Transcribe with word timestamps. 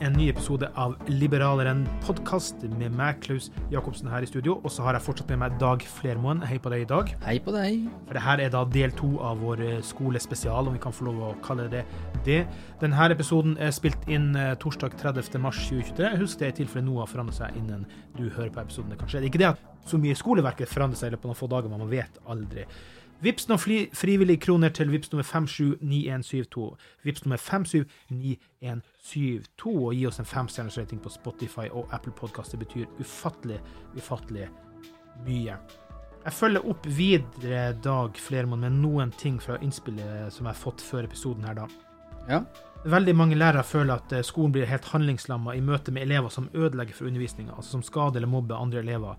en 0.00 0.14
ny 0.16 0.30
episode 0.30 0.68
av 0.80 0.94
Liberaleren 1.10 1.82
podkast 2.06 2.62
med 2.78 2.94
meg, 2.96 3.18
Klaus 3.24 3.50
Jacobsen, 3.72 4.08
her 4.08 4.24
i 4.24 4.28
studio. 4.28 4.56
Og 4.64 4.72
så 4.72 4.84
har 4.86 4.96
jeg 4.96 5.04
fortsatt 5.04 5.32
med 5.32 5.42
meg 5.42 5.58
Dag 5.60 5.84
Flermoen. 5.84 6.40
Hei 6.48 6.56
på 6.62 6.72
deg 6.72 6.86
i 6.86 6.88
dag. 6.88 7.10
Hei 7.26 7.36
på 7.44 7.52
deg. 7.52 7.84
For 8.08 8.16
det 8.16 8.22
her 8.24 8.42
er 8.46 8.52
da 8.54 8.62
del 8.64 8.94
to 8.96 9.10
av 9.24 9.42
vår 9.44 9.64
eh, 9.66 9.82
skolespesial, 9.84 10.70
om 10.70 10.76
vi 10.76 10.80
kan 10.82 10.94
få 10.96 11.10
lov 11.10 11.20
å 11.26 11.32
kalle 11.44 11.68
det 11.72 11.84
det. 12.24 12.40
Denne 12.80 13.10
episoden 13.12 13.58
er 13.60 13.74
spilt 13.76 14.08
inn 14.08 14.32
eh, 14.38 14.54
torsdag 14.60 14.96
30. 15.00 15.36
mars 15.42 15.60
2023. 15.68 16.14
Husk 16.22 16.40
det 16.40 16.54
i 16.54 16.58
tilfelle 16.62 16.86
noe 16.88 17.04
har 17.04 17.10
forandret 17.10 17.42
seg 17.42 17.60
innen 17.60 17.84
du 18.16 18.28
hører 18.30 18.52
på 18.54 18.64
episoden. 18.64 18.96
Kanskje. 18.96 19.20
Det 19.20 19.28
er 19.28 19.34
ikke 19.34 19.44
det 19.44 19.52
at 19.52 19.90
så 19.90 20.00
mye 20.00 20.16
skoleverket 20.16 20.70
forandrer 20.70 21.00
seg 21.00 21.10
i 21.10 21.16
løpet 21.16 21.28
av 21.28 21.34
noen 21.34 21.42
få 21.42 21.50
dager, 21.52 21.72
men 21.72 21.84
man 21.84 21.92
vet 21.92 22.20
aldri. 22.30 22.64
Vips 23.20 23.44
noen 23.50 23.60
fri, 23.60 23.82
frivillige 23.92 24.40
kroner 24.46 24.70
til 24.72 24.88
Vips 24.92 25.10
nummer 25.12 25.26
579172. 25.28 26.76
Vips 27.04 27.24
nummer 27.26 27.36
579172, 27.36 29.68
og 29.68 29.94
gi 29.94 30.06
oss 30.08 30.20
en 30.22 30.30
femstjerners 30.30 30.78
rating 30.80 31.00
på 31.04 31.12
Spotify 31.12 31.66
og 31.68 31.84
Apple 31.92 32.12
Podcast. 32.16 32.52
Det 32.54 32.60
betyr 32.64 32.86
ufattelig, 33.00 33.58
ufattelig 33.96 34.46
mye. 35.26 35.54
Jeg 36.24 36.32
følger 36.36 36.66
opp 36.68 36.86
videre 36.86 37.72
Dag 37.84 38.10
Flermoen 38.20 38.60
med 38.64 38.72
noen 38.80 39.10
ting 39.20 39.40
fra 39.40 39.58
innspillet 39.60 40.32
som 40.32 40.46
jeg 40.46 40.54
har 40.54 40.62
fått 40.62 40.80
før 40.84 41.04
episoden 41.08 41.44
her, 41.48 41.54
da. 41.60 41.66
Ja. 42.28 42.40
Veldig 42.88 43.14
mange 43.16 43.36
lærere 43.36 43.64
føler 43.64 43.94
at 44.00 44.12
eh, 44.16 44.24
skolen 44.24 44.52
blir 44.54 44.68
helt 44.68 44.88
handlingslamma 44.92 45.54
i 45.56 45.62
møte 45.64 45.92
med 45.92 46.02
elever 46.06 46.28
som 46.32 46.48
ødelegger 46.54 46.94
for 46.96 47.04
undervisninga, 47.08 47.52
altså 47.56 47.70
som 47.76 47.84
skader 47.84 48.16
eller 48.20 48.32
mobber 48.32 48.56
andre 48.56 48.78
elever. 48.80 49.14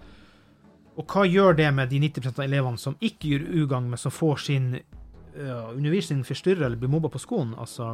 Og 1.00 1.06
hva 1.08 1.24
gjør 1.26 1.56
det 1.56 1.70
med 1.74 1.90
de 1.90 2.00
90 2.04 2.28
av 2.34 2.42
elevene 2.44 2.78
som 2.82 2.98
ikke 3.00 3.30
gjør 3.32 3.46
ugagn, 3.64 3.88
men 3.94 3.98
som 4.02 4.12
får 4.12 4.42
sin 4.44 4.66
uh, 4.76 5.70
undervisning 5.72 6.26
forstyrra 6.28 6.66
eller 6.68 6.78
blir 6.82 6.92
mobba 6.92 7.10
på 7.14 7.22
skolen? 7.24 7.54
Altså, 7.58 7.94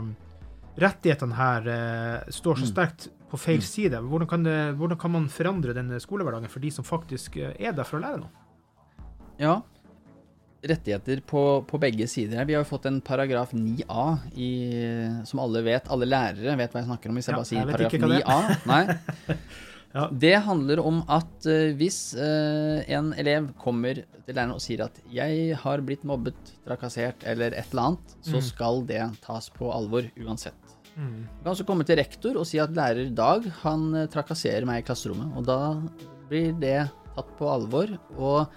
rettighetene 0.82 1.38
her 1.38 1.70
uh, 1.70 2.32
står 2.34 2.58
så 2.64 2.66
Mm. 2.68 2.72
sterkt 2.74 3.08
på 3.30 3.38
feil 3.38 3.62
side. 3.62 4.00
Hvordan 4.02 4.28
kan, 4.28 4.44
det, 4.44 4.58
hvordan 4.80 4.98
kan 4.98 5.12
man 5.12 5.30
forandre 5.30 5.74
denne 5.76 6.00
skolehverdagen 6.00 6.50
for 6.50 6.60
de 6.64 6.70
som 6.72 6.86
faktisk 6.88 7.36
eh, 7.38 7.54
er 7.60 7.74
der 7.76 7.84
for 7.84 8.00
å 8.00 8.06
lære 8.06 8.22
noe? 8.24 8.30
ja. 9.40 9.58
Rettigheter 10.68 11.20
på, 11.22 11.42
på 11.70 11.78
begge 11.80 12.08
sider. 12.10 12.40
her. 12.40 12.46
Vi 12.50 12.56
har 12.58 12.64
jo 12.64 12.68
fått 12.68 12.88
en 12.90 12.98
paragraf 13.06 13.52
9a 13.54 14.06
i, 14.36 14.48
som 15.30 15.40
alle 15.44 15.62
vet. 15.64 15.86
Alle 15.94 16.08
lærere 16.10 16.56
vet 16.58 16.74
hva 16.74 16.82
jeg 16.82 16.88
snakker 16.88 17.12
om 17.14 17.20
hvis 17.20 17.28
jeg 17.30 17.36
Ja, 17.36 17.38
bare 17.38 17.46
sier 17.46 17.60
jeg 17.62 17.68
paragraf 17.70 17.94
ikke 17.94 18.02
hva 18.02 18.10
det 18.10 18.24
9a. 18.26 18.58
Nei. 18.66 19.38
Ja. 19.96 20.10
Det 20.12 20.36
handler 20.46 20.80
om 20.84 21.00
at 21.10 21.46
eh, 21.50 21.72
hvis 21.80 22.14
eh, 22.14 22.84
en 22.94 23.14
elev 23.18 23.48
kommer 23.58 23.96
til 23.96 24.36
læreren 24.36 24.54
og 24.54 24.62
sier 24.62 24.84
at 24.86 25.00
'jeg 25.10 25.56
har 25.58 25.82
blitt 25.82 26.04
mobbet, 26.04 26.36
trakassert' 26.68 27.24
eller 27.24 27.48
et 27.56 27.72
eller 27.72 27.82
annet, 27.82 28.16
så 28.22 28.38
Mm. 28.38 28.42
skal 28.42 28.86
det 28.86 29.22
tas 29.22 29.50
på 29.50 29.72
alvor 29.74 30.04
uansett. 30.20 30.54
Mm. 30.98 31.24
Du 31.24 31.44
kan 31.44 31.54
også 31.54 31.66
komme 31.66 31.86
til 31.86 31.98
rektor 31.98 32.36
og 32.38 32.46
si 32.46 32.58
at 32.60 32.72
lærer 32.76 33.14
Dag 33.16 33.44
han 33.64 33.96
eh, 33.96 34.08
trakasserer 34.08 34.66
meg 34.66 34.84
i 34.84 34.88
klasserommet. 34.88 35.36
Og 35.38 35.46
da 35.46 35.82
blir 36.30 36.52
det 36.60 36.90
tatt 37.16 37.38
på 37.38 37.48
alvor, 37.48 37.98
og 38.18 38.50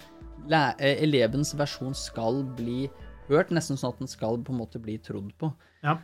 elevens 0.79 1.53
versjon 1.55 1.93
skal 1.95 2.43
bli 2.57 2.89
hørt, 3.29 3.49
nesten 3.51 3.77
sånn 3.77 3.93
at 3.93 3.99
den 3.99 4.07
skal 4.07 4.37
på 4.43 4.51
en 4.51 4.59
måte 4.59 4.81
bli 4.81 4.97
trodd 4.97 5.31
på. 5.39 5.53
Ja. 5.83 5.97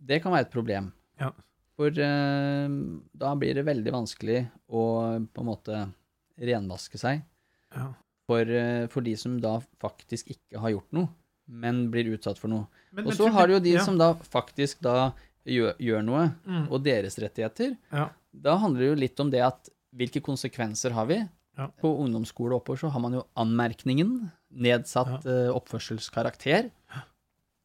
Det 0.00 0.22
kan 0.22 0.32
være 0.32 0.46
et 0.46 0.52
problem. 0.54 0.92
Ja. 1.20 1.32
For 1.78 1.94
eh, 1.94 2.68
da 3.22 3.30
blir 3.38 3.54
det 3.54 3.62
veldig 3.68 3.92
vanskelig 3.94 4.40
å 4.74 4.82
på 5.30 5.44
en 5.44 5.46
måte 5.48 5.84
renvaske 6.38 6.98
seg 6.98 7.22
Ja. 7.74 7.92
for, 8.26 8.42
eh, 8.50 8.86
for 8.90 9.00
de 9.06 9.14
som 9.16 9.36
da 9.40 9.60
faktisk 9.80 10.32
ikke 10.34 10.58
har 10.64 10.74
gjort 10.74 10.92
noe, 10.98 11.08
men 11.48 11.86
blir 11.92 12.10
utsatt 12.16 12.38
for 12.38 12.50
noe. 12.50 12.66
Og 12.98 13.12
så 13.14 13.30
har 13.30 13.46
du 13.46 13.54
jo 13.54 13.60
de 13.62 13.76
ja. 13.78 13.84
som 13.86 13.96
da 13.98 14.12
faktisk 14.14 14.82
da 14.82 15.12
gjør, 15.46 15.74
gjør 15.78 16.02
noe, 16.04 16.24
Mm. 16.44 16.66
og 16.70 16.82
deres 16.84 17.16
rettigheter. 17.22 17.76
Ja. 17.92 18.08
Da 18.34 18.56
handler 18.58 18.80
det 18.80 18.88
jo 18.90 19.00
litt 19.06 19.20
om 19.20 19.30
det 19.30 19.40
at 19.46 19.70
hvilke 19.96 20.20
konsekvenser 20.20 20.92
har 20.92 21.06
vi? 21.06 21.22
På 21.80 21.90
ungdomsskole 22.04 22.54
oppover 22.54 22.78
så 22.78 22.90
har 22.92 23.00
man 23.00 23.12
jo 23.16 23.24
anmerkningen, 23.36 24.30
nedsatt 24.52 25.24
uh, 25.26 25.48
oppførselskarakter. 25.56 26.70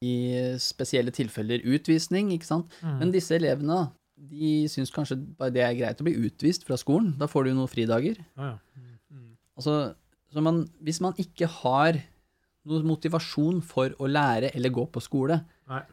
I 0.02 0.16
spesielle 0.60 1.12
tilfeller 1.16 1.62
utvisning, 1.64 2.32
ikke 2.34 2.48
sant. 2.50 2.72
Mm. 2.82 2.96
Men 3.00 3.12
disse 3.14 3.36
elevene, 3.38 3.92
de 4.16 4.64
syns 4.72 4.92
kanskje 4.94 5.18
bare 5.38 5.54
det 5.54 5.64
er 5.66 5.76
greit 5.78 6.02
å 6.02 6.06
bli 6.08 6.16
utvist 6.28 6.66
fra 6.68 6.78
skolen. 6.80 7.14
Da 7.20 7.28
får 7.30 7.46
du 7.46 7.52
jo 7.54 7.60
noen 7.60 7.72
fridager. 7.72 8.20
Ja, 8.38 8.56
mm. 8.78 9.30
Altså, 9.58 9.76
så 10.34 10.42
man, 10.42 10.64
hvis 10.82 11.02
man 11.04 11.18
ikke 11.22 11.50
har 11.62 12.00
noen 12.70 12.88
motivasjon 12.88 13.62
for 13.66 13.94
å 14.02 14.10
lære 14.10 14.54
eller 14.56 14.74
gå 14.74 14.86
på 14.90 15.04
skole, 15.04 15.42
Nei. 15.70 15.84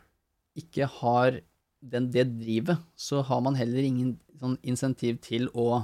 ikke 0.63 0.89
har 1.01 1.41
den, 1.81 2.09
det 2.13 2.27
drivet, 2.39 2.81
så 2.97 3.25
har 3.27 3.43
man 3.45 3.59
heller 3.59 3.85
ingen 3.85 4.15
sånn 4.41 4.57
insentiv 4.63 5.19
til 5.25 5.49
å, 5.53 5.83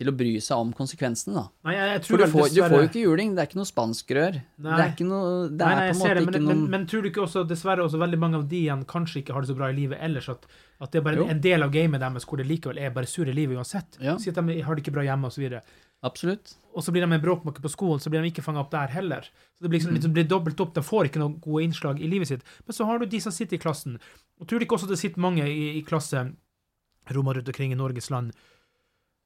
til 0.00 0.08
å 0.08 0.14
bry 0.16 0.30
seg 0.40 0.62
om 0.64 0.70
konsekvensene, 0.76 1.34
da. 1.36 1.42
Nei, 1.68 1.74
jeg, 1.76 1.88
jeg 1.92 2.02
tror 2.06 2.10
For 2.14 2.22
du 2.22 2.24
får, 2.32 2.40
får, 2.40 2.54
du 2.54 2.60
får 2.62 2.74
jo 2.78 2.88
ikke 2.88 3.02
juling, 3.02 3.34
det 3.36 3.42
er 3.42 3.50
ikke 3.50 3.58
noe 3.58 3.68
spanskrør. 3.68 4.38
Det 4.40 4.72
er 4.72 4.94
ikke 4.94 5.08
noe 5.10 5.26
Det 5.50 5.66
er 5.66 5.74
nei, 5.74 5.74
nei 5.76 5.90
på 5.90 5.92
en 5.92 6.00
måte 6.00 6.14
det, 6.14 6.24
men, 6.24 6.38
ikke 6.38 6.40
men, 6.40 6.48
noen 6.62 6.72
men 6.72 6.86
tror 6.88 7.04
du 7.04 7.10
ikke 7.10 7.22
også, 7.26 7.42
dessverre 7.50 7.84
også 7.84 8.00
veldig 8.00 8.20
mange 8.22 8.40
av 8.40 8.46
de 8.48 8.62
igjen 8.62 8.86
kanskje 8.88 9.20
ikke 9.20 9.36
har 9.36 9.44
det 9.44 9.50
så 9.52 9.58
bra 9.58 9.68
i 9.68 9.76
livet 9.76 10.00
ellers, 10.00 10.30
at, 10.32 10.48
at 10.80 10.94
det 10.94 11.02
er 11.02 11.06
bare 11.10 11.20
Jo. 11.20 11.28
en 11.34 11.44
del 11.44 11.66
av 11.66 11.74
gamet 11.76 12.00
deres 12.00 12.26
hvor 12.30 12.40
det 12.40 12.48
likevel 12.48 12.80
er 12.80 12.96
bare 12.96 13.10
sur 13.12 13.28
i 13.28 13.36
livet 13.36 13.60
uansett? 13.60 14.00
Ja. 14.00 14.16
Si 14.22 14.32
at 14.32 14.40
de 14.40 14.58
har 14.64 14.78
det 14.78 14.86
ikke 14.86 14.96
bra 14.96 15.04
hjemme 15.04 15.28
og 15.28 15.36
så 15.36 15.44
videre. 15.44 15.60
Absolutt. 16.08 16.54
Og 16.72 16.84
så 16.84 16.94
blir 16.94 17.04
de 17.04 17.12
en 17.12 17.20
bråkmåke 17.20 17.60
på 17.60 17.68
skolen, 17.68 18.00
så 18.00 18.08
blir 18.12 18.24
de 18.24 18.30
ikke 18.32 18.44
fanga 18.46 18.62
opp 18.62 18.70
der 18.72 18.88
heller. 18.94 19.26
Så 19.28 19.66
det 19.66 19.68
blir 19.68 19.82
liksom, 19.82 19.98
liksom, 19.98 20.14
det 20.14 20.22
blir 20.22 20.30
dobbelt 20.30 20.62
opp, 20.64 20.72
de 20.76 20.84
får 20.86 21.10
ikke 21.10 21.20
noen 21.20 21.36
gode 21.44 21.66
innslag 21.66 22.00
i 22.00 22.08
livet 22.08 22.30
sitt. 22.30 22.46
Men 22.64 22.76
så 22.78 22.86
har 22.88 23.02
du 23.02 23.04
de 23.10 23.20
som 23.20 23.34
sitter 23.34 23.58
i 23.58 23.60
klassen. 23.60 23.98
Og 24.40 24.48
tror 24.48 24.62
du 24.62 24.64
ikke 24.64 24.78
også 24.78 24.88
det 24.88 25.00
sitter 25.02 25.20
mange 25.20 25.44
i, 25.44 25.74
i 25.76 25.84
klasserommet 25.84 27.36
rundt 27.36 27.52
omkring 27.52 27.74
i 27.74 27.78
Norges 27.78 28.08
land 28.14 28.32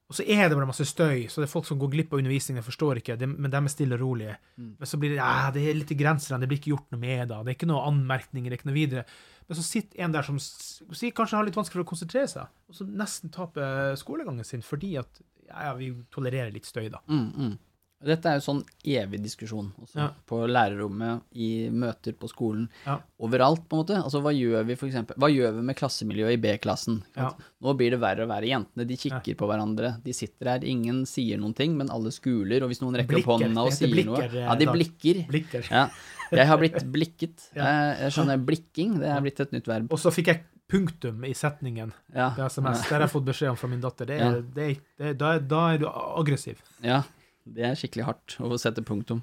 Og 0.05 0.13
så 0.19 0.21
er 0.29 0.43
det 0.45 0.53
bare 0.53 0.67
masse 0.69 0.85
støy, 0.85 1.23
så 1.33 1.41
det 1.41 1.47
er 1.47 1.51
folk 1.55 1.65
som 1.65 1.79
går 1.81 1.89
glipp 1.95 2.11
av 2.13 2.19
undervisningen, 2.19 2.59
jeg 2.61 2.67
forstår 2.67 2.99
ikke, 3.01 3.15
det, 3.17 3.25
men 3.31 3.49
de 3.49 3.57
er 3.57 3.71
stille 3.73 3.97
og 3.97 4.03
rolige. 4.03 4.35
Mm. 4.53 4.67
Men 4.77 4.89
så 4.91 4.99
blir 5.01 5.15
det 5.15 5.17
ja, 5.17 5.47
det 5.53 5.63
er 5.65 5.79
litt 5.79 5.93
i 5.95 5.97
grenser, 5.97 6.37
det 6.37 6.49
blir 6.51 6.59
ikke 6.61 6.75
gjort 6.75 6.93
noe 6.93 7.01
med 7.01 7.31
da. 7.31 7.39
det 7.41 7.53
er 7.53 7.57
ikke 7.57 7.69
noe 7.71 7.87
anmerkninger, 7.89 8.51
det 8.51 8.53
er 8.53 8.61
ikke 8.61 8.69
noe 8.69 8.77
videre. 8.77 9.05
Men 9.49 9.57
så 9.57 9.65
sitter 9.65 10.05
en 10.05 10.13
der 10.13 10.27
som 10.27 10.37
si, 10.41 11.09
kanskje 11.09 11.39
har 11.39 11.47
litt 11.47 11.57
vanskelig 11.57 11.79
for 11.79 11.87
å 11.87 11.89
konsentrere 11.89 12.29
seg, 12.29 12.53
og 12.69 12.77
så 12.77 12.85
nesten 12.85 13.33
taper 13.33 13.97
skolegangen 13.97 14.45
sin 14.45 14.65
fordi 14.65 14.93
at 15.01 15.23
ja, 15.47 15.71
ja, 15.71 15.73
vi 15.77 15.89
tolererer 16.13 16.53
litt 16.53 16.69
støy, 16.69 16.85
da. 16.93 17.01
Mm, 17.09 17.25
mm. 17.33 17.57
Dette 18.03 18.27
er 18.29 18.35
jo 18.37 18.43
sånn 18.43 18.59
evig 18.85 19.21
diskusjon 19.23 19.69
også, 19.81 19.95
Ja. 19.95 20.09
på 20.27 20.41
lærerrommet, 20.51 21.21
i 21.33 21.69
møter 21.71 22.13
på 22.13 22.27
skolen, 22.29 22.67
Ja. 22.85 22.99
overalt 23.19 23.63
på 23.69 23.77
en 23.77 23.83
måte. 23.85 24.03
Altså 24.03 24.21
hva 24.21 24.33
gjør 24.35 24.65
vi 24.67 24.75
for 24.75 24.87
eksempel, 24.87 25.15
hva 25.17 25.29
gjør 25.31 25.55
vi 25.55 25.61
med 25.61 25.75
klassemiljøet 25.77 26.33
i 26.33 26.41
B-klassen? 26.41 27.03
Ja. 27.15 27.31
Nå 27.63 27.73
blir 27.77 27.91
det 27.91 27.99
verre 28.01 28.23
og 28.23 28.29
verre. 28.29 28.45
Jentene 28.45 28.85
de 28.85 28.95
kikker 28.97 29.35
på 29.39 29.47
hverandre, 29.47 30.03
de 30.03 30.11
sitter 30.13 30.45
her, 30.45 30.59
ingen 30.63 31.05
sier 31.05 31.37
noen 31.39 31.55
ting, 31.55 31.77
men 31.77 31.89
alle 31.89 32.11
skuler, 32.11 32.61
og 32.61 32.69
hvis 32.69 32.81
noen 32.81 32.95
rekker 32.99 33.17
opp 33.23 33.39
hånda 33.41 33.57
og 33.65 33.71
sier 33.71 33.89
blikker, 33.89 34.31
noe 34.31 34.43
Ja, 34.43 34.55
de 34.55 34.65
blikker. 34.67 35.25
Blikker. 35.27 35.71
Ja. 35.71 35.89
Jeg 36.31 36.47
har 36.47 36.57
blitt 36.57 36.83
blikket. 36.91 37.49
Ja. 37.55 37.95
Jeg, 37.95 38.11
skjønner 38.11 38.43
blikking, 38.45 38.99
det 38.99 39.07
er 39.07 39.21
blitt 39.21 39.39
et 39.39 39.51
nytt 39.53 39.65
verb. 39.67 39.87
Og 39.91 39.97
så 39.97 40.11
fikk 40.11 40.27
jeg 40.27 40.43
punktum 40.67 41.23
i 41.25 41.33
setningen 41.33 41.91
på 42.11 42.49
SMS. 42.49 42.81
Det 42.89 42.91
har 42.97 42.99
jeg 43.05 43.09
fått 43.09 43.25
beskjed 43.25 43.49
om 43.51 43.55
fra 43.55 43.67
min 43.69 43.81
datter. 43.81 44.05
Det 44.05 44.19
er, 44.21 44.41
det 44.41 44.63
er, 44.69 44.79
det 44.97 45.07
er, 45.07 45.13
da, 45.13 45.39
da 45.39 45.73
er 45.73 45.77
du 45.77 45.85
aggressiv. 45.87 46.57
Ja, 46.83 47.03
det 47.45 47.63
er 47.69 47.75
skikkelig 47.77 48.05
hardt 48.07 48.35
å 48.41 48.57
sette 48.59 48.81
punktum. 48.85 49.21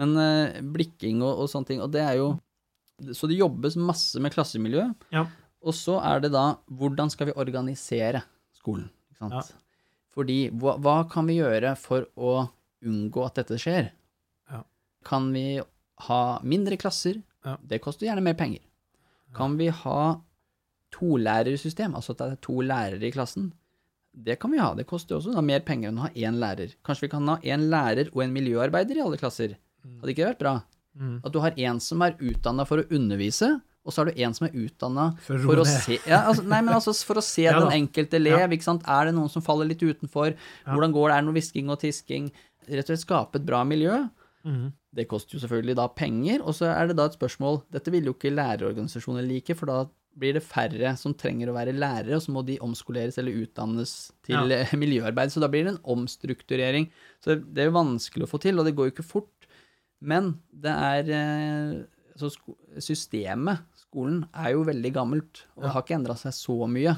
Men 0.00 0.14
eh, 0.18 0.60
blikking 0.62 1.22
og, 1.22 1.44
og 1.44 1.50
sånne 1.52 1.66
ting, 1.68 1.80
og 1.84 1.90
det 1.94 2.02
er 2.06 2.16
jo 2.20 2.30
Så 3.14 3.28
det 3.30 3.38
jobbes 3.38 3.76
masse 3.80 4.20
med 4.20 4.32
klassemiljø, 4.34 4.82
Ja. 5.14 5.22
og 5.64 5.72
så 5.72 5.94
er 6.04 6.20
det 6.20 6.32
da 6.34 6.58
hvordan 6.68 7.08
skal 7.10 7.30
vi 7.30 7.32
organisere 7.40 8.20
skolen? 8.58 8.90
Ikke 9.10 9.22
sant? 9.24 9.32
Ja. 9.32 9.60
Fordi 10.12 10.36
hva, 10.52 10.74
hva 10.76 10.96
kan 11.08 11.24
vi 11.30 11.38
gjøre 11.38 11.76
for 11.80 12.04
å 12.20 12.50
unngå 12.84 13.24
at 13.24 13.38
dette 13.40 13.56
skjer? 13.56 13.88
Ja. 14.50 14.60
Kan 15.06 15.30
vi 15.32 15.62
ha 16.08 16.20
mindre 16.44 16.76
klasser? 16.76 17.22
Ja. 17.46 17.56
Det 17.64 17.80
koster 17.80 18.06
gjerne 18.10 18.20
mer 18.26 18.34
penger. 18.36 18.60
Kan 19.32 19.56
vi 19.56 19.68
ha 19.72 20.20
tolærersystem, 20.92 21.94
altså 21.94 22.12
at 22.12 22.18
det 22.20 22.28
er 22.34 22.40
to 22.44 22.60
lærere 22.66 23.06
i 23.08 23.12
klassen? 23.14 23.52
Det 24.10 24.36
kan 24.42 24.50
vi 24.50 24.58
ha, 24.58 24.72
det 24.74 24.88
koster 24.90 25.16
også 25.16 25.32
da 25.34 25.42
mer 25.44 25.62
penger 25.66 25.92
enn 25.92 26.00
å 26.00 26.08
ha 26.08 26.12
én 26.18 26.38
lærer. 26.42 26.74
Kanskje 26.86 27.06
vi 27.06 27.12
kan 27.12 27.28
ha 27.30 27.38
én 27.46 27.68
lærer 27.70 28.10
og 28.10 28.24
en 28.24 28.34
miljøarbeider 28.34 28.98
i 28.98 29.04
alle 29.04 29.18
klasser? 29.20 29.54
Hadde 29.86 30.12
ikke 30.12 30.24
det 30.24 30.30
vært 30.32 30.42
bra? 30.42 30.54
Mm. 30.98 31.18
At 31.24 31.32
du 31.32 31.38
har 31.44 31.58
en 31.68 31.80
som 31.82 32.02
er 32.02 32.16
utdanna 32.18 32.66
for 32.68 32.82
å 32.82 32.88
undervise, 32.90 33.52
og 33.80 33.94
så 33.94 34.02
har 34.02 34.10
du 34.10 34.18
en 34.20 34.34
som 34.36 34.46
er 34.48 34.56
utdanna 34.60 35.06
For 35.24 35.40
for, 35.40 35.62
å 35.62 35.64
se 35.64 35.96
ja, 35.96 36.18
altså, 36.28 36.42
Nei, 36.44 36.58
men 36.66 36.74
altså 36.76 36.92
for 37.06 37.16
å 37.16 37.24
se 37.24 37.46
Ja 37.46 37.54
den 37.56 37.86
enkelte 37.86 38.18
elev, 38.18 38.52
sant. 38.64 38.84
Er 38.84 39.08
det 39.08 39.14
noen 39.16 39.30
som 39.32 39.44
faller 39.44 39.70
litt 39.70 39.80
utenfor? 39.80 40.34
Ja. 40.34 40.74
Hvordan 40.74 40.92
går 40.96 41.06
det? 41.08 41.14
Er 41.14 41.22
det 41.22 41.28
noe 41.30 41.38
hvisking 41.38 41.72
og 41.72 41.80
tisking? 41.80 42.28
Rett 42.68 42.84
og 42.84 42.92
slett 42.92 43.06
skape 43.06 43.40
et 43.40 43.46
bra 43.46 43.62
miljø. 43.64 44.02
Mm. 44.44 44.68
Det 44.96 45.06
koster 45.08 45.36
jo 45.36 45.42
selvfølgelig 45.42 45.76
da 45.78 45.86
penger, 45.94 46.42
og 46.42 46.56
så 46.56 46.68
er 46.74 46.90
det 46.90 46.96
da 46.98 47.06
et 47.08 47.16
spørsmål 47.16 47.60
Dette 47.72 47.92
vil 47.94 48.08
jo 48.08 48.14
ikke 48.16 48.32
lærerorganisasjoner 48.34 49.24
like, 49.26 49.56
for 49.56 49.70
da 49.70 49.80
blir 50.18 50.34
det 50.36 50.42
færre 50.44 50.94
som 50.98 51.14
trenger 51.16 51.50
å 51.50 51.56
være 51.56 51.74
lærere, 51.76 52.16
og 52.16 52.24
så 52.24 52.34
må 52.34 52.42
de 52.46 52.58
omskoleres 52.64 53.18
eller 53.20 53.36
utdannes 53.44 53.94
til 54.26 54.52
ja. 54.52 54.64
miljøarbeid. 54.82 55.32
Så 55.32 55.42
da 55.42 55.50
blir 55.52 55.66
det 55.66 55.76
en 55.76 55.84
omstrukturering. 55.96 56.88
Så 57.22 57.38
det 57.40 57.64
er 57.64 57.70
jo 57.70 57.78
vanskelig 57.78 58.26
å 58.26 58.30
få 58.30 58.40
til, 58.42 58.58
og 58.58 58.66
det 58.68 58.74
går 58.78 58.90
jo 58.90 58.96
ikke 58.96 59.06
fort. 59.06 59.48
Men 60.00 60.34
det 60.50 60.72
er 60.72 61.12
eh, 61.14 61.78
så 62.20 62.30
Systemet, 62.80 63.64
skolen, 63.78 64.24
er 64.36 64.54
jo 64.54 64.66
veldig 64.66 64.92
gammelt, 64.94 65.44
og 65.56 65.64
det 65.64 65.72
har 65.74 65.84
ikke 65.84 65.96
endra 65.98 66.16
seg 66.18 66.34
så 66.36 66.56
mye 66.70 66.96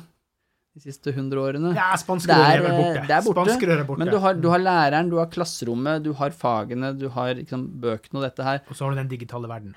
de 0.72 0.80
siste 0.80 1.12
hundre 1.12 1.42
årene. 1.42 1.74
Ja, 1.76 1.90
spanskrøret 2.00 2.46
er, 2.48 2.62
er 2.64 2.76
borte. 2.78 3.00
eh, 3.02 3.08
det 3.08 3.16
er 3.16 3.24
borte, 3.26 3.42
er 3.52 3.84
borte. 3.84 4.00
men 4.00 4.08
du 4.08 4.16
har, 4.24 4.38
du 4.40 4.48
har 4.48 4.62
læreren, 4.62 5.10
du 5.12 5.18
har 5.20 5.28
klasserommet, 5.32 6.00
du 6.04 6.14
har 6.16 6.32
fagene, 6.36 6.94
du 6.96 7.10
har 7.12 7.34
liksom 7.36 7.66
bøkene 7.82 8.22
og 8.22 8.24
dette 8.24 8.46
her. 8.46 8.62
Og 8.64 8.78
så 8.78 8.86
har 8.86 8.94
du 8.94 9.02
den 9.02 9.10
digitale 9.10 9.50
verden. 9.50 9.74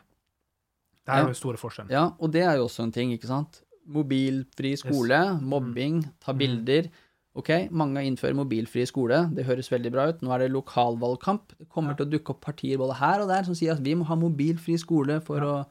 Det 1.06 1.14
er 1.14 1.18
Ja. 1.18 1.22
jo 1.22 1.26
den 1.28 1.36
store 1.36 1.58
forskjellen. 1.58 1.92
Ja, 1.92 2.12
og 2.20 2.32
det 2.32 2.42
er 2.44 2.56
jo 2.58 2.66
også 2.66 2.84
en 2.84 2.92
ting, 2.92 3.12
ikke 3.14 3.28
sant. 3.28 3.62
Mobilfri 3.88 4.76
skole, 4.78 5.40
mobbing, 5.42 6.04
ta 6.20 6.34
Mm. 6.34 6.38
bilder. 6.40 6.90
Ok, 7.36 7.50
mange 7.70 7.98
innfører 8.02 8.34
mobilfri 8.34 8.86
skole, 8.88 9.30
det 9.36 9.46
høres 9.46 9.70
veldig 9.70 9.92
bra 9.92 10.08
ut. 10.08 10.22
Nå 10.22 10.32
er 10.34 10.40
det 10.40 10.52
lokalvalgkamp. 10.54 11.50
Det 11.60 11.70
kommer 11.70 11.96
til 11.96 12.06
å 12.08 12.10
dukke 12.10 12.30
opp 12.32 12.42
partier 12.42 12.78
både 12.78 12.96
her 12.96 13.22
og 13.22 13.28
der 13.28 13.44
som 13.44 13.54
sier 13.54 13.74
at 13.74 13.80
vi 13.84 13.94
må 13.94 14.06
ha 14.06 14.16
mobilfri 14.16 14.78
skole 14.80 15.22
for 15.22 15.40
å 15.42 15.66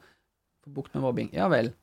få 0.63 0.73
bukt 0.73 0.93
med 0.93 1.03
mobbing. 1.03 1.29
Ja 1.33 1.47
vel. 1.49 1.73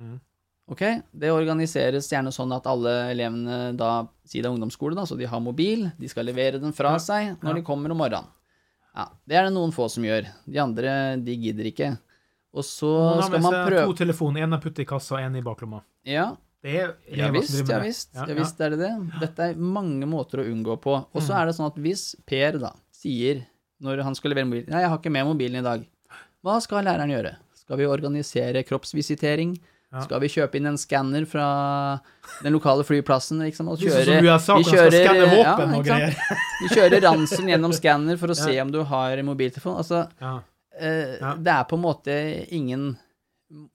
Mm. 0.00 0.20
Ok, 0.68 0.80
det 1.16 1.30
organiseres 1.30 2.08
gjerne 2.10 2.32
sånn 2.32 2.54
at 2.54 2.64
alle 2.66 3.10
elevene 3.12 3.76
da, 3.76 4.06
si 4.24 4.40
det 4.40 4.46
er 4.48 4.54
ungdomsskole 4.56 4.94
da, 4.96 5.02
så 5.02 5.16
de 5.16 5.24
har 5.26 5.40
mobil, 5.40 5.92
de 5.98 6.08
skal 6.08 6.24
levere 6.24 6.60
den 6.60 6.72
fra 6.72 6.92
Ja, 6.92 6.98
seg 6.98 7.38
når 7.40 7.48
ja. 7.48 7.52
de 7.54 7.62
kommer 7.62 7.90
om 7.90 7.98
morgenen. 7.98 8.26
Ja, 8.96 9.08
det 9.28 9.36
er 9.36 9.44
det 9.44 9.52
noen 9.54 9.72
få 9.72 9.88
som 9.90 10.02
gjør. 10.04 10.26
De 10.48 10.58
andre, 10.58 11.22
de 11.22 11.36
gidder 11.36 11.64
ikke. 11.70 11.98
Og 12.54 12.64
så 12.64 13.22
skal 13.26 13.40
man 13.42 13.52
prøve 13.66 13.86
to 13.86 13.94
telefoner, 14.04 14.42
en 14.44 14.52
er 14.54 14.58
puttet 14.62 14.80
i 14.80 14.84
kassa, 14.88 15.18
en 15.20 15.36
i 15.36 15.42
baklomma. 15.42 15.82
Ja, 16.06 16.36
Det 16.62 16.74
er 16.82 16.94
ja 17.14 17.28
visst, 17.30 17.68
ja 17.68 17.78
visst, 17.78 18.08
Ja, 18.14 18.24
ja 18.26 18.34
visst 18.34 18.60
er 18.60 18.70
det 18.70 18.78
det. 18.80 18.92
Dette 19.20 19.38
er 19.50 19.54
mange 19.54 20.06
måter 20.08 20.40
å 20.40 20.46
unngå 20.50 20.80
på. 20.80 20.94
Og 21.14 21.22
så 21.22 21.32
Mm. 21.34 21.40
er 21.42 21.46
det 21.46 21.54
sånn 21.54 21.66
at 21.66 21.76
hvis 21.76 22.14
Per 22.26 22.58
da 22.58 22.72
sier, 22.92 23.44
når 23.82 24.02
han 24.02 24.14
skal 24.14 24.30
levere 24.32 24.46
mobilen, 24.46 24.68
nei, 24.70 24.80
jeg 24.80 24.88
har 24.88 24.98
ikke 24.98 25.12
med 25.12 25.26
mobilen 25.26 25.56
i 25.58 25.62
dag, 25.62 25.86
hva 26.44 26.60
skal 26.62 26.82
læreren 26.84 27.10
gjøre? 27.12 27.36
Skal 27.54 27.76
vi 27.76 27.84
organisere 27.84 28.64
kroppsvisitering? 28.64 29.58
Ja. 29.92 30.00
Skal 30.00 30.18
vi 30.20 30.26
kjøpe 30.28 30.56
inn 30.56 30.66
en 30.66 30.76
skanner 30.76 31.24
fra 31.26 32.00
den 32.42 32.52
lokale 32.52 32.82
flyplassen? 32.84 33.38
Liksom, 33.38 33.68
og 33.68 33.78
kjøre, 33.78 34.22
USA, 34.22 34.56
vi 34.56 34.64
kjører- 34.64 35.42
ja, 35.42 35.54
og. 35.56 35.84
Vi 36.62 36.68
kjører 36.74 37.00
ransen 37.02 37.46
gjennom 37.46 37.72
skanner 37.72 38.16
for 38.18 38.28
å 38.28 38.34
se 38.44 38.58
om 38.60 38.70
du 38.72 38.82
har 38.82 39.16
mobiltelefon. 39.22 39.76
Altså, 39.78 40.08
Ja. 40.80 41.32
eh, 41.32 41.36
det 41.42 41.52
er 41.52 41.64
på 41.70 41.76
en 41.78 41.82
måte 41.84 42.16
ingen 42.52 42.96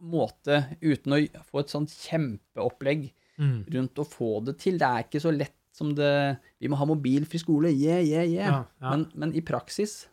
måte 0.02 0.66
uten 0.82 1.14
å 1.16 1.20
få 1.48 1.60
et 1.64 1.70
sånt 1.72 1.90
kjempeopplegg 1.90 3.12
Mm. 3.40 3.64
rundt 3.74 3.96
å 3.98 4.04
få 4.06 4.44
det 4.46 4.58
til. 4.60 4.76
Det 4.78 4.86
er 4.86 5.04
ikke 5.06 5.22
så 5.24 5.32
lett 5.34 5.56
som 5.74 5.96
det 5.96 6.38
Vi 6.60 6.68
må 6.68 6.76
ha 6.78 6.86
mobilfri 6.86 7.40
skole, 7.40 7.72
yeah, 7.72 8.02
yeah, 8.04 8.26
yeah. 8.28 8.50
Ja, 8.52 8.58
ja. 8.82 8.90
Men, 8.92 9.06
men 9.16 9.32
i 9.34 9.42
praksis 9.42 10.08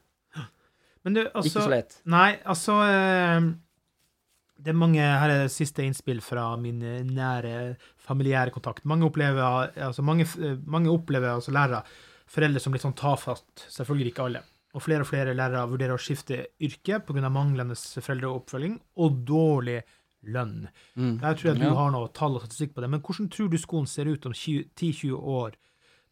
Men 1.05 1.15
du, 1.15 1.21
altså 1.35 1.51
ikke 1.51 1.65
så 1.67 1.69
lett. 1.73 1.97
Nei, 2.07 2.39
altså 2.47 2.77
eh, 2.87 3.41
Det 4.63 4.71
er 4.73 4.79
mange 4.79 5.03
Her 5.03 5.29
er 5.35 5.43
det 5.45 5.53
siste 5.53 5.83
innspill 5.85 6.23
fra 6.25 6.47
min 6.57 6.81
eh, 6.81 7.03
nære 7.05 7.77
familiære 8.09 8.55
kontakt. 8.55 8.87
Mange 8.89 9.05
opplever, 9.11 9.75
altså 9.77 10.01
mange, 10.07 10.25
mange 10.65 10.89
opplever 10.89 11.35
altså 11.35 11.53
lærere, 11.53 11.83
foreldre 12.31 12.61
som 12.63 12.73
litt 12.73 12.83
sånn 12.87 12.97
tafatt. 12.97 13.67
Selvfølgelig 13.69 14.15
ikke 14.15 14.25
alle. 14.31 14.41
Og 14.77 14.83
flere 14.85 15.01
og 15.01 15.09
flere 15.09 15.33
lærere 15.35 15.65
vurderer 15.71 15.97
å 15.97 16.01
skifte 16.03 16.47
yrke 16.61 16.99
pga. 17.07 17.31
manglende 17.33 17.75
foreldreoppfølging 17.75 18.79
og 18.99 19.25
dårlig 19.25 19.83
lønn. 20.29 20.69
Mm. 20.97 21.21
Der 21.21 21.35
tror 21.35 21.43
jeg 21.53 21.59
du 21.61 21.65
Ja. 21.65 21.75
har 21.75 21.91
noe 21.91 22.09
tall 22.13 22.35
og 22.37 22.43
statistikk 22.43 22.75
på 22.75 22.83
det. 22.83 22.91
Men 22.91 23.01
hvordan 23.01 23.31
tror 23.31 23.49
du 23.51 23.57
skolen 23.57 23.87
ser 23.89 24.05
ut 24.07 24.27
om 24.27 24.33
10-20 24.33 25.15
år, 25.17 25.53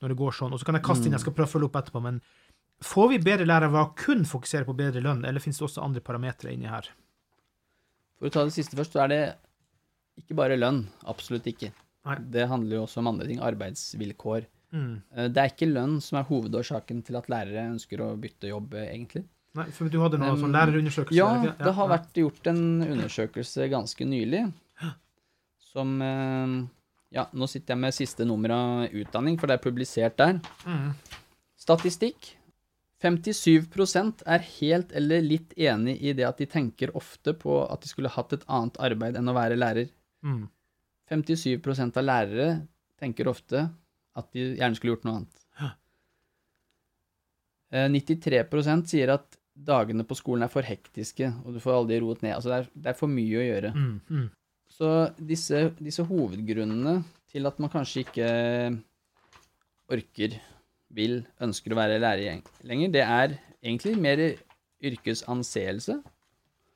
når 0.01 0.09
det 0.09 0.17
går 0.17 0.33
sånn? 0.33 0.53
Og 0.53 0.59
så 0.61 0.65
kan 0.65 0.75
jeg 0.75 0.85
kaste 0.85 1.05
inn, 1.07 1.13
jeg 1.13 1.21
skal 1.21 1.33
prøve 1.35 1.49
å 1.49 1.53
følge 1.53 1.65
opp 1.69 1.77
etterpå, 1.85 2.03
men 2.03 2.23
får 2.83 3.09
vi 3.11 3.19
bedre 3.19 3.47
lærere 3.47 3.71
ved 3.73 3.81
å 3.81 3.95
kun 3.97 4.25
fokusere 4.25 4.65
på 4.65 4.77
bedre 4.77 5.03
lønn, 5.03 5.25
eller 5.25 5.41
finnes 5.41 5.59
det 5.59 5.67
også 5.69 5.83
andre 5.83 6.01
parametere 6.01 6.53
inni 6.53 6.67
her? 6.69 6.89
For 8.19 8.29
å 8.29 8.33
ta 8.33 8.45
det 8.45 8.53
siste 8.55 8.77
først, 8.77 8.93
så 8.93 9.05
er 9.05 9.09
det 9.09 9.37
ikke 10.23 10.35
bare 10.35 10.57
lønn. 10.57 10.87
Absolutt 11.05 11.45
ikke. 11.45 11.73
Nei. 12.07 12.17
Det 12.31 12.49
handler 12.49 12.77
jo 12.77 12.83
også 12.87 12.99
om 12.99 13.09
andre 13.09 13.27
ting. 13.27 13.39
Arbeidsvilkår. 13.41 14.47
Mm. 14.77 14.93
Eh, 15.17 15.29
Det 15.33 15.43
er 15.43 15.53
ikke 15.55 15.71
lønn 15.71 15.97
som 16.05 16.19
er 16.21 16.29
hovedårsaken 16.29 17.01
til 17.07 17.17
at 17.17 17.31
lærere 17.33 17.65
ønsker 17.73 18.03
å 18.05 18.13
bytte 18.21 18.51
jobb, 18.53 18.75
eh, 18.77 18.91
egentlig. 18.93 19.25
Nei, 19.57 19.71
for 19.73 19.89
du 19.89 19.99
hadde 20.03 20.19
noe 20.21 20.35
Um, 20.35 20.43
sånn 20.45 20.53
lærerundersøkelse? 20.53 21.17
Ja, 21.17 21.31
ja, 21.47 21.53
det 21.57 21.73
har 21.79 21.89
vært 21.89 22.19
gjort 22.21 22.47
en 22.53 22.65
undersøkelse 22.85 23.71
ganske 23.73 24.05
nylig 24.05 24.43
som 25.73 26.01
eh, 26.05 26.57
Ja, 27.17 27.25
nå 27.33 27.47
sitter 27.49 27.73
jeg 27.73 27.81
med 27.81 27.95
siste 27.95 28.27
nummer 28.27 28.53
av 28.53 28.93
utdanning, 28.93 29.39
for 29.41 29.47
det 29.49 29.57
er 29.57 29.63
publisert 29.65 30.17
der. 30.19 30.41
Mm. 30.67 30.91
Statistikk. 31.57 32.35
57% 33.01 34.25
er 34.27 34.45
helt 34.59 34.93
eller 34.97 35.23
litt 35.23 35.53
enig 35.57 35.95
i 36.03 36.13
det 36.17 36.27
at 36.27 36.39
de 36.41 36.49
tenker 36.51 36.93
ofte 36.97 37.33
på 37.37 37.61
at 37.71 37.85
de 37.85 37.89
skulle 37.89 38.11
hatt 38.11 38.33
et 38.35 38.45
annet 38.49 38.77
arbeid 38.83 39.17
enn 39.21 39.31
å 39.31 39.37
være 39.37 39.57
lærer. 39.57 39.89
Mm. 40.27 40.49
57% 41.13 41.97
av 42.01 42.05
lærere 42.05 42.49
tenker 42.99 43.29
ofte 43.31 43.69
at 44.17 44.31
de 44.35 44.47
gjerne 44.57 44.79
skulle 44.79 44.95
gjort 44.95 45.07
noe 45.07 45.19
annet. 45.21 45.43
Hæ. 45.61 45.73
93% 47.97 48.89
sier 48.93 49.13
at 49.17 49.39
dagene 49.57 50.05
på 50.07 50.17
skolen 50.17 50.47
er 50.47 50.53
for 50.53 50.67
hektiske, 50.67 51.31
og 51.45 51.57
du 51.57 51.61
får 51.63 51.79
aldri 51.81 52.01
roet 52.03 52.23
ned. 52.25 52.37
Altså 52.37 52.53
det 52.53 52.59
er, 52.59 52.69
det 52.75 52.93
er 52.93 52.99
for 52.99 53.13
mye 53.13 53.41
å 53.41 53.47
gjøre. 53.47 53.73
Mm. 53.77 53.95
Mm. 54.09 54.27
Så 54.77 54.91
disse, 55.17 55.63
disse 55.81 56.05
hovedgrunnene 56.07 56.99
til 57.33 57.49
at 57.49 57.59
man 57.63 57.73
kanskje 57.73 58.05
ikke 58.05 58.29
orker, 59.93 60.37
vil, 60.97 61.21
ønsker 61.43 61.75
å 61.75 61.79
være 61.79 61.99
lærer 62.01 62.43
lenger, 62.65 62.93
det 62.95 63.03
er 63.03 63.37
egentlig 63.61 63.97
mer 64.01 64.23
yrkesanseelse. 64.87 65.99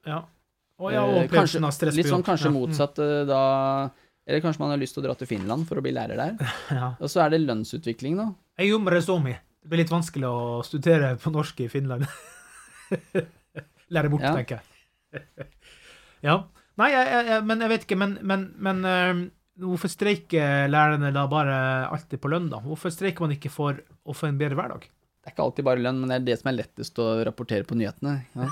Ja. 0.09 0.25
Og 0.80 0.94
ja, 0.94 1.04
Eh, 1.04 1.26
og 1.28 1.64
av 1.68 1.75
stress 1.76 1.97
litt 1.97 2.09
sånn 2.09 2.25
kanskje 2.25 2.50
mm. 2.50 2.56
motsatt 2.56 3.00
eh, 3.04 3.23
da 3.28 3.42
Eller 4.29 4.43
kanskje 4.45 4.62
man 4.62 4.73
har 4.75 4.81
lyst 4.81 4.95
til 4.97 5.03
å 5.03 5.07
dra 5.09 5.15
til 5.19 5.29
Finland 5.31 5.67
for 5.69 5.81
å 5.81 5.85
bli 5.85 5.93
lærer 5.97 6.21
der. 6.21 6.53
Ja. 6.81 6.93
Og 7.00 7.11
så 7.11 7.25
er 7.25 7.33
det 7.35 7.43
lønnsutvikling, 7.45 8.19
da. 8.21 8.29
Jeg 8.61 8.75
så 9.07 9.17
mye. 9.23 9.41
Det 9.61 9.69
blir 9.73 9.83
litt 9.83 9.93
vanskelig 9.93 10.29
å 10.29 10.61
studere 10.65 11.15
på 11.21 11.33
norsk 11.35 11.61
i 11.65 11.69
Finland. 11.73 12.07
Lære 13.95 14.12
bort, 14.12 14.23
Ja. 14.25 14.35
tenker 14.37 14.61
jeg. 14.61 15.27
ja. 16.29 16.37
Nei, 16.81 16.89
jeg, 16.95 17.27
jeg, 17.29 17.45
men 17.49 17.61
jeg 17.65 17.73
vet 17.75 17.85
ikke. 17.85 17.99
Men, 18.00 18.15
men, 18.25 18.47
men 18.62 18.85
eh, 18.89 19.23
hvorfor 19.61 19.91
streiker 19.93 20.71
lærerne 20.71 21.11
da 21.17 21.27
bare 21.31 21.57
alltid 21.91 22.23
på 22.23 22.31
lønn, 22.33 22.49
da? 22.53 22.62
Hvorfor 22.65 22.93
streiker 22.95 23.27
man 23.27 23.35
ikke 23.37 23.53
for 23.53 23.81
å 24.05 24.17
få 24.17 24.31
en 24.31 24.39
bedre 24.41 24.57
hverdag? 24.57 24.87
Det 25.21 25.29
er 25.29 25.35
ikke 25.35 25.45
alltid 25.45 25.67
bare 25.67 25.83
lønn, 25.85 25.99
men 26.00 26.09
det 26.12 26.21
er 26.21 26.29
det 26.31 26.39
som 26.41 26.49
er 26.53 26.61
lettest 26.62 27.00
å 27.03 27.11
rapportere 27.29 27.67
på 27.69 27.77
nyhetene. 27.77 28.21
Ja. 28.33 28.49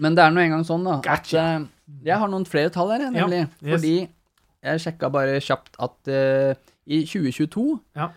Men 0.00 0.16
det 0.16 0.24
er 0.24 0.32
nå 0.32 0.40
engang 0.42 0.64
sånn, 0.64 0.84
da, 0.86 0.98
at 0.98 1.04
Gotcha. 1.04 1.42
eh, 1.60 1.66
Jeg 2.08 2.16
har 2.22 2.28
noen 2.32 2.46
flere 2.48 2.70
tall 2.72 2.90
her, 2.94 3.06
nemlig. 3.12 3.42
yes. 3.60 3.74
Fordi 3.74 3.94
jeg 4.64 4.80
sjekka 4.84 5.10
bare 5.12 5.38
kjapt 5.44 5.76
at 5.80 6.10
uh, 6.12 6.54
i 6.86 7.02
2022 7.08 7.64
Ja. 7.96 8.10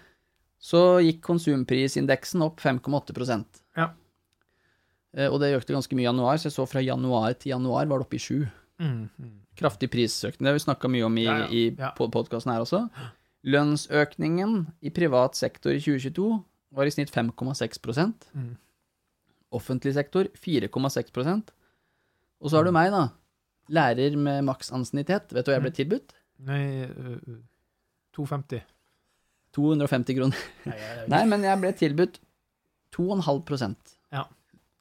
så 0.63 0.81
gikk 1.03 1.21
konsumprisindeksen 1.27 2.41
opp 2.45 2.59
5,8 2.63 3.45
Ja. 3.77 3.89
Uh, 5.17 5.29
Og 5.31 5.39
det 5.41 5.53
økte 5.57 5.73
ganske 5.75 5.95
mye 5.95 6.05
i 6.07 6.09
januar, 6.11 6.37
så 6.37 6.47
jeg 6.49 6.55
så 6.57 6.65
fra 6.67 6.81
januar 6.83 7.33
til 7.37 7.51
januar 7.53 7.85
var 7.87 7.99
det 7.99 8.07
oppe 8.07 8.15
i 8.15 8.19
7. 8.19 8.47
Mm, 8.79 9.09
mm. 9.19 9.33
Kraftig 9.55 9.89
prisøkning. 9.91 10.39
Det 10.39 10.47
har 10.51 10.57
vi 10.57 10.65
snakka 10.65 10.89
mye 10.89 11.05
om 11.05 11.17
i, 11.17 11.23
Ja, 11.25 11.37
ja, 11.43 11.47
i 11.51 11.75
ja. 11.77 11.91
podkasten 11.95 12.51
her 12.51 12.63
også. 12.63 12.89
Lønnsøkningen 13.45 14.67
i 14.81 14.89
privat 14.89 15.35
sektor 15.35 15.71
i 15.75 15.79
2022 15.83 16.43
var 16.73 16.85
i 16.87 16.93
snitt 16.95 17.11
5,6 17.11 18.13
Mm. 18.33 18.55
Offentlig 19.53 19.93
sektor 19.93 20.25
4,6 20.33 21.43
Og 22.43 22.51
så 22.51 22.59
har 22.59 22.67
du 22.67 22.73
meg, 22.75 22.91
da. 22.91 23.05
Lærer 23.73 24.17
med 24.19 24.43
maks 24.43 24.69
ansiennitet. 24.75 25.31
Vet 25.31 25.45
du 25.47 25.51
hva 25.51 25.55
jeg 25.57 25.63
ble 25.63 25.71
Mm. 25.71 25.77
tilbudt? 25.79 26.13
Nei, 26.43 26.63
uh, 26.83 27.37
250. 28.17 28.61
250 29.55 30.17
kroner. 30.17 30.37
Nei, 31.13 31.23
men 31.29 31.43
jeg 31.45 31.59
ble 31.61 31.71
tilbudt 31.79 32.19
2,5 32.91 33.75
Ja. 34.11 34.23
Ja. 34.23 34.25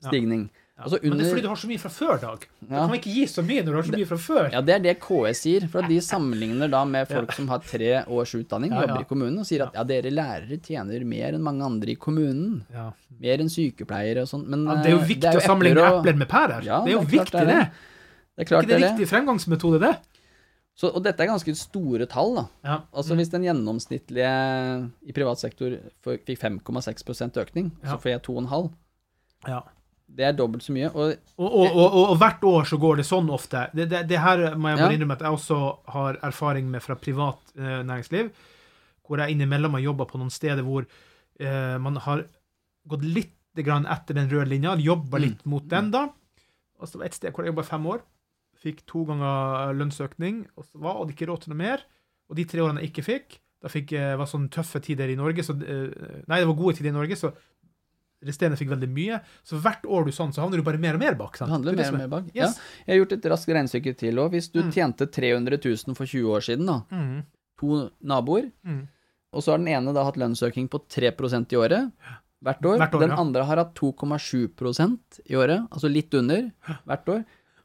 stigning. 0.09 0.49
Ja. 0.83 0.99
under... 0.99 1.09
Men 1.09 1.19
det 1.19 1.27
er 1.27 1.31
fordi 1.33 1.43
du 1.43 1.49
har 1.49 1.61
så 1.63 1.69
mye 1.71 1.81
fra 1.83 1.91
før, 1.95 2.21
Dag. 2.23 2.47
Ja. 2.61 2.67
Du 2.69 2.75
kan 2.89 2.95
ikke 2.99 3.13
gi 3.15 3.25
så 3.31 3.43
mye 3.47 3.63
når 3.63 3.71
du 3.73 3.79
har 3.79 3.87
så 3.89 3.95
mye 3.97 4.09
fra 4.11 4.19
før. 4.25 4.49
Ja, 4.53 4.61
det 4.67 4.75
er 4.75 4.83
det 4.87 4.95
KS 5.01 5.43
sier. 5.47 5.67
For 5.73 5.89
de 5.89 5.99
sammenligner 6.05 6.71
da 6.73 6.83
med 6.85 7.09
folk 7.11 7.33
som 7.37 7.49
har 7.53 7.59
tre 7.67 7.91
års 8.07 8.35
utdanning, 8.39 8.71
Ja, 8.75 8.81
ja. 8.83 8.87
jobber 8.89 9.07
i 9.07 9.09
kommunen, 9.13 9.39
og 9.39 9.47
sier 9.49 9.67
at 9.69 9.75
ja, 9.79 9.85
dere 9.85 10.11
lærere 10.15 10.59
tjener 10.63 11.05
mer 11.05 11.33
enn 11.39 11.43
mange 11.43 11.65
andre 11.65 11.95
i 11.95 11.97
kommunen. 11.97 12.63
Ja. 12.73 12.91
Mer 13.23 13.39
enn 13.45 13.51
sykepleiere 13.53 14.23
og 14.27 14.29
sånn. 14.33 14.47
Men 14.51 14.65
Ja, 14.67 14.79
det 14.83 14.91
er 14.93 14.97
jo 14.97 15.03
eh, 15.05 15.11
viktig 15.15 15.37
å 15.39 15.45
sammenligne 15.47 15.83
og- 15.89 16.01
epler 16.03 16.17
med 16.25 16.29
pærer. 16.29 16.63
Ja, 16.67 16.81
det 16.85 16.91
er 16.93 16.99
jo 16.99 17.05
det 17.05 17.09
er 17.09 17.19
viktig, 17.19 17.33
det 17.39 17.47
det. 17.47 17.55
er 17.55 17.61
det. 17.61 17.71
Er 18.39 18.45
klart 18.49 18.65
ikke 18.65 18.73
det 18.73 18.83
er 18.83 18.89
riktig 18.91 19.09
fremgangsmetode, 19.13 19.79
det? 19.81 19.95
Så, 20.75 20.89
og 20.89 21.03
dette 21.05 21.21
er 21.21 21.29
ganske 21.29 21.53
store 21.55 22.07
tall, 22.09 22.35
da. 22.35 22.45
Ja. 22.65 22.77
Altså 22.97 23.13
Hvis 23.15 23.29
den 23.29 23.43
gjennomsnittlige 23.45 24.31
i 25.05 25.13
privat 25.13 25.39
sektor 25.39 25.75
fikk 26.03 26.33
5,6 26.41 27.37
økning, 27.37 27.73
Ja. 27.85 27.91
så 27.93 27.99
får 28.01 28.11
jeg 28.15 28.23
2,5. 28.23 28.71
ja. 29.49 29.61
Det 30.13 30.25
er 30.29 30.33
dobbelt 30.37 30.63
så 30.65 30.73
mye. 30.77 30.91
Og 30.93 31.15
Og, 31.41 31.53
og, 31.73 31.95
og, 32.11 32.17
hvert 32.21 32.43
år 32.45 32.67
så 32.69 32.77
går 32.79 32.97
det 33.01 33.07
sånn 33.09 33.31
ofte. 33.33 33.63
Det, 33.75 33.87
det, 33.89 34.03
det 34.11 34.19
her 34.21 34.43
må 34.61 34.69
jeg 34.69 34.79
bare 34.79 34.91
Ja. 34.93 34.97
innrømme 34.99 35.17
at 35.17 35.23
jeg 35.25 35.33
også 35.39 35.61
har 35.95 36.19
erfaring 36.23 36.69
med 36.71 36.83
fra 36.85 36.95
privat 37.01 37.39
eh, 37.57 37.81
næringsliv, 37.89 38.29
hvor 39.09 39.19
jeg 39.23 39.33
innimellom 39.37 39.73
har 39.79 39.81
jobba 39.87 40.05
på 40.11 40.19
noen 40.21 40.31
steder 40.31 40.63
hvor 40.63 40.85
eh, 41.41 41.79
man 41.81 41.97
har 41.97 42.27
gått 42.89 43.05
litt 43.05 43.33
grann 43.57 43.85
etter 43.87 44.15
den 44.17 44.29
røde 44.31 44.49
linja, 44.49 44.77
jobba 44.77 45.19
Mm. 45.19 45.23
litt 45.25 45.47
mot 45.47 45.65
den, 45.69 45.91
da. 45.91 46.09
Og 46.81 46.89
så 46.89 46.99
var 46.99 47.07
et 47.07 47.15
sted 47.15 47.33
hvor 47.33 47.45
jeg 47.45 47.53
jobba 47.55 47.63
fem 47.69 47.87
år, 47.87 48.01
fikk 48.63 48.85
to 48.87 49.05
ganger 49.05 49.73
lønnsøkning, 49.75 50.47
og 50.57 50.65
så 50.65 50.79
var 50.81 51.05
det 51.07 51.15
ikke 51.17 51.29
råd 51.33 51.43
til 51.45 51.53
noe 51.55 51.59
mer. 51.65 51.83
Og 52.31 52.37
de 52.37 52.45
tre 52.45 52.61
årene 52.63 52.81
jeg 52.81 52.93
ikke 52.93 53.05
fikk, 53.09 53.39
da 53.63 53.69
fikk 53.69 53.93
jeg 53.93 54.19
var 54.19 54.27
sånne 54.27 54.51
tøffe 54.51 54.81
tider 54.83 55.09
i 55.13 55.17
Norge, 55.17 55.43
så 55.45 55.53
eh, 55.57 56.23
Nei, 56.29 56.39
det 56.41 56.47
var 56.49 56.55
gode 56.59 56.77
tider 56.77 56.91
i 56.93 56.97
Norge, 56.97 57.17
så 57.17 57.33
resterende 58.25 58.57
fikk 58.59 58.69
veldig 58.73 58.89
mye. 58.89 59.21
Så 59.45 59.59
hvert 59.61 59.83
år 59.85 60.05
du 60.07 60.13
sånn, 60.13 60.33
så 60.33 60.43
havner 60.45 60.57
du 60.59 60.63
bare 60.63 60.79
mer 60.79 60.95
og 60.95 61.01
mer 61.01 61.15
bak. 61.15 61.37
sant? 61.37 61.49
det 61.51 61.55
handler 61.57 61.77
Det 61.77 61.87
er 61.87 61.93
mer 61.93 61.93
og 61.93 62.01
er- 62.01 62.09
mer 62.09 62.13
bak. 62.23 62.25
Yes. 62.35 62.57
Ja. 62.57 62.85
Jeg 62.87 62.93
har 62.93 63.05
gjort 63.07 63.13
et 63.19 63.31
raskt 63.31 63.49
regnestykke 63.57 63.97
til 63.99 64.15
òg. 64.23 64.31
Hvis 64.33 64.51
du 64.53 64.63
Mm. 64.63 64.73
tjente 64.73 65.07
300 65.11 65.59
000 65.65 65.95
for 65.95 66.07
20 66.07 66.29
år 66.31 66.41
siden, 66.43 66.67
da, 66.67 66.81
Mm, 66.91 67.25
to 67.59 67.91
naboer, 68.03 68.51
mm. 68.67 68.89
og 69.33 69.43
så 69.43 69.53
har 69.53 69.59
den 69.59 69.69
ene 69.69 69.93
da 69.95 70.05
hatt 70.05 70.17
lønnsøkning 70.17 70.69
på 70.69 70.81
3% 70.89 71.53
i 71.53 71.57
året 71.57 71.93
hvert 72.43 72.61
år. 72.65 72.79
Hvert 72.79 72.95
år, 72.95 73.01
den 73.01 73.11
ja. 73.11 73.17
andre 73.17 73.45
har 73.45 73.57
hatt 73.57 73.75
2,7% 73.75 75.21
i 75.31 75.35
året, 75.35 75.69
altså 75.71 75.91
litt 75.93 76.13
under 76.15 76.51
hvert 76.87 77.07
år. 77.09 77.25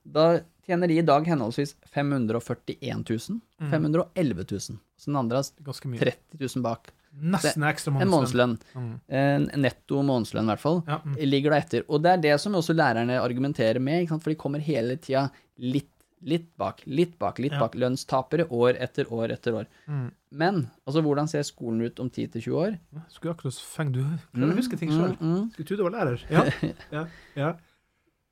Da 0.10 0.40
tjener 0.68 0.88
de 0.88 0.98
i 1.00 1.02
dag 1.02 1.26
henholdsvis 1.26 1.76
541 1.94 3.04
000 3.10 3.42
Mm. 3.60 3.72
511 3.72 4.46
000. 4.52 4.80
Så 4.98 5.06
den 5.06 5.16
andre 5.16 5.38
har 5.38 5.44
30 5.74 6.38
000 6.40 6.62
bak. 6.64 6.92
Nesten 7.18 7.64
ekstra 7.66 7.92
En 8.02 8.10
månedslønn. 8.12 8.56
månedslønn. 8.58 8.58
Mm. 8.76 8.96
En 9.10 9.46
netto 9.64 10.04
månedslønn, 10.06 10.46
i 10.46 10.52
hvert 10.54 10.62
fall. 10.64 10.82
Ja, 10.88 11.00
mm. 11.04 11.16
Ligger 11.26 11.52
da 11.56 11.58
etter. 11.64 11.84
Og 11.90 12.02
det 12.04 12.12
er 12.12 12.18
det 12.28 12.34
som 12.44 12.54
også 12.60 12.76
lærerne 12.78 13.20
argumenterer 13.22 13.80
med, 13.82 14.08
for 14.10 14.30
de 14.30 14.36
kommer 14.36 14.60
hele 14.60 14.98
tida 15.02 15.30
litt, 15.58 15.90
litt 16.22 16.48
bak, 16.58 16.82
litt 16.86 17.18
bak, 17.20 17.40
litt 17.40 17.54
Ja. 17.54 17.60
bak. 17.60 17.76
Lønnstapere 17.76 18.48
år 18.50 18.78
etter 18.82 19.10
år 19.14 19.32
etter 19.34 19.54
år. 19.54 19.68
Mm. 19.88 20.12
Men 20.32 20.56
altså, 20.86 21.02
hvordan 21.02 21.28
ser 21.30 21.44
skolen 21.48 21.82
ut 21.86 22.00
om 22.00 22.10
10-20 22.10 22.54
år? 22.54 22.78
Skulle 23.10 23.34
akkurat 23.36 23.54
feng 23.62 23.92
du 23.94 24.02
klarer 24.34 24.54
å 24.54 24.58
huske 24.58 24.78
ting 24.78 24.90
sjøl. 24.90 25.14
Mm, 25.20 25.34
mm. 25.34 25.52
Skulle 25.54 25.68
tro 25.68 25.78
du 25.78 25.84
var 25.84 25.96
lærer. 25.98 26.26
Ja. 26.30 26.46
ja. 26.92 27.06
ja. 27.36 27.54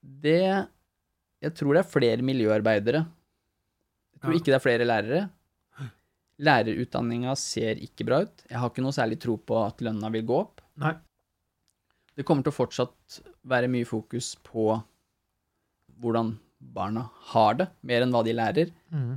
Det 0.03 0.67
Jeg 1.41 1.53
tror 1.55 1.73
det 1.73 1.81
er 1.85 1.89
flere 1.89 2.21
miljøarbeidere. 2.25 3.05
Jeg 4.15 4.21
tror 4.21 4.33
ikke 4.39 4.51
det 4.53 4.55
er 4.57 4.63
flere 4.63 4.85
lærere. 4.87 5.29
Lærerutdanninga 6.43 7.35
ser 7.39 7.79
ikke 7.79 8.05
bra 8.07 8.21
ut. 8.25 8.43
Jeg 8.49 8.59
har 8.59 8.69
ikke 8.71 8.83
noe 8.83 8.91
særlig 8.95 9.19
tro 9.23 9.37
på 9.39 9.59
at 9.65 9.79
lønna 9.85 10.09
vil 10.11 10.25
gå 10.27 10.39
opp. 10.41 10.61
Nei. 10.83 10.93
Det 12.15 12.25
kommer 12.27 12.43
til 12.43 12.51
å 12.51 12.55
fortsatt 12.59 13.21
være 13.47 13.69
mye 13.71 13.87
fokus 13.87 14.33
på 14.43 14.81
hvordan 16.01 16.33
barna 16.59 17.05
har 17.31 17.53
det, 17.59 17.69
mer 17.87 18.03
enn 18.03 18.11
hva 18.15 18.23
de 18.25 18.33
lærer. 18.35 18.71
Mm. 18.91 19.13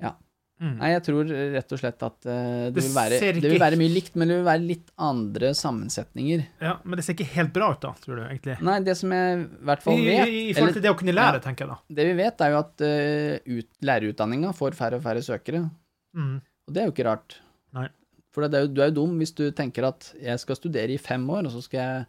Ja. 0.00 0.14
Mm. 0.62 0.76
Nei, 0.78 0.90
jeg 0.92 1.02
tror 1.08 1.28
rett 1.56 1.72
og 1.74 1.80
slett 1.80 2.04
at 2.06 2.28
eh, 2.30 2.68
det, 2.70 2.74
Det 2.76 2.84
vil 2.86 2.94
være, 2.94 3.18
ser 3.18 3.32
det 3.32 3.42
ikke- 3.42 3.50
vil 3.56 3.60
være 3.64 3.78
mye 3.80 3.92
likt, 3.92 4.14
men 4.16 4.28
det 4.28 4.36
vil 4.38 4.46
være 4.46 4.62
litt 4.68 4.92
andre 4.98 5.50
sammensetninger. 5.58 6.44
Ja, 6.62 6.76
Men 6.84 6.96
det 6.96 7.04
ser 7.04 7.14
ikke 7.18 7.28
helt 7.34 7.52
bra 7.52 7.72
ut, 7.72 7.80
da, 7.82 7.92
tror 8.04 8.16
du, 8.16 8.22
egentlig? 8.28 8.60
Nei, 8.62 8.78
det 8.80 8.96
som 8.96 9.10
jeg 9.12 9.40
i 9.42 9.64
hvert 9.66 9.82
fall 9.82 9.96
vet 9.96 10.28
i, 10.28 10.40
I 10.50 10.52
forhold 10.54 10.62
eller- 10.62 10.72
til 10.72 10.82
det 10.82 10.90
å 10.92 10.98
kunne 10.98 11.12
lære, 11.16 11.34
Ja. 11.40 11.40
tenker 11.40 11.66
jeg 11.66 11.68
da. 11.68 11.78
Det 12.00 12.06
vi 12.06 12.14
vet, 12.22 12.40
er 12.40 12.50
jo 12.50 12.58
at 12.58 12.80
uh, 12.80 13.62
lærerutdanninga 13.82 14.54
får 14.54 14.72
færre 14.78 14.94
og 15.00 15.02
færre 15.02 15.20
søkere. 15.24 15.70
Mm. 16.16 16.38
Og 16.68 16.74
det 16.74 16.82
er 16.82 16.88
jo 16.88 16.94
ikke 16.94 17.08
rart. 17.08 17.38
Nei. 17.76 17.88
For 18.32 18.48
det 18.48 18.58
er 18.58 18.66
jo, 18.66 18.72
du 18.72 18.80
er 18.80 18.90
jo 18.90 18.98
dum 19.02 19.18
hvis 19.20 19.34
du 19.36 19.44
tenker 19.56 19.86
at 19.90 20.08
jeg 20.20 20.40
skal 20.40 20.58
studere 20.58 20.94
i 20.94 21.00
fem 21.00 21.24
år, 21.32 21.48
og 21.48 21.54
så 21.54 21.62
skal 21.64 21.82
jeg 21.82 22.06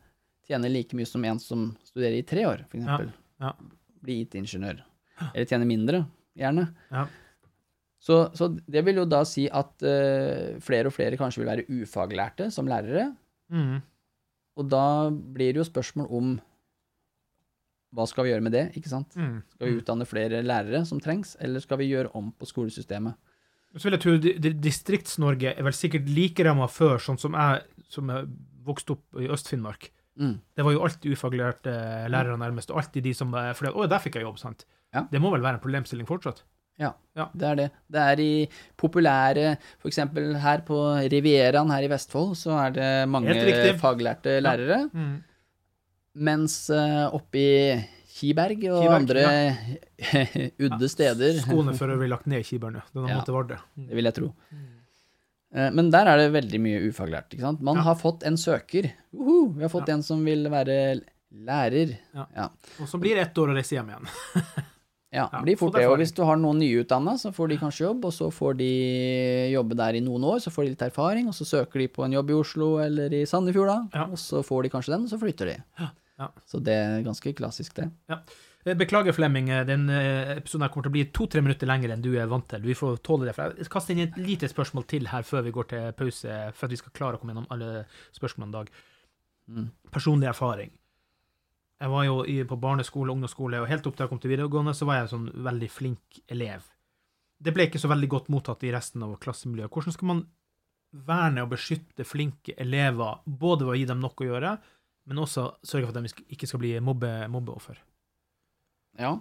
tjene 0.48 0.72
like 0.72 0.96
mye 0.96 1.08
som 1.08 1.24
en 1.28 1.40
som 1.42 1.70
studerer 1.88 2.20
i 2.20 2.28
tre 2.28 2.46
år, 2.48 2.66
for 2.70 2.80
eksempel. 2.80 3.12
ja. 3.44 3.54
Bli 4.04 4.22
IT-ingeniør. 4.26 4.82
Eller 5.30 5.48
tjene 5.48 5.68
mindre, 5.68 6.04
gjerne. 6.36 6.68
Ja. 6.92 7.06
Så, 8.04 8.18
så 8.36 8.50
det 8.52 8.82
vil 8.84 9.00
jo 9.00 9.06
da 9.08 9.22
si 9.28 9.46
at 9.48 9.86
uh, 9.88 10.60
flere 10.64 10.90
og 10.90 10.96
flere 10.96 11.20
kanskje 11.20 11.40
vil 11.40 11.52
være 11.54 11.68
ufaglærte 11.72 12.50
som 12.52 12.68
lærere. 12.68 13.14
Mm. 13.54 13.78
Og 14.60 14.68
da 14.68 14.88
blir 15.10 15.54
det 15.54 15.62
jo 15.62 15.70
spørsmål 15.70 16.10
om 16.12 16.34
hva 17.94 18.08
skal 18.10 18.26
vi 18.26 18.34
gjøre 18.34 18.44
med 18.44 18.56
det, 18.56 18.66
ikke 18.76 18.92
sant? 18.92 19.16
Mm. 19.16 19.38
Skal 19.54 19.70
vi 19.70 19.80
utdanne 19.80 20.08
flere 20.10 20.42
lærere 20.44 20.82
som 20.90 21.00
trengs, 21.02 21.38
eller 21.40 21.64
skal 21.64 21.80
vi 21.80 21.92
gjøre 21.92 22.12
om 22.18 22.32
på 22.36 22.50
skolesystemet? 22.50 23.16
Så 23.76 23.88
vil 23.90 23.96
jeg 23.98 24.02
tro 24.04 24.18
di- 24.22 24.38
di- 24.38 24.54
Distrikts-Norge 24.62 25.56
er 25.58 25.64
vel 25.66 25.74
sikkert 25.74 26.08
like 26.14 26.44
ramma 26.46 26.68
før, 26.70 27.00
sånn 27.02 27.18
som 27.20 27.34
jeg 27.34 27.64
som 27.90 28.08
jeg 28.10 28.28
vokste 28.66 28.92
opp 28.96 29.20
i 29.22 29.28
Øst-Finnmark. 29.28 29.90
Mm. 30.20 30.36
Det 30.56 30.64
var 30.66 30.72
jo 30.76 30.82
alltid 30.86 31.14
ufaglærte 31.18 31.74
lærere 32.10 32.38
nærmest, 32.38 32.70
og 32.72 32.78
alltid 32.84 33.04
de 33.04 33.14
som 33.18 33.32
For 33.58 33.66
Å, 33.74 33.88
der 33.90 34.00
fikk 34.00 34.16
jeg 34.20 34.24
jobb, 34.28 34.38
sant? 34.40 34.66
Ja. 34.94 35.08
Det 35.12 35.20
må 35.22 35.32
vel 35.34 35.42
være 35.42 35.56
en 35.58 35.64
problemstilling 35.64 36.06
fortsatt? 36.10 36.44
Ja, 36.80 36.94
Ja. 37.16 37.28
det 37.38 37.44
er 37.50 37.56
det. 37.56 37.72
Det 37.92 38.02
er 38.02 38.20
i 38.22 38.48
populære 38.78 39.58
eksempel 39.86 40.36
her 40.42 40.62
på 40.66 40.78
Rivieraen 41.10 41.70
her 41.70 41.84
i 41.84 41.88
Vestfold, 41.92 42.34
så 42.38 42.56
er 42.68 42.72
det 42.78 43.10
mange 43.10 43.34
faglærte 43.82 44.40
lærere. 44.42 44.90
Mm. 44.94 45.24
Mens 46.16 46.70
uh, 46.70 47.10
oppe 47.14 47.36
i 47.42 47.86
Kiberg 48.14 48.62
og 48.70 48.84
Kiberg, 48.84 48.96
andre 49.00 49.24
udde 50.68 50.90
steder 50.92 51.40
er 51.40 51.74
for 51.80 51.90
øvrig 51.96 52.10
lagt 52.12 52.28
ned 52.30 52.44
i 52.44 52.48
Kibern. 52.48 52.78
Den 52.94 53.04
har 53.08 53.10
Ja. 53.10 53.18
måttet 53.22 53.34
Vardø. 53.34 53.58
Det 53.78 53.96
vil 53.98 54.06
jeg 54.10 54.14
tro. 54.20 54.34
Eh, 55.54 55.70
Men 55.74 55.90
der 55.92 56.06
er 56.10 56.18
det 56.18 56.32
veldig 56.34 56.60
mye 56.62 56.82
ufaglært. 56.90 57.34
ikke 57.34 57.42
sant? 57.42 57.62
Man 57.62 57.76
Ja. 57.78 57.82
har 57.82 57.96
fått 57.96 58.24
en 58.26 58.38
søker. 58.38 58.92
Uhu, 59.14 59.54
vi 59.56 59.62
har 59.62 59.70
fått 59.70 59.88
Ja. 59.88 59.94
en 59.96 60.04
som 60.04 60.24
vil 60.26 60.44
være 60.50 61.02
lærer. 61.34 61.98
Ja. 62.14 62.26
Ja. 62.36 62.50
Og 62.80 62.88
så 62.88 63.00
blir 63.00 63.18
ett 63.18 63.34
år 63.38 63.50
å 63.50 63.56
reise 63.56 63.76
hjem 63.76 63.90
igjen. 63.90 64.08
Ja, 65.14 65.30
Ja, 65.32 65.42
blir 65.44 65.56
fort 65.56 65.74
det. 65.76 65.86
Og 65.86 65.98
hvis 66.00 66.12
du 66.12 66.24
har 66.26 66.36
noen 66.38 66.58
nyutdanna, 66.58 67.14
så 67.22 67.30
får 67.32 67.50
de 67.50 67.58
kanskje 67.58 67.86
jobb, 67.86 68.06
og 68.06 68.12
så 68.12 68.32
får 68.34 68.58
de 68.58 69.52
jobbe 69.54 69.76
der 69.78 69.94
i 69.94 70.00
noen 70.02 70.24
år, 70.26 70.40
så 70.42 70.50
får 70.50 70.64
de 70.66 70.70
litt 70.74 70.82
erfaring, 70.82 71.28
og 71.28 71.36
så 71.36 71.46
søker 71.46 71.78
de 71.78 71.88
på 71.88 72.04
en 72.04 72.14
jobb 72.14 72.32
i 72.32 72.34
Oslo 72.34 72.78
eller 72.82 73.14
i 73.14 73.24
Sandefjord, 73.24 73.68
da. 73.68 73.90
Ja. 73.94 74.06
Og 74.06 74.18
så 74.18 74.42
får 74.44 74.64
de 74.64 74.70
kanskje 74.74 74.90
den, 74.96 75.04
og 75.04 75.10
så 75.12 75.20
flytter 75.22 75.46
de. 75.54 75.64
Ja. 75.80 75.90
Ja. 76.24 76.32
Så 76.48 76.60
det 76.64 76.74
er 76.80 77.06
ganske 77.06 77.36
klassisk, 77.38 77.76
det. 77.80 77.90
Ja. 78.12 78.22
Eh, 78.66 78.78
Beklager, 78.80 79.12
Flemming. 79.16 79.50
eh, 79.52 79.66
Den 79.68 79.90
eh, 79.92 80.38
episoden 80.38 80.70
kommer 80.72 80.88
til 80.88 80.94
å 80.94 80.96
bli 80.96 81.06
to-tre 81.12 81.42
minutter 81.44 81.68
lenger 81.68 81.94
enn 81.94 82.04
du 82.04 82.14
er 82.16 82.30
vant 82.32 82.48
til. 82.50 82.64
Vi 82.64 82.76
får 82.80 83.02
tåle 83.04 83.28
det. 83.28 83.36
For 83.36 83.58
jeg 83.60 83.72
kaster 83.72 83.96
inn 83.96 84.06
et 84.08 84.20
lite 84.22 84.48
spørsmål 84.48 84.88
til 84.88 85.10
her 85.12 85.28
før 85.28 85.44
vi 85.44 85.52
går 85.56 85.70
til 85.74 85.90
pause, 86.00 86.38
for 86.56 86.68
at 86.68 86.76
vi 86.76 86.80
skal 86.80 86.96
klare 86.96 87.20
å 87.20 87.22
komme 87.22 87.36
gjennom 87.36 87.50
alle 87.52 87.84
spørsmålene 88.16 88.54
i 88.54 88.58
dag. 88.60 88.72
Mm. 89.52 89.68
Personlig 89.92 90.30
erfaring. 90.32 90.72
Jeg 91.84 91.92
var 91.92 92.06
jo 92.08 92.22
på 92.48 92.60
barneskole, 92.64 93.12
ungdomsskole, 93.12 93.60
og 93.60 93.68
helt 93.68 93.88
opp 93.90 93.98
til 93.98 94.06
jeg 94.06 94.12
kom 94.14 94.22
til 94.24 94.32
videregående, 94.32 94.72
så 94.78 94.88
var 94.88 95.02
jeg 95.02 95.10
en 95.10 95.12
sånn 95.18 95.44
veldig 95.44 95.70
flink 95.74 96.22
elev. 96.32 96.70
Det 97.44 97.52
ble 97.52 97.66
ikke 97.68 97.82
så 97.82 97.90
veldig 97.92 98.08
godt 98.14 98.30
mottatt 98.32 98.64
i 98.64 98.72
resten 98.72 99.04
av 99.04 99.18
klassemiljøet. 99.20 99.74
Hvordan 99.74 99.96
skal 99.98 100.08
man 100.14 100.22
verne 100.94 101.44
og 101.44 101.52
beskytte 101.52 102.06
flinke 102.08 102.56
elever, 102.62 103.20
både 103.26 103.66
ved 103.68 103.74
å 103.74 103.78
gi 103.82 103.90
dem 103.90 104.00
nok 104.00 104.24
å 104.24 104.30
gjøre, 104.30 104.54
men 105.08 105.18
også 105.18 105.50
sørge 105.64 105.88
for 105.90 105.98
at 105.98 106.04
de 106.04 106.26
ikke 106.34 106.48
skal 106.48 106.60
bli 106.64 106.74
mobbe, 106.80 107.10
mobbeoffer? 107.30 107.78
Ja. 109.00 109.16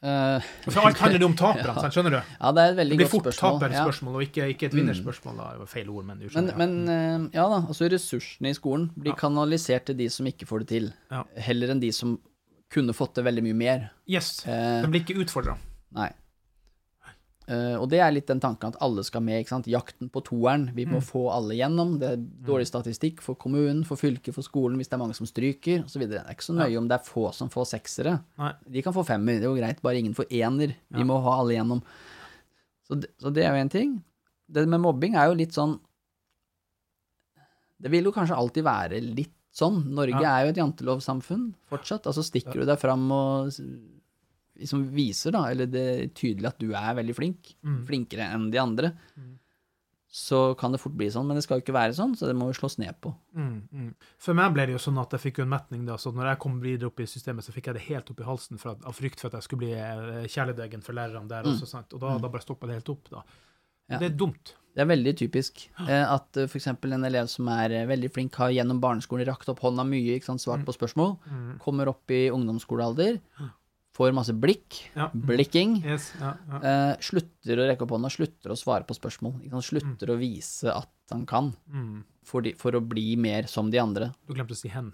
Uh, 0.00 0.40
For 0.64 0.80
alt 0.88 0.96
handler 0.96 1.18
det 1.20 1.26
om 1.28 1.34
taperne, 1.36 1.74
Ja. 1.84 1.90
skjønner 1.92 2.14
du? 2.14 2.20
ja, 2.40 2.52
det 2.56 2.62
er 2.62 2.70
et 2.72 2.76
veldig 2.78 2.96
godt 3.02 3.10
spørsmål. 3.10 3.58
Det 3.60 3.68
blir 3.68 3.76
fort 3.76 3.84
spørsmål. 3.84 4.12
Ja. 4.12 4.16
og 4.16 4.22
ikke, 4.24 4.46
ikke 4.54 4.66
et 4.70 4.76
vinnerspørsmål. 4.78 5.36
Da. 5.36 5.48
Det 5.52 5.60
var 5.60 5.66
feil 5.74 5.90
ord, 5.92 6.04
men 6.08 6.16
du 6.18 6.24
Men, 6.24 6.30
skjønner. 6.32 6.56
men 6.56 6.88
eh, 6.88 7.26
ja 7.36 7.44
da, 7.52 7.58
altså 7.68 7.90
ressursene 7.92 8.48
i 8.54 8.56
skolen 8.56 8.88
blir 8.96 9.12
Ja. 9.12 9.18
kanalisert 9.20 9.84
til 9.90 9.98
de 10.00 10.08
som 10.08 10.26
ikke 10.26 10.48
får 10.48 10.64
det 10.64 10.68
til, 10.72 10.88
heller 11.36 11.74
enn 11.74 11.80
de 11.84 11.92
som 11.92 12.16
kunne 12.72 12.94
fått 12.96 13.14
det 13.18 13.24
veldig 13.26 13.42
mye 13.44 13.58
mer. 13.60 13.90
Yes. 14.08 14.40
Uh, 14.46 14.80
De 14.80 14.88
blir 14.88 15.02
ikke 15.04 15.18
utfordra. 15.20 15.58
Nei. 15.92 16.08
Eh, 17.50 17.74
og 17.82 17.88
det 17.90 17.98
er 17.98 18.12
litt 18.14 18.28
den 18.30 18.38
tanken 18.38 18.68
at 18.70 18.76
alle 18.84 19.02
skal 19.02 19.24
med. 19.26 19.40
ikke 19.42 19.50
sant? 19.56 19.66
Jakten 19.66 20.08
på 20.14 20.20
toeren. 20.22 20.68
Vi 20.76 20.84
må 20.86 21.00
Mm. 21.00 21.06
få 21.08 21.22
alle 21.34 21.56
gjennom. 21.58 21.96
Det 21.98 22.08
er 22.12 22.16
dårlig 22.46 22.68
statistikk 22.70 23.20
for 23.20 23.34
kommunen, 23.34 23.84
for 23.84 23.96
fylket, 23.98 24.32
for 24.34 24.42
skolen 24.46 24.76
hvis 24.78 24.86
det 24.88 24.94
er 24.94 25.02
mange 25.02 25.16
som 25.18 25.26
stryker 25.26 25.82
osv. 25.84 26.06
Det 26.08 26.20
er 26.20 26.30
ikke 26.30 26.46
så 26.46 26.54
nøye 26.54 26.78
om 26.78 26.86
det 26.86 27.00
er 27.00 27.04
få 27.10 27.32
som 27.34 27.48
får 27.50 27.66
seksere. 27.74 28.20
Nei. 28.38 28.52
De 28.70 28.82
kan 28.82 28.92
få 28.94 29.04
femmer, 29.04 29.40
det 29.40 29.48
er 29.48 29.50
jo 29.50 29.56
greit, 29.58 29.82
bare 29.82 29.98
ingen 29.98 30.14
får 30.14 30.30
ener. 30.30 30.76
Vi 30.92 31.00
Ja. 31.00 31.04
må 31.04 31.20
ha 31.22 31.40
alle 31.40 31.54
gjennom. 31.58 31.82
Så 32.88 33.00
det, 33.00 33.10
så 33.18 33.32
det 33.32 33.44
er 33.44 33.50
jo 33.56 33.60
en 33.60 33.68
ting. 33.68 34.04
Det 34.48 34.68
med 34.68 34.80
mobbing 34.80 35.14
er 35.16 35.26
jo 35.28 35.34
litt 35.34 35.52
sånn 35.52 35.80
Det 37.82 37.90
vil 37.90 38.04
jo 38.04 38.12
kanskje 38.12 38.36
alltid 38.36 38.62
være 38.62 39.00
litt 39.16 39.32
sånn. 39.56 39.86
Norge 39.86 40.20
Ja. 40.20 40.36
er 40.38 40.44
jo 40.44 40.50
et 40.50 40.56
jantelovsamfunn 40.56 41.54
fortsatt. 41.70 42.04
Altså 42.06 42.22
stikker 42.22 42.52
du 42.60 42.64
deg 42.66 42.78
fram 42.78 43.10
og 43.10 43.48
liksom 44.60 44.86
viser, 44.94 45.32
da, 45.36 45.46
eller 45.50 45.66
det 45.70 45.84
er 45.96 46.08
tydelig 46.16 46.50
at 46.52 46.58
du 46.62 46.70
er 46.74 46.94
veldig 47.00 47.16
flink, 47.16 47.54
Mm. 47.64 47.80
flinkere 47.88 48.30
enn 48.34 48.50
de 48.52 48.58
andre, 48.62 48.92
så 50.12 50.56
kan 50.58 50.72
det 50.74 50.80
fort 50.82 50.96
bli 50.98 51.06
sånn. 51.06 51.26
Men 51.28 51.38
det 51.38 51.44
skal 51.44 51.60
jo 51.60 51.62
ikke 51.64 51.74
være 51.76 51.94
sånn, 51.94 52.16
så 52.18 52.26
det 52.26 52.34
må 52.34 52.48
jo 52.50 52.56
slås 52.58 52.78
ned 52.82 52.96
på. 53.00 53.12
Mm, 53.36 53.60
mm. 53.70 53.90
For 54.18 54.34
meg 54.34 54.52
ble 54.56 54.64
det 54.66 54.74
jo 54.74 54.80
sånn 54.82 54.98
at 54.98 55.12
jeg 55.14 55.22
fikk 55.22 55.38
jo 55.38 55.44
en 55.46 55.52
metning 55.52 55.84
da, 55.86 55.94
så 56.02 56.10
når 56.12 56.32
jeg 56.32 56.40
kom 56.42 56.56
videre 56.64 56.90
opp 56.90 56.98
i 57.00 57.06
systemet, 57.06 57.46
så 57.46 57.54
fikk 57.54 57.68
jeg 57.70 57.78
det 57.78 57.84
helt 57.86 58.10
opp 58.10 58.20
i 58.20 58.26
halsen 58.26 58.58
for 58.58 58.74
av 58.74 58.96
frykt 58.96 59.20
for 59.22 59.30
at 59.30 59.38
jeg 59.38 59.46
skulle 59.46 59.62
bli 59.62 59.74
eh, 59.76 60.26
kjæledeggen 60.26 60.82
for 60.82 60.98
lærerne 60.98 61.30
der 61.30 61.46
også, 61.46 61.68
sant? 61.70 61.94
Og 61.94 62.02
da, 62.02 62.16
da 62.18 62.28
bare 62.32 62.42
stoppa 62.42 62.66
det 62.66 62.80
helt 62.80 62.90
opp, 62.96 63.06
da. 63.12 63.22
Mm. 63.22 63.36
Ja. 63.90 63.98
Det 64.02 64.08
er 64.10 64.18
dumt. 64.18 64.52
Det 64.74 64.82
er 64.84 64.86
veldig 64.90 65.14
typisk 65.18 65.64
eh, 65.82 66.04
at 66.06 66.28
f.eks. 66.38 66.50
for 66.52 66.58
eksempel 66.60 66.92
en 66.94 67.06
elev 67.06 67.26
som 67.30 67.46
er 67.50 67.72
eh, 67.78 67.86
veldig 67.90 68.10
flink, 68.14 68.34
har 68.42 68.50
gjennom 68.54 68.82
barneskolen 68.82 69.26
rakt 69.30 69.48
opp 69.50 69.62
hånda 69.62 69.86
mye, 69.86 70.18
ikke 70.18 70.26
sant, 70.32 70.42
svart 70.42 70.66
på 70.66 70.74
spørsmål, 70.74 71.16
kommer 71.62 71.90
opp 71.90 72.10
i 72.10 72.24
ungdomsskolealder, 72.34 73.18
får 73.96 74.12
masse 74.14 74.32
blikk, 74.32 74.90
Ja. 74.96 75.08
blikking, 75.14 75.82
Yes, 75.84 76.12
ja, 76.20 76.34
ja. 76.48 76.60
eh, 76.62 76.96
slutter 77.00 77.58
å 77.58 77.66
rekke 77.68 77.82
opp 77.82 77.90
hånda, 77.96 78.10
slutter 78.10 78.50
å 78.54 78.56
svare 78.58 78.86
på 78.86 78.94
spørsmål, 78.94 79.40
ikke 79.42 79.50
sant, 79.50 79.68
slutter 79.72 80.12
å 80.14 80.18
vise 80.18 80.70
at 80.74 80.88
han 81.10 81.26
kan, 81.26 81.52
Mm. 81.72 82.04
for, 82.24 82.40
de, 82.42 82.52
for 82.54 82.72
å 82.72 82.80
bli 82.80 83.16
mer 83.16 83.46
som 83.50 83.70
de 83.70 83.78
andre. 83.78 84.12
Du 84.28 84.34
glemte 84.34 84.52
å 84.52 84.56
si 84.56 84.68
hen. 84.68 84.92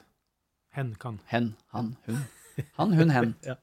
Hen 0.73 0.95
kan. 0.99 1.21
Hen, 1.27 1.55
han, 1.73 1.97
hun. 2.07 2.25
Han, 2.79 2.93
hun, 2.93 3.11
hen. 3.11 3.35
Ja. 3.45 3.55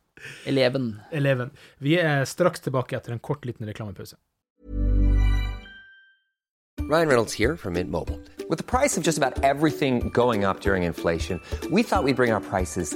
Eleven. 0.45 1.01
Eleven. 1.11 1.49
Vi 1.81 1.97
er 1.99 2.23
straks 2.25 2.59
tilbake 2.61 2.93
etter 2.95 3.11
en 3.11 3.19
kort 3.19 3.43
liten 3.45 3.65
reklamepause. 3.67 4.15
Ryan 6.81 7.07
Reynolds 7.07 7.33
here 7.33 7.55
from 7.57 7.73
Mint 7.73 7.89
Mobile. 7.89 8.19
With 8.49 8.57
the 8.59 8.63
price 8.63 8.97
of 8.97 9.03
just 9.03 9.17
about 9.17 9.43
everything 9.43 10.09
going 10.09 10.43
up 10.43 10.59
during 10.61 10.83
inflation, 10.83 11.39
we 11.71 11.81
thought 11.81 12.03
we'd 12.03 12.15
bring 12.15 12.31
our 12.31 12.41
prices 12.41 12.95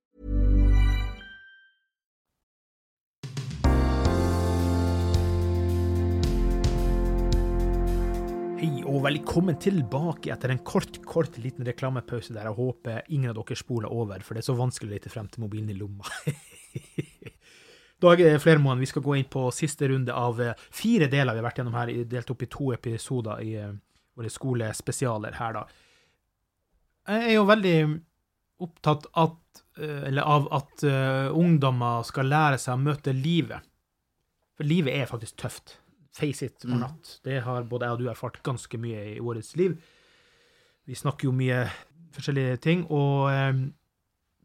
Og 8.91 9.05
velkommen 9.05 9.55
tilbake 9.61 10.33
etter 10.33 10.51
en 10.51 10.59
kort, 10.67 10.97
kort 11.07 11.37
liten 11.39 11.63
reklamepause 11.63 12.33
der 12.35 12.49
jeg 12.49 12.57
håper 12.57 13.05
ingen 13.07 13.31
av 13.31 13.37
dere 13.37 13.55
spoler 13.55 13.91
over, 13.93 14.19
for 14.25 14.35
det 14.35 14.41
er 14.41 14.47
så 14.49 14.55
vanskelig 14.57 14.89
å 14.89 14.93
lete 14.97 15.11
frem 15.13 15.29
til 15.31 15.45
mobilen 15.45 15.69
i 15.71 15.77
lomma. 15.77 16.07
Dag 18.03 18.23
Flermoen, 18.43 18.81
vi 18.81 18.89
skal 18.89 19.05
gå 19.05 19.15
inn 19.15 19.29
på 19.31 19.45
siste 19.55 19.87
runde 19.87 20.11
av 20.11 20.41
eh, 20.43 20.65
fire 20.75 21.07
deler 21.07 21.37
vi 21.37 21.39
har 21.39 21.47
vært 21.47 21.61
gjennom 21.61 21.77
her, 21.77 21.91
delt 22.09 22.33
opp 22.33 22.43
i 22.43 22.49
to 22.51 22.71
episoder 22.75 23.43
i 23.45 23.53
eh, 23.61 23.71
våre 24.19 24.31
skolespesialer 24.33 25.37
her, 25.39 25.61
da. 25.61 25.63
Jeg 27.13 27.29
er 27.29 27.35
jo 27.37 27.45
veldig 27.47 27.75
opptatt 28.67 29.07
at, 29.23 29.61
eh, 29.79 30.19
av 30.19 30.49
at 30.57 30.83
eh, 30.89 31.29
ungdommer 31.31 32.03
skal 32.09 32.27
lære 32.33 32.59
seg 32.59 32.75
å 32.75 32.83
møte 32.89 33.15
livet. 33.15 33.63
For 34.59 34.67
livet 34.67 34.99
er 34.99 35.07
faktisk 35.13 35.39
tøft. 35.45 35.77
Face 36.11 36.41
it 36.45 36.65
or 36.65 36.69
Mm. 36.75 36.79
not. 36.79 37.19
Det 37.23 37.41
har 37.43 37.63
både 37.63 37.81
jeg 37.87 37.91
og 37.91 37.99
du 37.99 38.09
erfart 38.09 38.41
ganske 38.43 38.77
mye 38.77 39.15
i 39.15 39.19
årets 39.19 39.55
liv. 39.55 39.77
Vi 40.87 40.93
snakker 40.95 41.23
jo 41.29 41.31
mye 41.31 41.69
forskjellige 42.11 42.59
ting, 42.59 42.85
og 42.91 43.29
eh, 43.31 43.53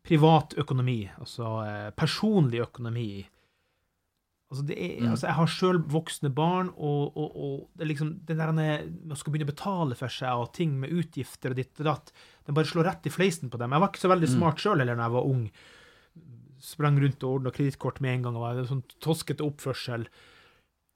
privat 0.06 0.54
økonomi, 0.56 1.10
altså 1.18 1.64
eh, 1.66 1.90
personlig 1.90 2.60
økonomi 2.62 3.26
Altså, 4.48 4.62
det 4.64 4.76
er, 4.78 5.00
Mm. 5.02 5.10
altså, 5.10 5.26
jeg 5.26 5.34
har 5.34 5.46
sjøl 5.46 5.78
voksne 5.90 6.30
barn, 6.32 6.68
og, 6.78 7.16
og, 7.18 7.32
og 7.34 7.68
det 7.74 7.82
er 7.82 7.88
liksom 7.90 8.12
den 8.24 8.36
der 8.38 8.52
man 8.52 9.16
skal 9.16 9.32
begynne 9.32 9.50
å 9.50 9.54
betale 9.56 9.96
for 9.96 10.06
seg, 10.06 10.30
og 10.38 10.52
ting 10.54 10.78
med 10.78 10.92
utgifter 10.94 11.50
og 11.50 11.56
ditt 11.56 11.80
og 11.80 11.84
datt, 11.88 12.12
den 12.46 12.54
bare 12.54 12.64
slår 12.64 12.84
rett 12.86 13.06
i 13.06 13.10
fleisen 13.10 13.50
på 13.50 13.58
dem. 13.58 13.72
Jeg 13.74 13.80
var 13.82 13.88
ikke 13.90 14.04
så 14.06 14.08
veldig 14.14 14.28
Mm. 14.30 14.38
smart 14.38 14.56
sjøl 14.62 14.78
heller 14.78 14.94
da 14.94 15.02
jeg 15.02 15.10
var 15.16 15.26
ung. 15.26 15.50
Sprang 16.62 16.96
rundt 17.02 17.24
og 17.24 17.34
ordna 17.40 17.50
kredittkort 17.50 18.00
med 18.00 18.14
en 18.14 18.22
gang, 18.22 18.36
og 18.36 18.42
var 18.42 18.56
en 18.62 18.66
sånn 18.70 18.84
toskete 19.02 19.42
oppførsel. 19.42 20.06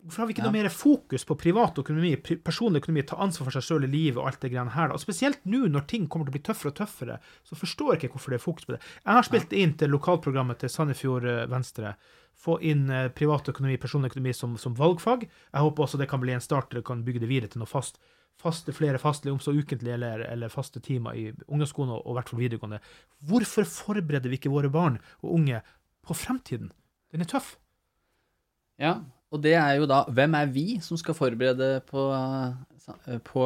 Hvorfor 0.00 0.22
har 0.22 0.28
vi 0.28 0.32
ikke 0.32 0.44
noe 0.46 0.54
mer 0.54 0.68
fokus 0.72 1.26
på 1.28 1.36
privat 1.36 1.76
økonomi, 1.82 2.14
personlig 2.44 2.80
økonomi, 2.80 3.02
ta 3.04 3.18
ansvar 3.20 3.48
for 3.48 3.56
seg 3.56 3.66
sjøl 3.66 3.84
i 3.84 3.90
livet 3.92 4.20
og 4.20 4.30
alt 4.30 4.40
det 4.40 4.50
greiene 4.52 4.72
her? 4.72 4.88
da? 4.88 4.96
Og 4.96 5.02
spesielt 5.02 5.42
nå 5.44 5.66
når 5.68 5.84
ting 5.90 6.06
kommer 6.08 6.28
til 6.28 6.32
å 6.32 6.36
bli 6.38 6.42
tøffere 6.46 6.72
og 6.72 6.78
tøffere, 6.78 7.18
så 7.44 7.58
forstår 7.58 7.92
jeg 7.92 8.00
ikke 8.00 8.14
hvorfor 8.14 8.32
det 8.32 8.38
er 8.38 8.44
fokus 8.46 8.68
på 8.68 8.74
det. 8.76 8.80
Jeg 9.02 9.18
har 9.18 9.28
spilt 9.28 9.52
inn 9.56 9.74
til 9.80 9.92
lokalprogrammet 9.92 10.62
til 10.62 10.72
Sandefjord 10.72 11.28
eh, 11.28 11.42
Venstre. 11.52 11.92
Få 12.40 12.56
inn 12.64 12.88
eh, 12.88 13.10
privat 13.12 13.52
økonomi, 13.52 13.76
personlig 13.82 14.14
økonomi 14.14 14.34
som, 14.40 14.56
som 14.62 14.78
valgfag. 14.78 15.28
Jeg 15.28 15.66
håper 15.66 15.86
også 15.86 16.00
det 16.00 16.08
kan 16.14 16.24
bli 16.24 16.32
en 16.38 16.46
start, 16.48 16.72
og 16.80 16.88
kan 16.88 17.04
bygge 17.04 17.26
det 17.26 17.30
videre 17.34 17.52
til 17.52 17.60
noe 17.60 17.68
fast. 17.68 18.00
Faste 18.40 18.72
flere 18.72 18.96
fastlige, 19.02 19.36
om 19.36 19.44
så 19.44 19.52
ukentlig 19.52 19.98
eller, 19.98 20.24
eller 20.32 20.48
faste 20.48 20.80
timer 20.80 21.18
i 21.20 21.28
ungdomsskolen 21.44 21.92
og 21.98 22.08
i 22.08 22.16
hvert 22.16 22.32
fall 22.32 22.40
videregående. 22.40 22.80
Hvorfor 23.28 23.68
forbereder 23.68 24.32
vi 24.32 24.40
ikke 24.40 24.54
våre 24.54 24.72
barn 24.72 24.96
og 25.20 25.36
unge 25.36 25.60
på 26.08 26.16
fremtiden? 26.16 26.72
Den 27.12 27.20
er 27.26 27.28
tøff. 27.28 27.58
Ja, 28.80 29.02
og 29.30 29.40
det 29.44 29.54
er 29.54 29.76
jo 29.78 29.86
da 29.86 30.02
Hvem 30.10 30.34
er 30.40 30.46
vi 30.50 30.66
som 30.82 30.98
skal 30.98 31.14
forberede 31.14 31.68
på, 31.86 32.04
eh, 32.14 33.18
på 33.24 33.44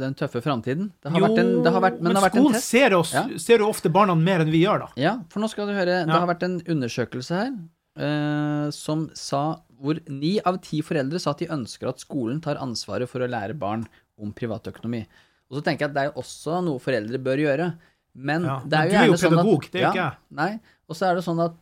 den 0.00 0.14
tøffe 0.14 0.40
framtiden? 0.44 0.92
Det 1.02 1.10
har 1.12 1.24
vært 1.24 1.40
en, 1.42 1.52
det 1.64 1.72
har 1.74 1.82
vært, 1.82 1.98
men, 2.00 2.08
men 2.08 2.14
det 2.14 2.20
har 2.22 2.28
vært 2.28 2.38
en 2.38 2.44
skolen 2.48 2.60
ser, 2.62 2.94
oss, 2.98 3.12
Ja. 3.16 3.24
ser 3.42 3.58
jo 3.64 3.68
ofte 3.72 3.90
barna 3.92 4.14
mer 4.18 4.44
enn 4.44 4.52
vi 4.54 4.62
gjør, 4.64 4.84
da. 4.86 4.88
Ja, 5.00 5.16
for 5.32 5.40
nå 5.42 5.48
skal 5.50 5.66
du 5.70 5.74
høre. 5.74 6.04
Det 6.06 6.14
har 6.14 6.28
vært 6.30 6.46
en 6.46 6.60
undersøkelse 6.76 7.40
her 7.40 7.52
eh, 7.98 8.70
som 8.74 9.08
sa 9.18 9.42
hvor 9.84 9.98
ni 10.08 10.36
av 10.46 10.56
ti 10.64 10.78
foreldre 10.86 11.18
sa 11.20 11.34
at 11.34 11.42
de 11.42 11.50
ønsker 11.52 11.90
at 11.90 12.00
skolen 12.00 12.38
tar 12.40 12.56
ansvaret 12.62 13.10
for 13.10 13.20
å 13.20 13.28
lære 13.28 13.56
barn 13.58 13.82
om 14.22 14.30
privatøkonomi. 14.32 15.02
Og 15.50 15.58
så 15.58 15.64
tenker 15.66 15.84
jeg 15.84 15.90
at 15.90 15.94
det 15.96 16.02
er 16.04 16.08
jo 16.12 16.22
også 16.22 16.62
noe 16.64 16.80
foreldre 16.80 17.18
bør 17.20 17.42
gjøre. 17.42 17.66
Men 18.14 18.46
Ja, 18.46 18.60
det 18.64 18.78
er 18.78 18.86
men 18.86 18.86
jo 18.86 18.94
du 18.94 18.94
er 18.94 19.04
jo 19.04 19.12
gjerne 19.12 19.18
sånn 19.18 19.34
at 19.34 19.42
pedagog, 19.42 19.66
det 19.74 19.80
er 19.80 19.84
jo 19.84 19.90
ikke 19.90 20.04
jeg. 20.06 20.18
Nei. 20.38 20.52
Og 20.88 20.96
så 20.96 21.06
er 21.10 21.18
det 21.18 21.24
sånn 21.26 21.42
at 21.44 21.54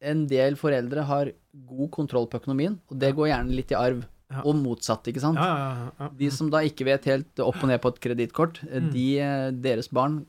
en 0.00 0.26
del 0.30 0.54
foreldre 0.56 1.02
har 1.08 1.32
god 1.66 1.90
kontroll 1.90 2.28
på 2.30 2.38
økonomien, 2.40 2.78
og 2.90 2.98
det 3.02 3.14
går 3.16 3.28
gjerne 3.32 3.54
litt 3.56 3.72
i 3.74 3.78
arv. 3.78 4.04
Ja. 4.30 4.42
Og 4.44 4.58
motsatt, 4.60 5.06
ikke 5.08 5.22
sant. 5.22 5.38
Ja, 5.40 5.88
ja. 5.98 6.08
De 6.18 6.28
som 6.30 6.50
da 6.52 6.58
ikke 6.60 6.84
vet 6.84 7.06
helt 7.08 7.40
opp 7.40 7.62
og 7.62 7.70
ned 7.70 7.80
på 7.80 7.88
et 7.94 8.00
kredittkort, 8.04 8.58
eh, 8.68 8.78
Mm. 8.80 8.90
de, 8.92 9.18
eh, 9.20 9.50
deres 9.52 9.88
barn 9.88 10.26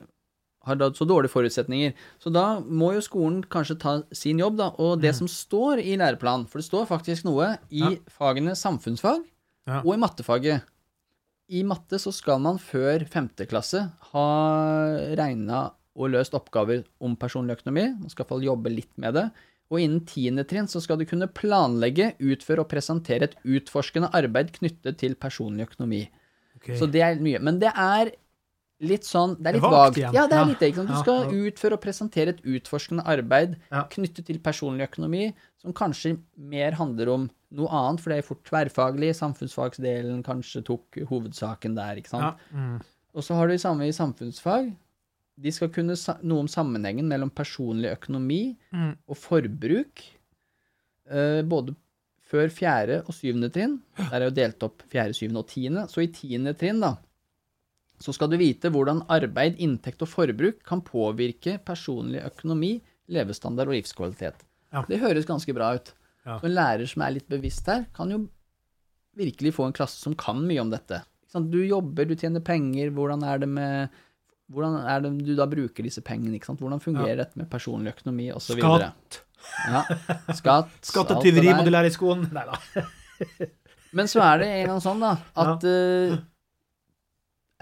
har 0.65 0.75
da 0.75 0.89
så 0.91 1.05
dårlige 1.05 1.31
forutsetninger. 1.31 1.93
Så 2.19 2.31
da 2.31 2.59
må 2.61 2.93
jo 2.93 3.01
skolen 3.01 3.43
kanskje 3.43 3.77
ta 3.79 4.03
sin 4.13 4.37
jobb, 4.39 4.55
da. 4.57 4.69
Og 4.79 5.01
det 5.01 5.13
som 5.15 5.27
står 5.27 5.79
i 5.83 5.97
læreplanen, 5.97 6.47
for 6.47 6.59
det 6.59 6.65
står 6.69 6.87
faktisk 6.87 7.25
noe 7.25 7.57
i 7.71 7.81
Mm. 7.81 7.99
Fagene 8.07 8.51
samfunnsfag 8.55 9.23
og 9.67 9.93
i 9.93 9.97
mattefaget. 9.97 10.61
I 11.51 11.63
matte 11.63 11.97
så 11.99 12.13
skal 12.13 12.39
man 12.39 12.57
før 12.57 13.05
femte 13.09 13.45
klasse 13.47 13.91
ha 14.13 14.95
regna 15.17 15.71
og 15.97 16.11
løst 16.11 16.31
oppgaver 16.37 16.85
om 17.01 17.15
personlig 17.17 17.57
økonomi. 17.59 17.99
Man 17.99 18.09
skal 18.09 18.23
i 18.23 18.27
hvert 18.27 18.29
fall 18.29 18.43
jobbe 18.47 18.73
litt 18.73 18.97
med 18.97 19.13
det. 19.15 19.31
Og 19.69 19.79
innen 19.83 20.01
tiende 20.09 20.43
trinn 20.49 20.67
så 20.67 20.81
skal 20.81 20.97
du 20.97 21.05
kunne 21.05 21.27
planlegge, 21.29 22.15
utføre 22.19 22.63
og 22.63 22.69
presentere 22.71 23.27
et 23.29 23.35
utforskende 23.45 24.09
arbeid 24.17 24.51
knyttet 24.55 24.97
til 24.97 25.13
personlig 25.15 25.67
økonomi. 25.69 26.07
Okay. 26.57 26.75
Så 26.79 26.89
det 26.91 27.01
er 27.05 27.19
mye. 27.21 27.39
Men 27.39 27.59
det 27.61 27.69
er 27.77 28.09
litt 28.81 29.03
sånn 29.03 29.35
Det 29.37 29.47
er 29.51 29.53
litt 29.57 29.61
vagt 29.61 29.75
vagt. 29.75 29.97
igjen. 29.99 30.13
Ja, 30.15 30.25
det 30.27 30.37
er 30.39 30.45
litt 30.49 30.59
det. 30.59 30.69
ikke 30.71 30.81
sant? 30.81 30.89
Du 30.89 30.99
skal 31.03 31.33
utføre 31.51 31.73
og 31.77 31.81
presentere 31.83 32.33
et 32.33 32.41
utforskende 32.47 33.03
arbeid 33.05 33.57
Ja. 33.71 33.83
knyttet 33.91 34.25
til 34.25 34.39
personlig 34.39 34.87
økonomi, 34.89 35.33
som 35.61 35.73
kanskje 35.73 36.17
mer 36.37 36.71
handler 36.79 37.09
om 37.13 37.29
noe 37.51 37.67
annet, 37.67 37.99
for 38.01 38.09
det 38.09 38.19
er 38.19 38.27
fort 38.27 38.43
tverrfaglig. 38.45 39.13
Samfunnsfagsdelen 39.15 40.23
kanskje 40.23 40.63
tok 40.65 40.99
hovedsaken 41.09 41.75
der, 41.75 41.95
ikke 42.01 42.09
sant. 42.09 42.37
Ja. 42.53 42.57
Mm. 42.57 42.81
Og 43.15 43.23
så 43.23 43.35
har 43.35 43.47
du 43.47 43.53
det 43.53 43.61
samme 43.61 43.85
i 43.87 43.91
samfunnsfag. 43.91 44.73
De 45.39 45.51
skal 45.55 45.69
kunne 45.71 45.95
noe 46.27 46.43
om 46.43 46.49
sammenhengen 46.51 47.07
mellom 47.07 47.29
personlig 47.31 47.93
økonomi 47.95 48.55
Mm. 48.75 48.95
og 49.07 49.17
forbruk, 49.17 50.03
Uh, 51.09 51.41
både 51.41 51.73
før 52.29 52.51
fjerde 52.53 52.99
og 53.07 53.15
syvende 53.17 53.47
trinn. 53.49 53.79
Der 53.97 54.19
er 54.19 54.27
jo 54.27 54.35
delt 54.37 54.61
opp 54.61 54.83
fjerde, 54.91 55.15
syvende 55.17 55.41
og 55.41 55.47
tiende. 55.49 55.87
Så 55.89 56.03
i 56.03 56.11
tiende 56.13 56.53
trinn, 56.53 56.77
da, 56.83 56.91
så 57.99 58.13
skal 58.13 58.29
du 58.29 58.37
vite 58.37 58.69
hvordan 58.69 59.01
arbeid, 59.09 59.57
inntekt 59.57 60.03
og 60.05 60.11
forbruk 60.11 60.61
kan 60.67 60.83
påvirke 60.85 61.57
personlig 61.65 62.21
økonomi, 62.27 62.75
levestandard 63.09 63.71
og 63.71 63.79
livskvalitet. 63.79 64.45
Ja. 64.71 64.83
Det 64.85 65.01
høres 65.01 65.25
ganske 65.25 65.55
bra 65.57 65.71
ut. 65.79 65.89
Ja. 66.27 66.37
Så 66.37 66.45
en 66.45 66.53
lærer 66.53 66.85
som 66.91 67.01
er 67.01 67.15
litt 67.17 67.27
bevisst 67.31 67.65
her, 67.65 67.87
kan 67.97 68.13
jo 68.13 68.27
virkelig 69.17 69.55
få 69.57 69.65
en 69.65 69.73
klasse 69.73 69.97
som 69.97 70.13
kan 70.13 70.45
mye 70.45 70.61
om 70.61 70.69
dette. 70.69 71.01
Du 71.33 71.57
jobber, 71.65 72.05
du 72.05 72.13
tjener 72.13 72.45
penger, 72.45 72.93
hvordan 72.93 73.25
er 73.25 73.41
det 73.41 73.49
med 73.49 73.89
hvordan 74.49 74.79
er 74.81 75.03
det 75.03 75.11
du 75.27 75.33
da 75.37 75.45
bruker 75.49 75.85
disse 75.85 76.01
pengene? 76.05 76.37
ikke 76.39 76.49
sant? 76.49 76.61
Hvordan 76.63 76.81
fungerer 76.81 77.21
dette 77.21 77.37
med 77.37 77.49
personlig 77.51 77.93
økonomi 77.93 78.29
osv.? 78.33 78.57
Skatt. 78.57 79.19
Ja. 79.69 79.83
Skatt. 80.35 80.71
Skatt 80.89 81.13
og 81.13 81.21
tyveri 81.23 81.53
må 81.53 81.65
du 81.65 81.71
lære 81.73 81.91
i 81.91 81.93
skolen. 81.93 82.25
Nei 82.33 82.45
da. 82.49 82.85
Men 83.97 84.09
så 84.09 84.21
er 84.25 84.41
det 84.41 84.49
en 84.53 84.71
gang 84.73 84.81
sånn, 84.83 85.01
da, 85.01 85.15
at 85.41 85.63
eh, 85.65 86.17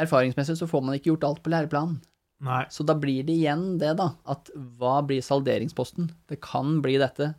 erfaringsmessig 0.04 0.58
så 0.60 0.68
får 0.68 0.84
man 0.84 0.98
ikke 0.98 1.14
gjort 1.14 1.28
alt 1.30 1.44
på 1.44 1.54
læreplanen. 1.54 2.00
Nei. 2.44 2.64
Så 2.70 2.86
da 2.86 2.94
blir 3.00 3.24
det 3.26 3.34
igjen 3.40 3.78
det, 3.82 3.96
da. 3.98 4.12
At 4.30 4.52
hva 4.54 5.00
blir 5.08 5.24
salderingsposten? 5.26 6.12
Det 6.30 6.38
kan 6.44 6.82
bli 6.84 6.98
dette. 7.02 7.32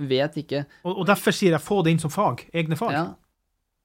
Vet 0.00 0.38
ikke. 0.40 0.64
Og, 0.86 1.02
og 1.02 1.10
derfor 1.10 1.34
sier 1.36 1.52
jeg 1.52 1.62
få 1.62 1.82
det 1.84 1.94
inn 1.94 2.00
som 2.02 2.12
fag. 2.14 2.46
Egne 2.56 2.78
fag. 2.78 2.94
Ja. 2.96 3.04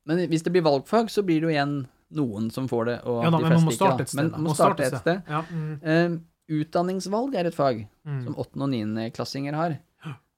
Men 0.08 0.24
hvis 0.32 0.46
det 0.46 0.54
blir 0.56 0.64
valgfag, 0.64 1.12
så 1.12 1.26
blir 1.28 1.42
det 1.42 1.50
jo 1.50 1.54
igjen 1.54 1.76
noen 2.12 2.50
som 2.52 2.68
får 2.68 2.86
det, 2.86 2.98
og 3.06 3.24
Ja 3.24 3.30
da, 3.30 3.38
de 3.38 3.44
men 3.44 3.52
fleste 3.52 3.58
man 3.58 3.66
må 3.66 3.72
ikke. 3.72 3.78
starte 3.78 3.98
da. 3.98 4.04
et 4.04 4.10
sted. 4.10 4.24
Men 4.24 4.32
man 4.32 4.44
må 4.44 4.56
starte 4.56 4.84
et 4.86 4.98
sted. 5.02 5.22
Ja. 5.28 5.42
Mm. 5.52 5.74
Uh, 5.84 6.20
utdanningsvalg 6.62 7.36
er 7.36 7.46
et 7.50 7.56
fag 7.56 7.88
Mm. 8.08 8.24
som 8.24 8.36
åttende- 8.36 8.64
og 8.64 8.70
niendeklassinger 8.72 9.54
har. 9.54 9.78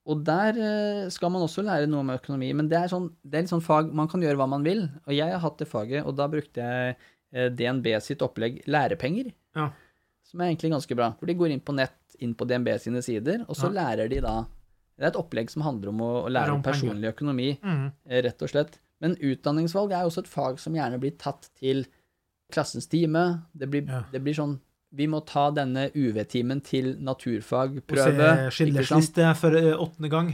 Og 0.10 0.24
der 0.26 0.58
uh, 0.58 1.10
skal 1.10 1.30
man 1.30 1.44
også 1.46 1.62
lære 1.62 1.86
noe 1.88 2.00
om 2.00 2.10
økonomi, 2.10 2.52
men 2.56 2.68
det 2.68 2.80
er, 2.80 2.88
sånn, 2.90 3.12
det 3.24 3.38
er 3.38 3.42
litt 3.44 3.52
sånn 3.52 3.62
fag 3.62 3.92
man 3.94 4.08
kan 4.10 4.22
gjøre 4.22 4.38
hva 4.38 4.48
man 4.50 4.64
vil. 4.64 4.90
Og 5.06 5.14
jeg 5.14 5.30
har 5.32 5.40
hatt 5.40 5.58
det 5.60 5.68
faget, 5.70 6.04
og 6.06 6.16
da 6.18 6.26
brukte 6.28 6.58
jeg 6.58 6.96
uh, 7.36 7.50
DNB 7.54 7.86
sitt 8.02 8.20
opplegg 8.26 8.64
lærepenger, 8.66 9.32
Ja. 9.56 9.70
som 10.24 10.42
er 10.42 10.50
egentlig 10.50 10.72
ganske 10.72 10.96
bra. 10.98 11.12
For 11.20 11.28
de 11.28 11.36
går 11.36 11.52
inn 11.52 11.60
på 11.62 11.76
nett, 11.76 11.94
inn 12.20 12.34
på 12.34 12.48
DNB 12.48 12.80
sine 12.80 13.04
sider, 13.06 13.46
og 13.48 13.56
så 13.56 13.70
Ja. 13.72 13.84
lærer 13.84 14.10
de 14.10 14.20
da 14.22 14.46
Det 15.00 15.06
er 15.06 15.12
et 15.14 15.16
opplegg 15.24 15.50
som 15.50 15.62
handler 15.62 15.90
om 15.94 16.00
å, 16.02 16.26
å 16.26 16.30
lære 16.30 16.52
om 16.52 16.62
personlig 16.62 17.14
økonomi, 17.16 17.58
Mm. 17.64 17.92
eh, 18.10 18.22
rett 18.22 18.42
og 18.42 18.50
slett. 18.50 18.80
Men 19.02 19.16
utdanningsvalg 19.16 19.92
er 19.96 20.04
også 20.08 20.24
et 20.26 20.28
fag 20.32 20.60
som 20.60 20.74
gjerne 20.76 21.00
blir 21.00 21.16
tatt 21.18 21.50
til 21.60 21.86
klassens 22.52 22.88
time. 22.90 23.44
Det 23.56 23.70
blir, 23.72 23.86
Ja. 23.88 24.04
det 24.12 24.24
blir 24.24 24.34
sånn 24.36 24.60
Vi 24.92 25.06
må 25.06 25.20
ta 25.24 25.52
denne 25.54 25.92
UV-timen 25.94 26.64
til 26.66 26.96
naturfagprøve. 26.98 27.78
Og 27.78 28.08
se 28.10 28.12
ikke 28.42 28.52
Schindlers 28.56 28.90
liste 28.92 29.28
for 29.38 29.54
eh, 29.56 29.76
åttende 29.78 30.10
gang. 30.10 30.32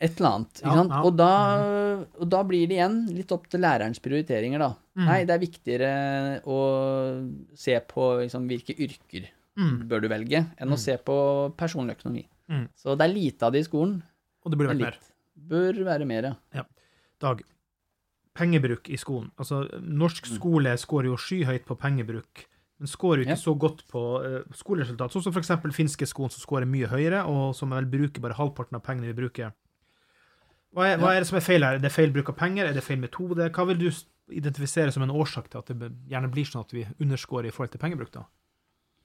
Et 0.00 0.16
eller 0.18 0.30
annet. 0.30 0.60
Ja, 0.64 0.72
sant? 0.78 0.90
ja. 0.90 1.00
Og, 1.04 1.16
da, 1.16 2.06
og 2.20 2.28
da 2.32 2.40
blir 2.48 2.66
det 2.68 2.78
igjen 2.78 2.96
litt 3.16 3.30
opp 3.36 3.46
til 3.52 3.60
lærerens 3.60 4.00
prioriteringer, 4.00 4.58
da. 4.64 4.70
Mm. 4.96 5.04
Nei, 5.04 5.18
det 5.28 5.34
er 5.36 5.42
viktigere 5.44 5.90
å 6.48 6.58
se 7.56 7.76
på 7.92 8.08
liksom, 8.22 8.48
hvilke 8.48 8.76
yrker 8.76 9.28
Mm. 9.56 9.88
bør 9.88 10.02
du 10.04 10.08
velge, 10.12 10.42
enn 10.60 10.68
å 10.68 10.76
se 10.76 10.98
på 11.00 11.14
personlig 11.56 11.94
økonomi. 11.96 12.26
Mm. 12.50 12.66
Så 12.76 12.92
det 12.96 13.06
er 13.06 13.14
lite 13.14 13.42
av 13.46 13.52
det 13.54 13.62
i 13.62 13.68
skolen. 13.68 14.02
Og 14.44 14.52
det 14.52 14.58
burde 14.60 14.74
vært 14.74 14.82
mer. 14.82 14.98
Bør 15.48 15.78
være 15.84 16.04
mer, 16.08 16.28
ja. 16.52 16.64
Dag. 17.24 17.40
Pengebruk 18.36 18.90
i 18.92 18.98
skolen. 19.00 19.30
Altså, 19.40 19.62
norsk 19.80 20.28
skole 20.28 20.74
scorer 20.78 21.08
jo 21.10 21.16
skyhøyt 21.16 21.64
på 21.68 21.76
pengebruk, 21.80 22.44
men 22.78 22.90
scorer 22.90 23.22
jo 23.22 23.26
ikke 23.26 23.36
Mm. 23.36 23.40
Ja. 23.40 23.44
så 23.44 23.54
godt 23.58 23.84
på 23.88 24.02
uh, 24.20 24.42
skoleresultat. 24.54 25.12
Sånn 25.14 25.24
som 25.24 25.38
eksempel 25.40 25.72
finske 25.72 26.06
skolen, 26.06 26.30
som 26.30 26.44
scorer 26.44 26.68
mye 26.68 26.90
høyere, 26.90 27.24
og 27.24 27.54
som 27.56 27.72
vel 27.72 27.88
bruker 27.88 28.20
bare 28.20 28.36
halvparten 28.36 28.76
av 28.76 28.84
pengene 28.84 29.08
vi 29.08 29.16
bruker. 29.22 29.54
Hva 30.76 30.90
er, 30.92 30.98
hva 31.00 31.14
er 31.14 31.22
det 31.24 31.28
som 31.30 31.38
er 31.38 31.46
feil 31.46 31.64
her? 31.64 31.78
Er 31.78 31.80
det 31.80 31.92
feil 31.94 32.12
bruk 32.12 32.28
av 32.28 32.36
penger? 32.36 32.66
Er 32.68 32.74
det 32.76 32.84
feil 32.84 33.00
metode? 33.00 33.48
Hva 33.48 33.64
vil 33.70 33.78
du 33.80 33.88
identifisere 34.28 34.92
som 34.92 35.02
en 35.06 35.14
årsak 35.14 35.48
til 35.48 35.62
at 35.62 35.70
det 35.72 35.92
gjerne 36.10 36.28
blir 36.28 36.44
sånn 36.44 36.66
at 36.66 36.74
vi 36.74 36.84
underscorer 37.00 37.48
i 37.48 37.54
forhold 37.54 37.72
til 37.72 37.80
pengebruk, 37.80 38.10
da? 38.12 38.26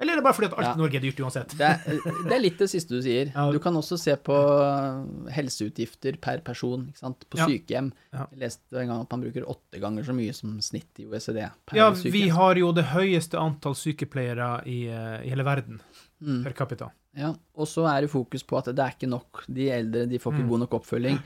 Eller 0.02 0.14
er 0.14 0.18
det 0.18 0.24
bare 0.26 0.34
fordi 0.34 0.48
at 0.50 0.56
alt 0.58 0.66
Ja. 0.66 0.74
i 0.74 0.82
Norge 0.82 0.96
er 0.98 1.04
dyrt 1.06 1.20
uansett? 1.22 1.52
Det 1.58 1.68
er, 1.68 1.78
det 2.26 2.34
er 2.34 2.42
litt 2.42 2.58
det 2.58 2.68
siste 2.72 2.90
du 2.98 3.02
sier. 3.06 3.30
Du 3.54 3.60
kan 3.62 3.76
også 3.78 4.00
se 4.02 4.16
på 4.18 4.34
helseutgifter 5.32 6.18
per 6.22 6.42
person 6.46 6.88
ikke 6.90 7.02
sant? 7.04 7.26
på 7.30 7.38
Ja. 7.38 7.48
sykehjem. 7.48 7.92
Jeg 8.14 8.40
leste 8.40 8.80
en 8.82 8.88
gang 8.88 9.02
at 9.02 9.12
man 9.12 9.22
bruker 9.22 9.46
åtte 9.48 9.80
ganger 9.80 10.04
så 10.04 10.14
mye 10.16 10.34
som 10.34 10.58
snitt 10.62 11.00
i 11.00 11.06
OECD 11.06 11.50
per 11.66 11.78
Ja, 11.78 11.92
sykehjem. 11.94 12.12
vi 12.12 12.30
har 12.30 12.56
jo 12.56 12.72
det 12.74 12.86
høyeste 12.86 13.38
antall 13.40 13.74
sykepleiere 13.76 14.66
i, 14.66 14.88
eh, 14.88 15.26
i 15.26 15.30
hele 15.30 15.44
verden 15.44 15.80
Mm. 16.22 16.44
per 16.44 16.54
capita. 16.54 16.92
Ja, 17.16 17.34
og 17.56 17.68
så 17.68 17.86
er 17.90 18.02
det 18.02 18.10
fokus 18.12 18.44
på 18.44 18.58
at 18.58 18.66
det 18.66 18.80
er 18.80 18.92
ikke 18.96 19.10
nok. 19.10 19.44
De 19.52 19.70
eldre 19.70 20.08
de 20.08 20.18
får 20.20 20.34
ikke 20.34 20.44
Mm. 20.46 20.50
god 20.50 20.60
nok 20.60 20.70
oppfølging. 20.82 21.20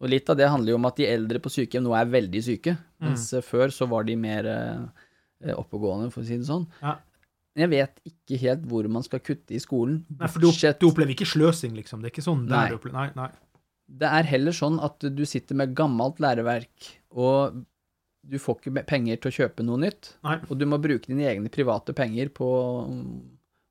Og 0.00 0.08
litt 0.08 0.28
av 0.30 0.36
det 0.36 0.48
handler 0.48 0.70
jo 0.70 0.74
om 0.76 0.86
at 0.86 0.96
de 0.96 1.04
eldre 1.06 1.38
på 1.38 1.50
sykehjem 1.50 1.84
nå 1.84 1.94
er 1.94 2.06
veldig 2.06 2.42
syke, 2.42 2.76
Mm. 3.00 3.08
mens 3.10 3.32
mm. 3.32 3.42
før 3.44 3.68
så 3.70 3.86
var 3.88 4.02
de 4.04 4.16
mer 4.16 4.46
eh, 4.46 5.54
oppegående, 5.54 6.10
for 6.12 6.20
å 6.22 6.26
si 6.26 6.36
det 6.36 6.46
sånn. 6.46 6.66
Ja. 6.82 6.96
Jeg 7.58 7.70
vet 7.72 7.96
ikke 8.06 8.38
helt 8.44 8.66
hvor 8.70 8.86
man 8.92 9.02
skal 9.02 9.22
kutte 9.26 9.56
i 9.56 9.60
skolen. 9.62 10.04
Nei, 10.20 10.28
for 10.30 10.42
du, 10.42 10.50
du 10.52 10.86
opplever 10.86 11.16
ikke 11.16 11.26
sløsing, 11.28 11.74
liksom. 11.78 12.02
Det 12.02 12.10
er 12.10 12.14
ikke 12.14 12.26
sånn 12.28 12.44
Nei. 12.50 12.68
opplever 12.76 12.98
Nei, 12.98 13.08
nei. 13.18 13.30
Det 13.90 14.06
er 14.06 14.28
heller 14.30 14.54
sånn 14.54 14.78
at 14.86 15.02
du 15.02 15.24
sitter 15.26 15.58
med 15.58 15.72
gammelt 15.74 16.20
læreverk, 16.22 16.92
og 17.18 17.64
du 18.22 18.36
får 18.38 18.60
ikke 18.60 18.84
penger 18.86 19.18
til 19.18 19.32
å 19.32 19.34
kjøpe 19.40 19.64
noe 19.66 19.80
nytt. 19.82 20.12
Nei. 20.22 20.36
Og 20.46 20.54
du 20.60 20.66
må 20.70 20.78
bruke 20.78 21.10
dine 21.10 21.26
egne 21.26 21.50
private 21.50 21.94
penger 21.96 22.30
på 22.36 22.46
å 22.46 22.70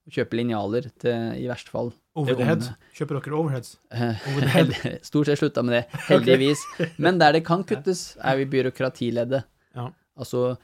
kjøpe 0.09 0.35
linjaler 0.39 0.89
til, 0.99 1.35
i 1.37 1.45
verste 1.47 1.71
fall 1.71 1.91
Over 2.17 2.35
the 2.35 2.47
head. 2.47 2.65
Kjøper 2.97 3.19
dere 3.19 3.37
overheads? 3.37 3.75
Overhead. 3.93 4.31
Over 4.33 4.41
the 4.41 4.49
head. 4.81 5.05
Stort 5.07 5.29
sett 5.29 5.39
slutta 5.39 5.63
med 5.63 5.77
det, 5.77 5.83
heldigvis. 6.09 6.63
Men 6.97 7.21
der 7.21 7.37
det 7.37 7.45
kan 7.47 7.63
kuttes, 7.69 8.17
er 8.19 8.39
jo 8.41 8.47
i 8.47 8.51
byråkratileddet. 8.57 9.45
Ja. 9.77 9.87
Altså 10.19 10.57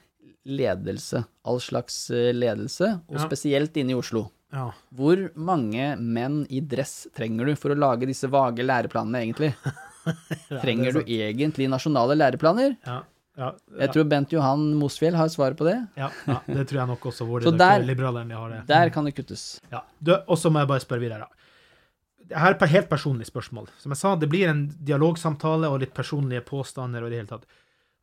ledelse. 0.45 1.23
All 1.45 1.59
slags 1.59 2.09
eh, 2.13 2.31
ledelse, 2.33 3.01
og 3.09 3.17
Ja. 3.19 3.25
spesielt 3.25 3.75
inne 3.77 3.91
i 3.95 3.99
Oslo. 3.99 4.27
Ja. 4.53 4.69
Hvor 4.95 5.19
mange 5.35 5.95
menn 5.99 6.45
i 6.49 6.61
dress 6.61 7.07
trenger 7.15 7.45
du 7.49 7.55
for 7.59 7.73
å 7.73 7.77
lage 7.77 8.05
disse 8.07 8.29
vage 8.31 8.63
læreplanene, 8.63 9.23
egentlig? 9.25 9.53
Trenger 10.61 10.93
du 10.93 11.01
egentlig 11.09 11.67
nasjonale 11.71 12.15
læreplaner? 12.15 12.75
Ja. 12.85 13.01
Ja, 13.35 13.49
Jeg 13.81 13.91
tror 13.91 14.05
Bent 14.07 14.31
Johan 14.31 14.61
Mosfjell 14.79 15.15
har 15.19 15.27
svaret 15.27 15.57
på 15.59 15.65
det. 15.67 15.73
ja, 15.99 16.07
ja, 16.25 16.37
det 16.47 16.69
tror 16.69 16.77
jeg 16.79 16.87
nok 16.87 17.01
også 17.09 17.25
Hvor 17.27 17.41
Så 17.43 17.51
der- 17.51 17.83
liberalerne 17.83 18.31
har 18.31 18.49
det. 18.53 18.61
Der 18.69 18.89
kan 18.95 19.03
det 19.03 19.11
kuttes. 19.17 19.59
Ja. 19.73 19.81
Og 20.29 20.37
så 20.39 20.47
må 20.49 20.61
jeg 20.63 20.69
bare 20.69 20.79
spørre 20.79 21.01
videre. 21.03 21.27
Det 22.29 22.37
her 22.39 22.53
er 22.53 22.55
et 22.63 22.69
helt 22.71 22.87
personlig 22.89 23.27
spørsmål. 23.27 23.67
Som 23.77 23.91
jeg 23.91 23.97
sa, 23.97 24.15
det 24.15 24.29
blir 24.31 24.47
en 24.47 24.69
dialogsamtale 24.81 25.67
og 25.67 25.81
litt 25.83 25.93
personlige 25.93 26.45
påstander 26.47 27.03
og 27.03 27.07
i 27.07 27.17
det 27.17 27.19
hele 27.25 27.27
tatt. 27.33 27.43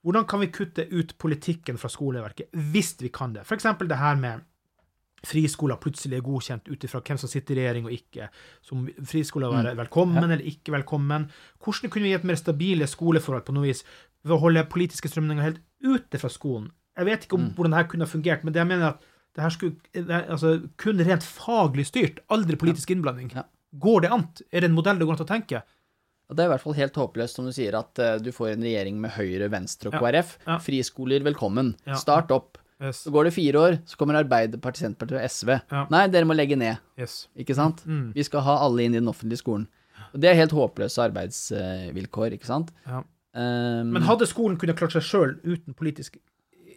Hvordan 0.02 0.26
kan 0.26 0.42
vi 0.42 0.50
kutte 0.50 0.86
ut 0.90 1.14
politikken 1.22 1.78
fra 1.78 1.90
skoleverket, 1.92 2.50
hvis 2.72 2.96
vi 3.00 3.10
kan 3.14 3.36
det? 3.36 3.44
Eksempel 3.54 3.90
det 3.90 4.00
her 4.00 4.18
med 4.18 4.42
friskoler 5.22 5.78
plutselig 5.78 6.18
er 6.18 6.24
godkjent 6.26 6.66
ut 6.66 6.84
ifra 6.84 7.00
hvem 7.06 7.18
som 7.20 7.30
sitter 7.30 7.54
i 7.54 7.60
regjering 7.62 7.86
og 7.86 7.94
ikke. 7.94 8.26
Som 8.66 8.88
friskoler 9.06 9.52
være 9.52 9.76
velkommen 9.78 10.24
eller 10.24 10.42
ikke 10.50 10.74
velkommen. 10.74 11.28
Hvordan 11.62 11.92
kunne 11.92 12.08
vi 12.08 12.14
gitt 12.16 12.26
mer 12.26 12.40
stabile 12.40 12.88
skoleforhold 12.90 13.46
på 13.46 13.54
noe 13.54 13.68
vis 13.68 13.84
ved 14.26 14.34
å 14.36 14.42
holde 14.42 14.66
politiske 14.72 15.10
strømninger 15.12 15.46
helt 15.46 15.62
ute 15.86 16.18
fra 16.18 16.30
skolen? 16.32 16.72
Jeg 16.98 17.08
vet 17.08 17.24
ikke 17.24 17.38
om 17.38 17.52
hvordan 17.56 17.76
dette 17.76 17.92
kunne 17.94 18.10
fungert, 18.10 18.42
men 18.42 18.54
det 18.54 18.60
jeg 18.60 18.68
mener 18.68 18.88
er 18.88 18.96
at 18.96 19.06
det 19.32 19.44
her 19.46 19.54
skulle 19.54 20.18
altså, 20.26 20.56
kun 20.76 21.00
rent 21.00 21.24
faglig 21.24 21.86
styrt, 21.88 22.18
aldri 22.34 22.58
politisk 22.60 22.90
innblanding. 22.92 23.30
Ja. 23.32 23.46
Går 23.80 24.04
det 24.04 24.10
an? 24.12 24.26
Er 24.50 24.60
det 24.60 24.68
en 24.68 24.76
modell 24.76 24.98
det 25.00 25.06
går 25.08 25.16
an 25.16 25.24
å 25.24 25.30
tenke? 25.30 25.62
Og 26.32 26.36
det 26.38 26.46
er 26.46 26.48
i 26.48 26.52
hvert 26.54 26.62
fall 26.64 26.76
helt 26.78 26.96
håpløst, 26.96 27.36
som 27.36 27.44
du 27.44 27.52
sier, 27.52 27.74
at 27.76 28.00
uh, 28.00 28.14
du 28.24 28.30
får 28.32 28.54
en 28.54 28.62
regjering 28.64 28.96
med 29.02 29.12
Høyre, 29.18 29.50
Venstre 29.52 29.90
og. 29.92 29.98
KrF. 30.00 30.30
Ja. 30.48 30.56
Friskoler, 30.64 31.20
velkommen. 31.26 31.74
Start 32.00 32.32
opp. 32.32 32.56
Yes. 32.82 33.02
Så 33.04 33.12
går 33.14 33.28
det 33.28 33.34
fire 33.36 33.60
år, 33.60 33.76
så 33.86 33.98
kommer 34.00 34.16
Arbeiderpartiet, 34.18 34.86
Senterpartiet 34.88 35.20
og 35.20 35.28
SV. 35.30 35.52
Nei, 35.92 36.00
dere 36.10 36.26
må 36.26 36.34
legge 36.34 36.56
ned. 36.58 36.80
yes. 36.98 37.26
Ikke 37.38 37.54
sant? 37.54 37.84
Mm. 37.86 38.08
Vi 38.16 38.24
skal 38.26 38.42
ha 38.48 38.56
alle 38.64 38.86
inn 38.88 38.96
i 38.96 38.98
den 38.98 39.12
offentlige 39.12 39.38
skolen. 39.44 39.68
Og 40.12 40.18
det 40.24 40.32
er 40.32 40.40
helt 40.40 40.56
håpløse 40.56 41.04
arbeidsvilkår, 41.04 42.34
ikke 42.40 42.48
sant? 42.48 42.72
Ja. 42.88 43.04
Um, 43.32 43.92
Men 43.94 44.04
hadde 44.08 44.26
skolen 44.28 44.58
kunnet 44.60 44.80
klart 44.80 44.96
seg 44.96 45.04
sjøl 45.06 45.36
uten 45.44 45.76
politisk 45.78 46.18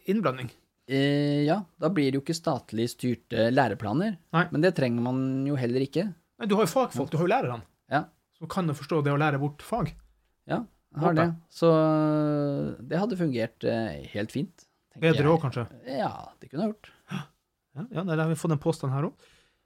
innblanding? 0.08 0.52
eh, 0.88 1.42
ja, 1.48 1.58
da 1.82 1.90
blir 1.90 2.12
det 2.12 2.20
jo 2.20 2.24
ikke 2.24 2.38
statlig 2.38 2.86
styrte 2.94 3.50
læreplaner. 3.52 4.20
Nei. 4.36 4.46
Men 4.54 4.62
det 4.64 4.76
trenger 4.78 5.02
man 5.04 5.20
jo 5.50 5.58
heller 5.60 5.84
ikke. 5.88 6.06
Nei, 6.40 6.48
du 6.52 6.56
har 6.60 6.68
jo 6.68 6.72
fagfolk, 6.76 7.10
du 7.12 7.18
har 7.18 7.26
jo 7.26 7.32
lærerne, 7.34 7.66
Ja, 7.92 8.04
som 8.38 8.48
kan 8.52 8.68
du 8.68 8.74
forstå 8.78 9.02
det 9.06 9.14
å 9.14 9.20
lære 9.20 9.40
bort 9.42 9.62
fag. 9.66 9.94
ja, 10.48 10.62
jeg 10.96 11.02
har 11.04 11.14
det. 11.18 11.26
Så 11.52 11.70
det 12.88 13.00
hadde 13.02 13.18
fungert 13.20 13.64
eh, 13.68 14.06
helt 14.14 14.32
fint. 14.32 14.66
Bedre 15.00 15.28
òg, 15.34 15.42
kanskje. 15.44 15.66
Ja, 15.92 16.12
det 16.40 16.50
kunne 16.52 16.68
jeg 16.70 16.74
gjort. 16.76 16.92
Ja, 17.12 17.84
ja, 17.92 18.04
der 18.08 18.22
har 18.24 18.30
vi 18.32 18.38
fått 18.40 18.54
en 18.56 18.62
påstand 18.64 18.94
her 18.96 19.10
òg. 19.10 19.26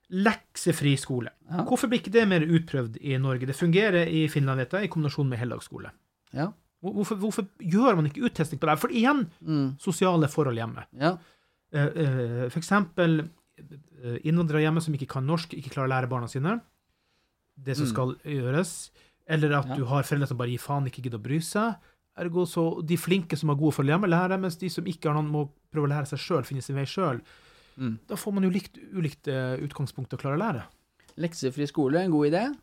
Leksefri 0.10 0.96
skole. 0.98 1.30
Ja. 1.52 1.62
Hvorfor 1.70 1.90
blir 1.92 2.00
ikke 2.02 2.14
det 2.16 2.24
mer 2.32 2.42
utprøvd 2.42 2.96
i 3.06 3.18
Norge? 3.22 3.46
Det 3.46 3.54
fungerer 3.58 4.10
i 4.10 4.24
Finland, 4.34 4.58
vet 4.64 4.74
jeg, 4.74 4.88
i 4.88 4.92
kombinasjon 4.96 5.30
med 5.30 5.38
heldagsskole. 5.38 5.92
Ja. 6.34 6.48
Hvorfor, 6.82 7.20
hvorfor 7.22 7.46
gjør 7.62 7.98
man 8.00 8.08
ikke 8.10 8.24
uttesting 8.26 8.58
på 8.62 8.66
det? 8.72 8.78
For 8.82 8.90
igjen, 8.96 9.28
Mm, 9.46 9.76
sosiale 9.84 10.28
forhold 10.32 10.58
hjemme. 10.58 10.86
ja. 10.98 11.18
Eh, 11.72 11.86
eh, 11.86 12.50
For 12.50 12.58
eksempel 12.58 13.20
eh, 13.60 14.18
innvandrere 14.26 14.64
hjemme 14.64 14.82
som 14.82 14.96
ikke 14.98 15.06
kan 15.14 15.28
norsk, 15.30 15.54
ikke 15.54 15.70
klarer 15.76 15.86
å 15.86 15.94
lære 15.94 16.10
barna 16.10 16.28
sine. 16.32 16.56
Det 17.66 17.76
som 17.78 17.86
Mm. 17.86 17.92
skal 17.92 18.16
gjøres. 18.24 18.90
Eller 19.28 19.54
at 19.60 19.68
Ja. 19.68 19.76
du 19.76 19.86
har 19.86 20.04
foreldre 20.04 20.28
som 20.28 20.38
bare 20.38 20.50
gir 20.50 20.60
faen, 20.60 20.86
ikke 20.88 21.04
gidder 21.04 21.20
å 21.20 21.24
bry 21.24 21.40
seg. 21.40 21.76
Ergo 22.18 22.46
så 22.46 22.86
de 22.86 22.96
flinke 22.98 23.38
som 23.38 23.50
har 23.50 23.56
gode 23.56 23.74
forhold 23.74 23.90
hjemme, 23.94 24.10
lærer, 24.10 24.40
mens 24.40 24.58
de 24.58 24.70
som 24.70 24.84
ikke 24.84 25.06
har 25.12 25.14
noen, 25.14 25.30
må 25.32 25.50
prøve 25.72 25.88
å 25.88 25.94
lære 25.94 26.08
seg 26.08 26.20
sjøl, 26.20 26.44
finne 26.46 26.62
sin 26.64 26.76
vei 26.76 26.86
sjøl. 26.86 27.22
Mm. 27.78 28.00
Da 28.08 28.16
får 28.16 28.34
man 28.34 28.44
jo 28.44 28.50
likt, 28.50 28.78
ulikt 28.94 29.28
eh, 29.28 29.58
utgangspunkt 29.64 30.12
å 30.12 30.18
klare 30.20 30.36
å 30.36 30.42
lære. 30.42 30.64
Leksefri 31.18 31.68
skole, 31.68 32.00
en 32.04 32.12
god 32.12 32.28
idé. 32.32 32.56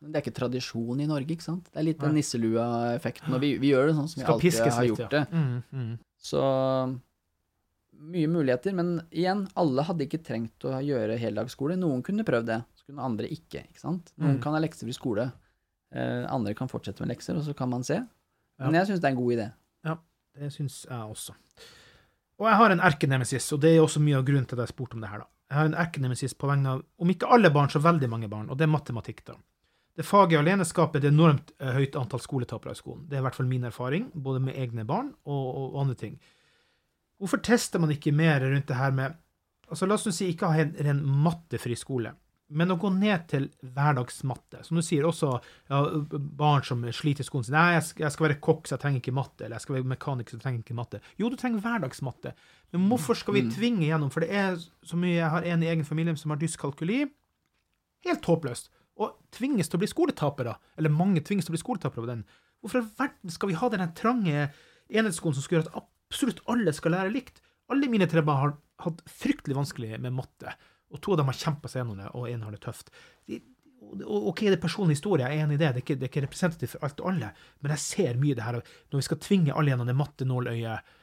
Det 0.00 0.14
er 0.16 0.22
ikke 0.22 0.34
tradisjon 0.34 1.00
i 1.00 1.06
Norge, 1.06 1.26
ikke 1.34 1.42
sant? 1.42 1.64
Det 1.72 1.80
er 1.80 1.84
litt 1.84 1.98
den 1.98 2.14
nisselua-effekten, 2.14 3.32
og 3.34 3.40
vi, 3.40 3.56
vi 3.58 3.72
gjør 3.72 3.88
det 3.88 3.94
sånn 3.96 4.08
som 4.08 4.22
vi 4.22 4.26
alltid 4.26 4.72
har 4.72 4.82
litt, 4.82 4.90
gjort 4.92 5.00
ja. 5.00 5.08
det. 5.08 5.30
Mm, 5.32 5.62
mm. 5.72 5.98
Så 6.18 6.42
mye 7.98 8.28
muligheter, 8.30 8.74
men 8.74 8.92
igjen, 9.10 9.48
alle 9.58 9.82
hadde 9.88 10.06
ikke 10.06 10.20
trengt 10.22 10.64
å 10.68 10.76
gjøre 10.84 11.18
heldagsskole. 11.18 11.76
Noen 11.80 12.02
kunne 12.06 12.26
prøvd 12.26 12.46
det, 12.52 12.60
kunne 12.88 13.04
andre 13.04 13.28
ikke, 13.30 13.62
ikke 13.68 13.80
sant? 13.82 14.12
Noen 14.18 14.36
Mm. 14.38 14.42
kan 14.42 14.54
ha 14.56 14.60
leksefri 14.64 14.94
skole, 14.96 15.28
eh, 15.92 16.24
andre 16.28 16.54
kan 16.58 16.68
fortsette 16.68 17.00
med 17.04 17.12
lekser, 17.14 17.36
og 17.36 17.44
så 17.44 17.54
kan 17.56 17.68
man 17.70 17.84
se. 17.84 18.00
Men 18.58 18.74
Ja. 18.74 18.80
jeg 18.80 18.88
syns 18.88 19.00
det 19.00 19.04
er 19.04 19.14
en 19.16 19.22
god 19.22 19.32
idé. 19.36 19.52
Ja, 19.84 19.96
Det 20.38 20.52
syns 20.52 20.84
jeg 20.88 20.98
også. 20.98 21.32
Og 22.38 22.46
jeg 22.46 22.56
har 22.56 22.70
en 22.70 22.80
erkenemesis, 22.80 23.52
og 23.52 23.60
det 23.60 23.76
er 23.76 23.80
også 23.82 24.00
mye 24.00 24.16
av 24.18 24.24
grunnen 24.24 24.46
til 24.46 24.54
at 24.60 24.68
jeg 24.68 24.76
spurte 24.76 24.94
om 24.94 25.00
det 25.00 25.10
her. 25.10 25.18
da. 25.18 25.24
Jeg 25.50 25.56
har 25.58 25.64
en 25.66 25.74
erkenemesis 25.74 26.34
på 26.34 26.46
vegne 26.46 26.66
av, 26.68 26.82
om 27.00 27.08
ikke 27.08 27.26
alle 27.32 27.50
barn, 27.50 27.68
så 27.68 27.80
veldig 27.80 28.08
mange 28.08 28.28
barn, 28.28 28.48
og 28.50 28.56
det 28.58 28.64
er 28.68 28.72
matematikk. 28.78 29.24
da. 29.24 29.34
Det 29.96 30.04
faget 30.06 30.38
alene 30.38 30.64
skaper 30.64 30.96
et 30.98 31.04
enormt 31.12 31.50
eh, 31.58 31.72
høyt 31.72 31.96
antall 31.96 32.20
skoletapere 32.20 32.70
i 32.70 32.74
skolen. 32.74 33.08
Det 33.08 33.16
er 33.16 33.18
i 33.18 33.22
hvert 33.22 33.34
fall 33.34 33.46
min 33.46 33.64
erfaring, 33.64 34.12
både 34.14 34.40
med 34.40 34.54
egne 34.54 34.86
barn 34.86 35.14
og, 35.26 35.56
og, 35.56 35.74
og 35.74 35.80
andre 35.80 35.94
ting. 35.96 36.18
Hvorfor 37.20 37.42
tester 37.42 37.80
man 37.80 37.90
ikke 37.90 38.12
mer 38.14 38.40
rundt 38.40 38.66
det 38.66 38.76
her 38.76 38.92
med 38.92 39.16
altså 39.68 39.86
La 39.88 39.94
oss 39.94 40.06
si 40.14 40.32
ikke 40.32 40.46
ha 40.46 40.60
en 40.62 40.76
ren 40.78 41.02
mattefri 41.04 41.74
skole, 41.76 42.12
men 42.48 42.72
å 42.72 42.78
gå 42.80 42.88
ned 42.94 43.26
til 43.28 43.46
hverdagsmatte. 43.60 44.62
Som 44.64 44.78
du 44.78 44.84
sier, 44.84 45.04
også 45.04 45.34
ja, 45.68 45.80
barn 46.08 46.64
som 46.64 46.84
sliter 46.96 47.24
i 47.24 47.26
skolen 47.26 47.44
sin. 47.44 47.56
Nei, 47.56 47.74
jeg 47.76 47.84
skal, 47.90 48.04
jeg 48.06 48.14
skal 48.14 48.26
være 48.26 48.38
kokk, 48.44 48.62
så 48.64 48.76
jeg 48.76 48.82
trenger 48.84 49.02
ikke 49.02 49.16
matte. 49.18 49.44
Eller 49.44 49.58
jeg 49.58 49.66
skal 49.66 49.76
være 49.76 49.90
mekaniker, 49.92 50.32
så 50.32 50.38
jeg 50.38 50.44
trenger 50.46 50.64
ikke 50.64 50.78
matte. 50.78 51.00
Jo, 51.20 51.28
du 51.28 51.36
trenger 51.40 51.64
hverdagsmatte. 51.64 52.32
Men 52.72 52.86
hvorfor 52.92 53.18
skal 53.20 53.36
vi 53.36 53.44
tvinge 53.52 53.84
gjennom? 53.84 54.12
For 54.14 54.24
det 54.24 54.30
er 54.32 54.56
så 54.58 55.00
mye 55.00 55.18
Jeg 55.18 55.32
har 55.34 55.48
en 55.52 55.64
i 55.64 55.70
egen 55.72 55.84
familie 55.88 56.16
som 56.20 56.32
har 56.32 56.40
dyskalkuli. 56.40 57.02
Helt 58.08 58.30
håpløst. 58.30 58.72
Og 58.98 59.18
tvinges 59.34 59.68
til 59.68 59.78
å 59.78 59.82
bli 59.84 59.90
skoletapere. 59.92 60.56
Eller 60.80 60.94
mange 60.94 61.22
tvinges 61.24 61.48
til 61.48 61.52
å 61.52 61.58
bli 61.58 61.62
skoletapere 61.62 62.06
på 62.06 62.12
den. 62.14 62.24
Hvorfor 62.64 62.80
i 62.80 62.88
verden 62.98 63.34
skal 63.34 63.52
vi 63.52 63.58
ha 63.60 63.70
den 63.74 63.84
trange 63.98 64.48
enhetsskolen 64.88 65.36
som 65.36 65.44
skal 65.44 65.58
gjøre 65.58 65.68
at 65.68 65.84
absolutt 66.08 66.42
alle 66.48 66.72
skal 66.74 66.96
lære 66.96 67.12
likt? 67.12 67.42
Alle 67.68 67.92
mine 67.92 68.08
tre 68.08 68.24
barn 68.24 68.56
har 68.56 68.88
hatt 68.88 69.04
fryktelig 69.12 69.58
vanskelig 69.58 70.00
med 70.00 70.16
matte. 70.16 70.56
Og 70.94 71.00
to 71.04 71.14
av 71.14 71.20
dem 71.20 71.30
har 71.30 71.36
kjempa 71.36 71.70
seg 71.70 71.82
gjennom 71.82 72.00
det, 72.00 72.10
og 72.16 72.28
én 72.30 72.44
har 72.44 72.54
det 72.54 72.62
tøft. 72.64 72.92
De, 73.28 73.40
OK, 74.04 74.44
det 74.48 74.56
er 74.56 74.62
personlig 74.62 74.96
historie, 74.96 75.26
jeg 75.28 75.38
er 75.38 75.46
enig 75.46 75.58
i 75.58 75.60
det, 75.60 75.68
det 75.68 75.80
er 75.80 75.84
ikke, 75.84 75.96
det 75.98 76.06
er 76.06 76.12
ikke 76.12 76.24
representativt 76.24 76.74
for 76.74 76.86
alt 76.88 77.02
og 77.02 77.10
alle, 77.12 77.28
men 77.62 77.74
jeg 77.76 77.84
ser 77.84 78.18
mye 78.18 78.34
det 78.34 78.46
her 78.46 78.58
når 78.58 78.96
vi 78.96 79.06
skal 79.06 79.20
tvinge 79.22 79.54
alle 79.54 79.72
gjennom 79.72 79.90
det 79.90 79.96
matte 79.98 80.26
nåløyet, 80.28 80.94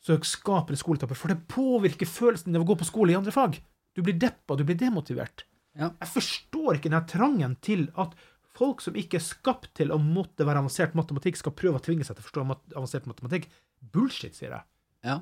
så 0.00 0.16
skaper 0.24 0.72
det 0.72 0.80
skoletapper. 0.80 1.18
For 1.18 1.32
det 1.32 1.44
påvirker 1.50 2.08
følelsen 2.08 2.56
av 2.56 2.64
å 2.64 2.70
gå 2.70 2.78
på 2.80 2.88
skole 2.88 3.12
i 3.12 3.18
andre 3.18 3.34
fag. 3.34 3.58
Du 3.92 4.00
blir 4.06 4.16
deppa, 4.16 4.56
du 4.56 4.64
blir 4.64 4.78
demotivert. 4.80 5.44
Ja. 5.76 5.90
Jeg 6.00 6.12
forstår 6.14 6.78
ikke 6.78 6.88
denne 6.88 7.04
trangen 7.10 7.56
til 7.62 7.88
at 8.00 8.14
folk 8.56 8.80
som 8.84 8.96
ikke 8.98 9.18
er 9.20 9.24
skapt 9.24 9.70
til 9.78 9.92
å 9.92 9.98
måtte 10.00 10.46
være 10.48 10.62
avansert 10.62 10.96
matematikk, 10.98 11.38
skal 11.40 11.54
prøve 11.56 11.80
å 11.80 11.84
tvinge 11.84 12.06
seg 12.06 12.16
til 12.16 12.24
å 12.24 12.28
forstå 12.28 12.46
avansert 12.78 13.10
matematikk. 13.10 13.50
Bullshit, 13.92 14.36
sier 14.36 14.56
jeg. 14.56 14.66
Ja. 15.06 15.20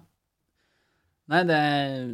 Nei, 1.29 1.43
det 1.45 1.61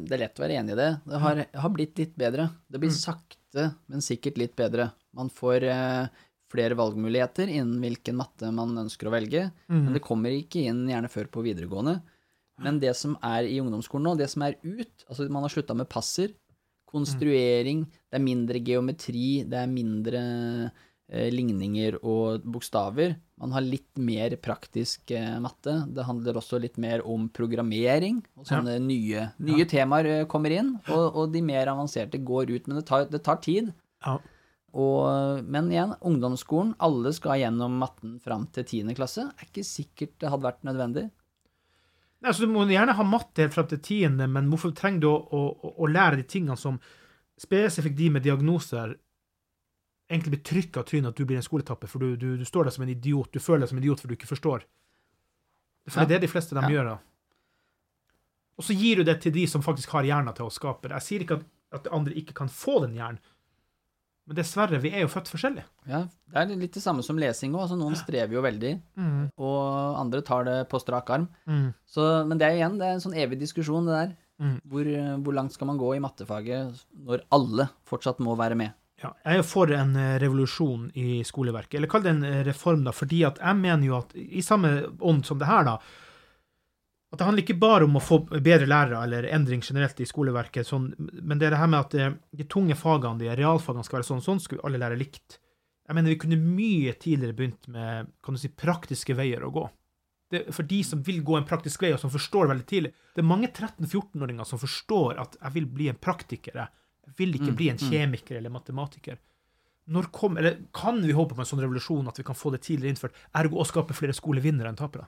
det 0.08 0.16
er 0.16 0.22
lett 0.24 0.38
å 0.40 0.44
være 0.44 0.58
enig 0.60 0.74
i 0.74 0.78
det. 0.80 0.90
Det 1.06 1.18
har, 1.22 1.40
har 1.62 1.70
blitt 1.74 1.98
litt 2.00 2.14
bedre. 2.18 2.48
Det 2.68 2.80
blir 2.82 2.90
sakte, 2.94 3.68
men 3.86 4.02
sikkert 4.02 4.40
litt 4.40 4.56
bedre. 4.58 4.88
Man 5.14 5.30
får 5.30 5.66
eh, 5.70 6.08
flere 6.50 6.74
valgmuligheter 6.78 7.50
innen 7.50 7.78
hvilken 7.82 8.16
matte 8.18 8.50
man 8.54 8.74
ønsker 8.84 9.06
å 9.10 9.14
velge, 9.14 9.48
men 9.70 9.94
det 9.94 10.02
kommer 10.02 10.34
ikke 10.34 10.64
inn 10.66 10.84
gjerne 10.90 11.10
før 11.10 11.26
på 11.30 11.42
videregående. 11.46 12.00
Men 12.62 12.78
det 12.78 12.92
som 12.94 13.16
er 13.22 13.48
i 13.50 13.58
ungdomsskolen 13.58 14.04
nå, 14.06 14.14
det 14.18 14.28
som 14.30 14.42
er 14.46 14.54
ut, 14.62 15.04
altså 15.08 15.26
man 15.30 15.42
har 15.42 15.50
slutta 15.50 15.74
med 15.74 15.88
passer, 15.90 16.34
konstruering, 16.86 17.84
det 18.10 18.18
er 18.20 18.22
mindre 18.22 18.60
geometri, 18.62 19.42
det 19.50 19.58
er 19.58 19.70
mindre 19.70 20.20
eh, 21.10 21.30
ligninger 21.34 21.96
og 22.02 22.44
bokstaver. 22.46 23.16
Man 23.40 23.50
har 23.50 23.64
litt 23.66 23.98
mer 23.98 24.36
praktisk 24.38 25.10
eh, 25.10 25.38
matte. 25.42 25.80
Det 25.90 26.04
handler 26.06 26.38
også 26.38 26.60
litt 26.62 26.76
mer 26.78 27.02
om 27.02 27.26
programmering, 27.34 28.20
og 28.38 28.46
sånne 28.46 28.76
nye, 28.84 29.26
nye 29.42 29.66
temaer 29.70 30.10
eh, 30.10 30.26
kommer 30.30 30.54
inn, 30.54 30.76
og, 30.86 31.02
og 31.08 31.32
de 31.34 31.42
mer 31.42 31.72
avanserte 31.72 32.20
går 32.22 32.52
ut. 32.54 32.68
Men 32.70 32.78
det 32.78 32.86
tar, 32.90 33.08
det 33.10 33.24
tar 33.26 33.40
tid. 33.42 33.72
Ja. 34.06 34.20
Og, 34.74 35.42
men 35.50 35.70
igjen, 35.70 35.96
ungdomsskolen, 36.02 36.72
alle 36.82 37.10
skal 37.14 37.42
gjennom 37.42 37.76
matten 37.82 38.16
fram 38.22 38.46
til 38.54 38.66
10. 38.66 38.94
klasse. 38.98 39.28
Er 39.34 39.50
ikke 39.50 39.66
sikkert 39.66 40.16
det 40.22 40.30
hadde 40.30 40.46
vært 40.46 40.66
nødvendig. 40.66 41.08
Nei, 42.24 42.32
så 42.32 42.46
Du 42.46 42.54
må 42.54 42.64
gjerne 42.70 42.94
ha 42.96 43.06
matte 43.06 43.44
helt 43.44 43.54
fram 43.54 43.68
til 43.70 43.82
tiende, 43.84 44.26
men 44.30 44.46
hvorfor 44.50 44.72
trenger 44.78 45.02
du 45.04 45.10
å, 45.10 45.18
å, 45.34 45.74
å 45.84 45.90
lære 45.90 46.22
de 46.22 46.28
tingene 46.30 46.56
som 46.58 46.78
spesifikt 47.38 47.98
de 47.98 48.12
med 48.14 48.24
diagnoser 48.24 48.94
egentlig 50.10 50.34
blir 50.34 50.44
trykka 50.44 50.80
av 50.82 50.86
trynet 50.90 51.08
at 51.14 51.16
du 51.16 51.24
blir 51.24 51.36
en 51.40 51.42
skoletapper, 51.46 51.88
for 51.88 51.98
du, 51.98 52.16
du, 52.16 52.36
du 52.36 52.44
står 52.44 52.64
der 52.68 52.74
som 52.76 52.84
en 52.84 52.92
idiot, 52.92 53.30
du 53.32 53.40
føler 53.40 53.64
deg 53.64 53.68
som 53.72 53.78
en 53.78 53.84
idiot 53.84 54.00
for 54.02 54.08
du 54.08 54.14
ikke 54.18 54.28
forstår. 54.30 54.64
For 55.88 56.00
Ja. 56.00 56.06
det 56.06 56.14
er 56.16 56.20
det 56.20 56.28
de 56.28 56.32
fleste 56.32 56.54
de 56.56 56.60
Ja. 56.64 56.68
gjør. 56.68 56.84
da. 56.84 56.98
Og 58.58 58.64
så 58.64 58.74
gir 58.78 58.96
du 58.96 59.04
det 59.04 59.20
til 59.24 59.32
de 59.34 59.46
som 59.50 59.62
faktisk 59.62 59.90
har 59.96 60.04
hjernen 60.06 60.34
til 60.36 60.46
å 60.46 60.52
skape 60.52 60.82
det. 60.88 60.92
Jeg 61.00 61.02
sier 61.08 61.24
ikke 61.24 61.40
at, 61.40 61.46
at 61.80 61.88
andre 61.92 62.14
ikke 62.14 62.34
kan 62.34 62.48
få 62.48 62.80
den 62.84 62.94
hjernen, 62.94 63.18
men 64.26 64.36
dessverre, 64.38 64.78
vi 64.80 64.88
er 64.94 65.02
jo 65.02 65.08
født 65.12 65.28
forskjellig. 65.28 65.64
Ja, 65.90 65.98
det 66.32 66.36
er 66.40 66.54
litt 66.56 66.72
det 66.72 66.80
samme 66.82 67.02
som 67.04 67.18
lesing 67.20 67.52
òg. 67.52 67.66
Altså, 67.66 67.76
noen 67.76 67.96
strever 67.98 68.32
jo 68.32 68.40
veldig, 68.40 68.70
og 69.36 69.98
andre 70.00 70.22
tar 70.24 70.44
det 70.48 70.54
på 70.70 70.80
strak 70.80 71.10
arm. 71.10 71.26
Mm. 71.46 71.74
Så, 71.84 72.06
men 72.26 72.38
det 72.40 72.46
er 72.48 72.56
igjen 72.56 72.78
det 72.80 72.86
er 72.88 72.94
en 72.96 73.02
sånn 73.04 73.16
evig 73.20 73.36
diskusjon, 73.42 73.84
det 73.84 73.92
der. 73.98 74.14
Mm. 74.40 74.54
Hvor, 74.70 74.88
hvor 75.26 75.34
langt 75.36 75.52
skal 75.52 75.66
man 75.68 75.76
gå 75.78 75.90
i 75.94 76.00
mattefaget 76.02 76.80
når 77.04 77.20
alle 77.36 77.68
fortsatt 77.84 78.18
må 78.24 78.32
være 78.40 78.56
med? 78.56 78.72
Ja, 79.04 79.10
jeg 79.26 79.42
er 79.42 79.44
for 79.44 79.68
en 79.74 79.92
eh, 80.00 80.16
revolusjon 80.22 80.88
i 80.96 81.20
skoleverket, 81.28 81.76
eller 81.76 81.90
kall 81.92 82.06
det 82.06 82.14
en 82.14 82.24
eh, 82.24 82.40
reform, 82.46 82.86
da, 82.86 82.94
fordi 82.96 83.20
at 83.28 83.36
jeg 83.42 83.60
mener 83.60 83.84
jo 83.90 83.98
at 83.98 84.14
i 84.16 84.42
samme 84.44 84.70
ånd 85.04 85.26
som 85.28 85.40
det 85.40 85.48
her, 85.50 85.66
da, 85.68 85.74
at 87.12 87.20
det 87.20 87.26
handler 87.28 87.44
ikke 87.44 87.60
bare 87.60 87.86
om 87.86 87.98
å 87.98 88.02
få 88.02 88.22
bedre 88.32 88.66
lærere 88.66 89.02
eller 89.04 89.28
endring 89.36 89.60
generelt 89.62 90.00
i 90.00 90.08
skoleverket, 90.08 90.66
sånn, 90.66 90.88
men 91.20 91.38
det 91.38 91.50
er 91.50 91.54
det 91.54 91.60
her 91.60 91.70
med 91.70 91.82
at 91.82 91.96
eh, 92.00 92.14
de 92.32 92.46
tunge 92.48 92.78
fagene, 92.80 93.20
de 93.20 93.34
realfagene, 93.36 93.84
skal 93.84 94.00
være 94.00 94.08
sånn, 94.08 94.24
sånn 94.24 94.40
skulle 94.42 94.64
alle 94.64 94.80
lære 94.80 94.98
likt. 94.98 95.38
Jeg 95.84 95.98
mener 95.98 96.14
vi 96.14 96.20
kunne 96.22 96.40
mye 96.40 96.94
tidligere 96.96 97.36
begynt 97.36 97.68
med 97.68 98.08
kan 98.24 98.38
du 98.38 98.40
si, 98.40 98.48
praktiske 98.48 99.16
veier 99.18 99.44
å 99.44 99.52
gå. 99.52 99.66
Det, 100.32 100.46
for 100.56 100.64
de 100.64 100.78
som 100.88 101.02
vil 101.04 101.20
gå 101.22 101.36
en 101.36 101.44
praktisk 101.46 101.84
vei, 101.84 101.92
og 101.92 102.00
som 102.00 102.10
forstår 102.10 102.48
veldig 102.50 102.64
tidlig. 102.70 102.94
Det 103.12 103.20
er 103.20 103.28
mange 103.28 103.52
13-14-åringer 103.52 104.48
som 104.48 104.62
forstår 104.62 105.20
at 105.20 105.36
jeg 105.36 105.54
vil 105.58 105.68
bli 105.76 105.90
en 105.92 106.00
praktiker. 106.00 106.56
Jeg 106.56 106.83
vil 107.18 107.34
ikke 107.36 107.54
bli 107.56 107.70
en 107.72 107.80
kjemiker 107.80 108.38
eller 108.38 108.52
matematiker. 108.54 109.18
Kom, 110.12 110.38
eller 110.40 110.62
Kan 110.72 111.02
vi 111.04 111.12
håpe 111.12 111.36
på 111.36 111.42
en 111.44 111.48
sånn 111.48 111.60
revolusjon 111.60 112.08
at 112.08 112.18
vi 112.18 112.24
kan 112.24 112.36
få 112.38 112.54
det 112.54 112.62
tidligere 112.64 112.94
innført, 112.94 113.18
ergo 113.36 113.60
å 113.60 113.68
skape 113.68 113.96
flere 113.96 114.16
skolevinnere 114.16 114.70
enn 114.72 114.80
tapere? 114.80 115.06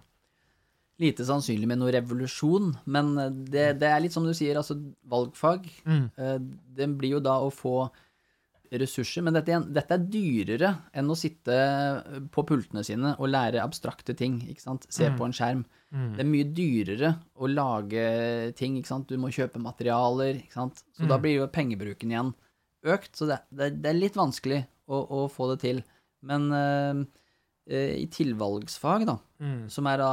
Lite 1.01 1.27
sannsynlig 1.29 1.69
med 1.69 1.81
noen 1.81 1.93
revolusjon, 1.99 2.71
men 2.89 3.11
eh, 3.21 3.33
det, 3.53 3.67
det 3.81 3.89
er 3.89 4.01
litt 4.05 4.15
som 4.17 4.25
du 4.25 4.33
sier, 4.37 4.57
altså 4.57 4.79
valgfag. 5.09 5.69
Mm. 5.85 6.07
eh, 6.17 6.39
Det 6.77 6.89
blir 6.97 7.19
jo 7.19 7.25
da 7.25 7.39
å 7.45 7.51
få 7.53 7.91
ressurser, 8.71 9.23
men 9.27 9.37
dette, 9.37 9.59
dette 9.73 9.97
er 9.97 10.07
dyrere 10.11 10.71
enn 10.97 11.11
å 11.13 11.17
sitte 11.19 11.57
på 12.35 12.45
pultene 12.49 12.83
sine 12.87 13.15
og 13.17 13.31
lære 13.31 13.63
abstrakte 13.63 14.15
ting, 14.19 14.39
ikke 14.51 14.65
sant? 14.65 14.87
Se 14.93 15.09
på 15.17 15.27
en 15.27 15.35
skjerm. 15.37 15.65
Det 15.91 16.25
er 16.25 16.29
mye 16.29 16.49
dyrere 16.53 17.13
å 17.41 17.49
lage 17.49 18.07
ting, 18.59 18.77
ikke 18.81 18.91
sant? 18.91 19.09
Du 19.09 19.21
må 19.23 19.31
kjøpe 19.33 19.63
materialer, 19.63 20.43
ikke 20.43 20.59
sant? 20.59 20.83
Så 20.97 21.07
da 21.09 21.19
blir 21.23 21.39
jo 21.39 21.47
pengebruken 21.53 22.11
igjen 22.13 22.33
økt, 22.87 23.15
så 23.19 23.27
det, 23.31 23.39
det, 23.51 23.71
det 23.83 23.93
er 23.93 24.01
litt 24.01 24.19
vanskelig 24.19 24.65
å, 24.87 24.99
å 25.03 25.21
få 25.33 25.53
det 25.55 25.61
til. 25.65 25.81
Men 26.27 26.51
eh, 26.55 27.01
i 28.03 28.07
tilvalgsfag, 28.15 29.07
da, 29.09 29.17
som 29.73 29.87
er 29.91 29.99
da 29.99 30.11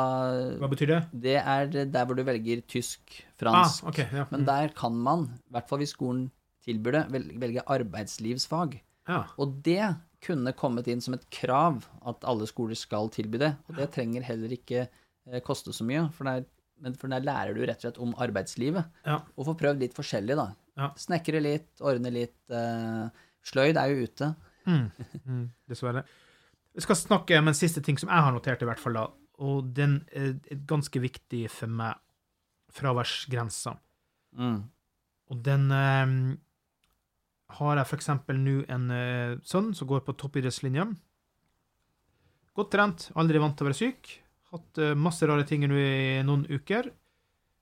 Hva 0.61 0.69
betyr 0.71 0.89
det? 0.89 1.01
Det 1.25 1.35
er 1.37 1.67
der 1.69 2.07
hvor 2.07 2.17
du 2.17 2.23
velger 2.25 2.63
tysk, 2.69 3.19
fransk. 3.39 3.83
Ah, 3.83 3.91
okay, 3.91 4.07
ja. 4.09 4.25
Men 4.31 4.45
der 4.47 4.73
kan 4.77 4.95
man, 4.97 5.27
i 5.49 5.53
hvert 5.53 5.69
fall 5.69 5.83
hvis 5.83 5.93
skolen 5.93 6.31
tilbyr 6.65 6.97
det, 6.97 7.03
velge 7.41 7.63
arbeidslivsfag. 7.75 8.79
Ja. 9.09 9.23
Og 9.41 9.59
det 9.65 9.93
kunne 10.23 10.55
kommet 10.55 10.87
inn 10.87 11.03
som 11.03 11.15
et 11.17 11.25
krav 11.33 11.83
at 12.07 12.23
alle 12.27 12.47
skoler 12.47 12.77
skal 12.79 13.11
tilby 13.13 13.41
det. 13.41 13.53
Og 13.67 13.79
det 13.79 13.89
trenger 13.95 14.25
heller 14.25 14.53
ikke 14.55 14.85
eh, 14.85 15.41
koste 15.43 15.73
så 15.75 15.85
mye, 15.87 16.05
for 16.15 16.29
der, 16.29 16.45
for 16.99 17.11
der 17.11 17.25
lærer 17.25 17.57
du 17.57 17.63
rett 17.65 17.81
og 17.81 17.87
slett 17.87 18.01
om 18.03 18.15
arbeidslivet. 18.23 18.87
Ja. 19.07 19.19
Og 19.35 19.49
får 19.49 19.59
prøvd 19.59 19.83
litt 19.83 19.97
forskjellig, 19.97 20.37
da. 20.39 20.47
Ja. 20.79 20.89
Snekre 20.97 21.41
litt, 21.43 21.69
ordne 21.85 22.11
litt. 22.13 22.37
Uh, 22.49 23.11
sløyd 23.45 23.77
er 23.77 23.91
jo 23.91 24.07
ute. 24.07 24.29
Mm, 24.65 25.49
dessverre. 25.69 26.05
Vi 26.73 26.81
skal 26.81 26.97
snakke 26.97 27.37
om 27.37 27.51
en 27.51 27.57
siste 27.57 27.83
ting 27.85 27.99
som 28.01 28.09
jeg 28.09 28.25
har 28.25 28.33
notert, 28.33 28.63
i 28.63 28.69
hvert 28.69 28.81
fall. 28.81 28.97
da, 28.97 29.03
Og 29.43 29.67
den 29.75 29.99
er 30.15 30.33
er 30.49 30.63
ganske 30.69 31.03
viktig 31.03 31.45
for 31.51 31.69
meg. 31.69 31.99
Fraværsgrensa. 32.73 33.75
Mm. 34.33 34.63
Og 35.29 35.43
den 35.45 35.67
eh, 35.71 36.15
har 37.59 37.79
jeg 37.79 37.97
eksempel 37.97 38.39
nå 38.41 38.57
en 38.71 38.89
uh, 38.91 39.39
sønn 39.45 39.71
som 39.77 39.89
går 39.89 40.03
på 40.07 40.15
toppidrettslinja. 40.19 40.87
Godt 42.53 42.73
trent, 42.75 43.07
aldri 43.17 43.41
vant 43.41 43.55
til 43.57 43.65
å 43.65 43.69
være 43.71 43.79
syk. 43.79 44.11
Hatt 44.53 44.81
uh, 44.81 44.93
masse 44.97 45.25
rare 45.29 45.45
ting 45.49 45.65
nå 45.65 45.79
i 45.79 46.21
noen 46.25 46.45
uker. 46.49 46.91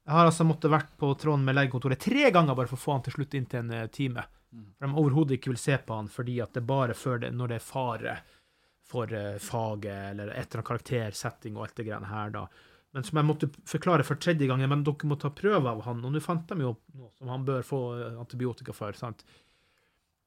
Jeg 0.02 0.18
har 0.18 0.28
altså 0.28 0.46
måttet 0.48 0.74
vært 0.74 0.94
på 1.00 1.12
tråden 1.20 1.46
med 1.46 1.56
legekontoret 1.56 2.02
tre 2.02 2.32
ganger 2.34 2.58
bare 2.58 2.68
for 2.72 2.80
å 2.80 2.84
få 2.84 2.96
han 2.96 3.04
til 3.06 3.16
slutt 3.16 3.36
inn 3.38 3.46
til 3.48 3.62
en 3.62 3.74
eh, 3.78 3.90
time. 3.94 4.24
For 4.52 4.88
de 4.88 4.98
overhodet 5.00 5.38
ikke 5.38 5.54
vil 5.54 5.62
se 5.62 5.78
på 5.78 5.96
han 5.96 6.10
fordi 6.12 6.40
at 6.44 6.56
det 6.56 6.64
er 6.64 6.72
bare 6.72 6.96
før 6.98 7.22
det, 7.22 7.30
når 7.38 7.54
det 7.54 7.60
er 7.60 7.64
fare 7.64 8.16
for 8.92 9.14
uh, 9.16 9.38
faget 9.40 10.10
eller 10.10 10.34
et 10.34 10.42
eller 10.42 10.60
annet 10.60 10.68
karaktersetting 10.68 11.56
og 11.56 11.68
alt 11.68 11.78
det 11.78 11.86
greiene 11.88 12.10
her, 12.10 12.34
da. 12.34 12.42
Men 12.92 13.06
som 13.08 13.22
jeg 13.22 13.28
måtte 13.30 13.48
forklare 13.72 14.04
for 14.04 14.20
tredje 14.20 14.50
gangen, 14.50 14.68
men 14.68 14.82
dere 14.84 15.08
må 15.08 15.16
ta 15.16 15.32
prøve 15.32 15.72
av 15.72 15.86
han, 15.86 16.02
og 16.04 16.12
nå 16.12 16.20
fant 16.20 16.50
de 16.50 16.66
jo 16.66 16.74
noe 16.98 17.14
som 17.16 17.32
han 17.32 17.46
bør 17.48 17.64
få 17.64 17.80
antibiotika 18.20 18.76
for. 18.76 18.98
sant? 19.00 19.24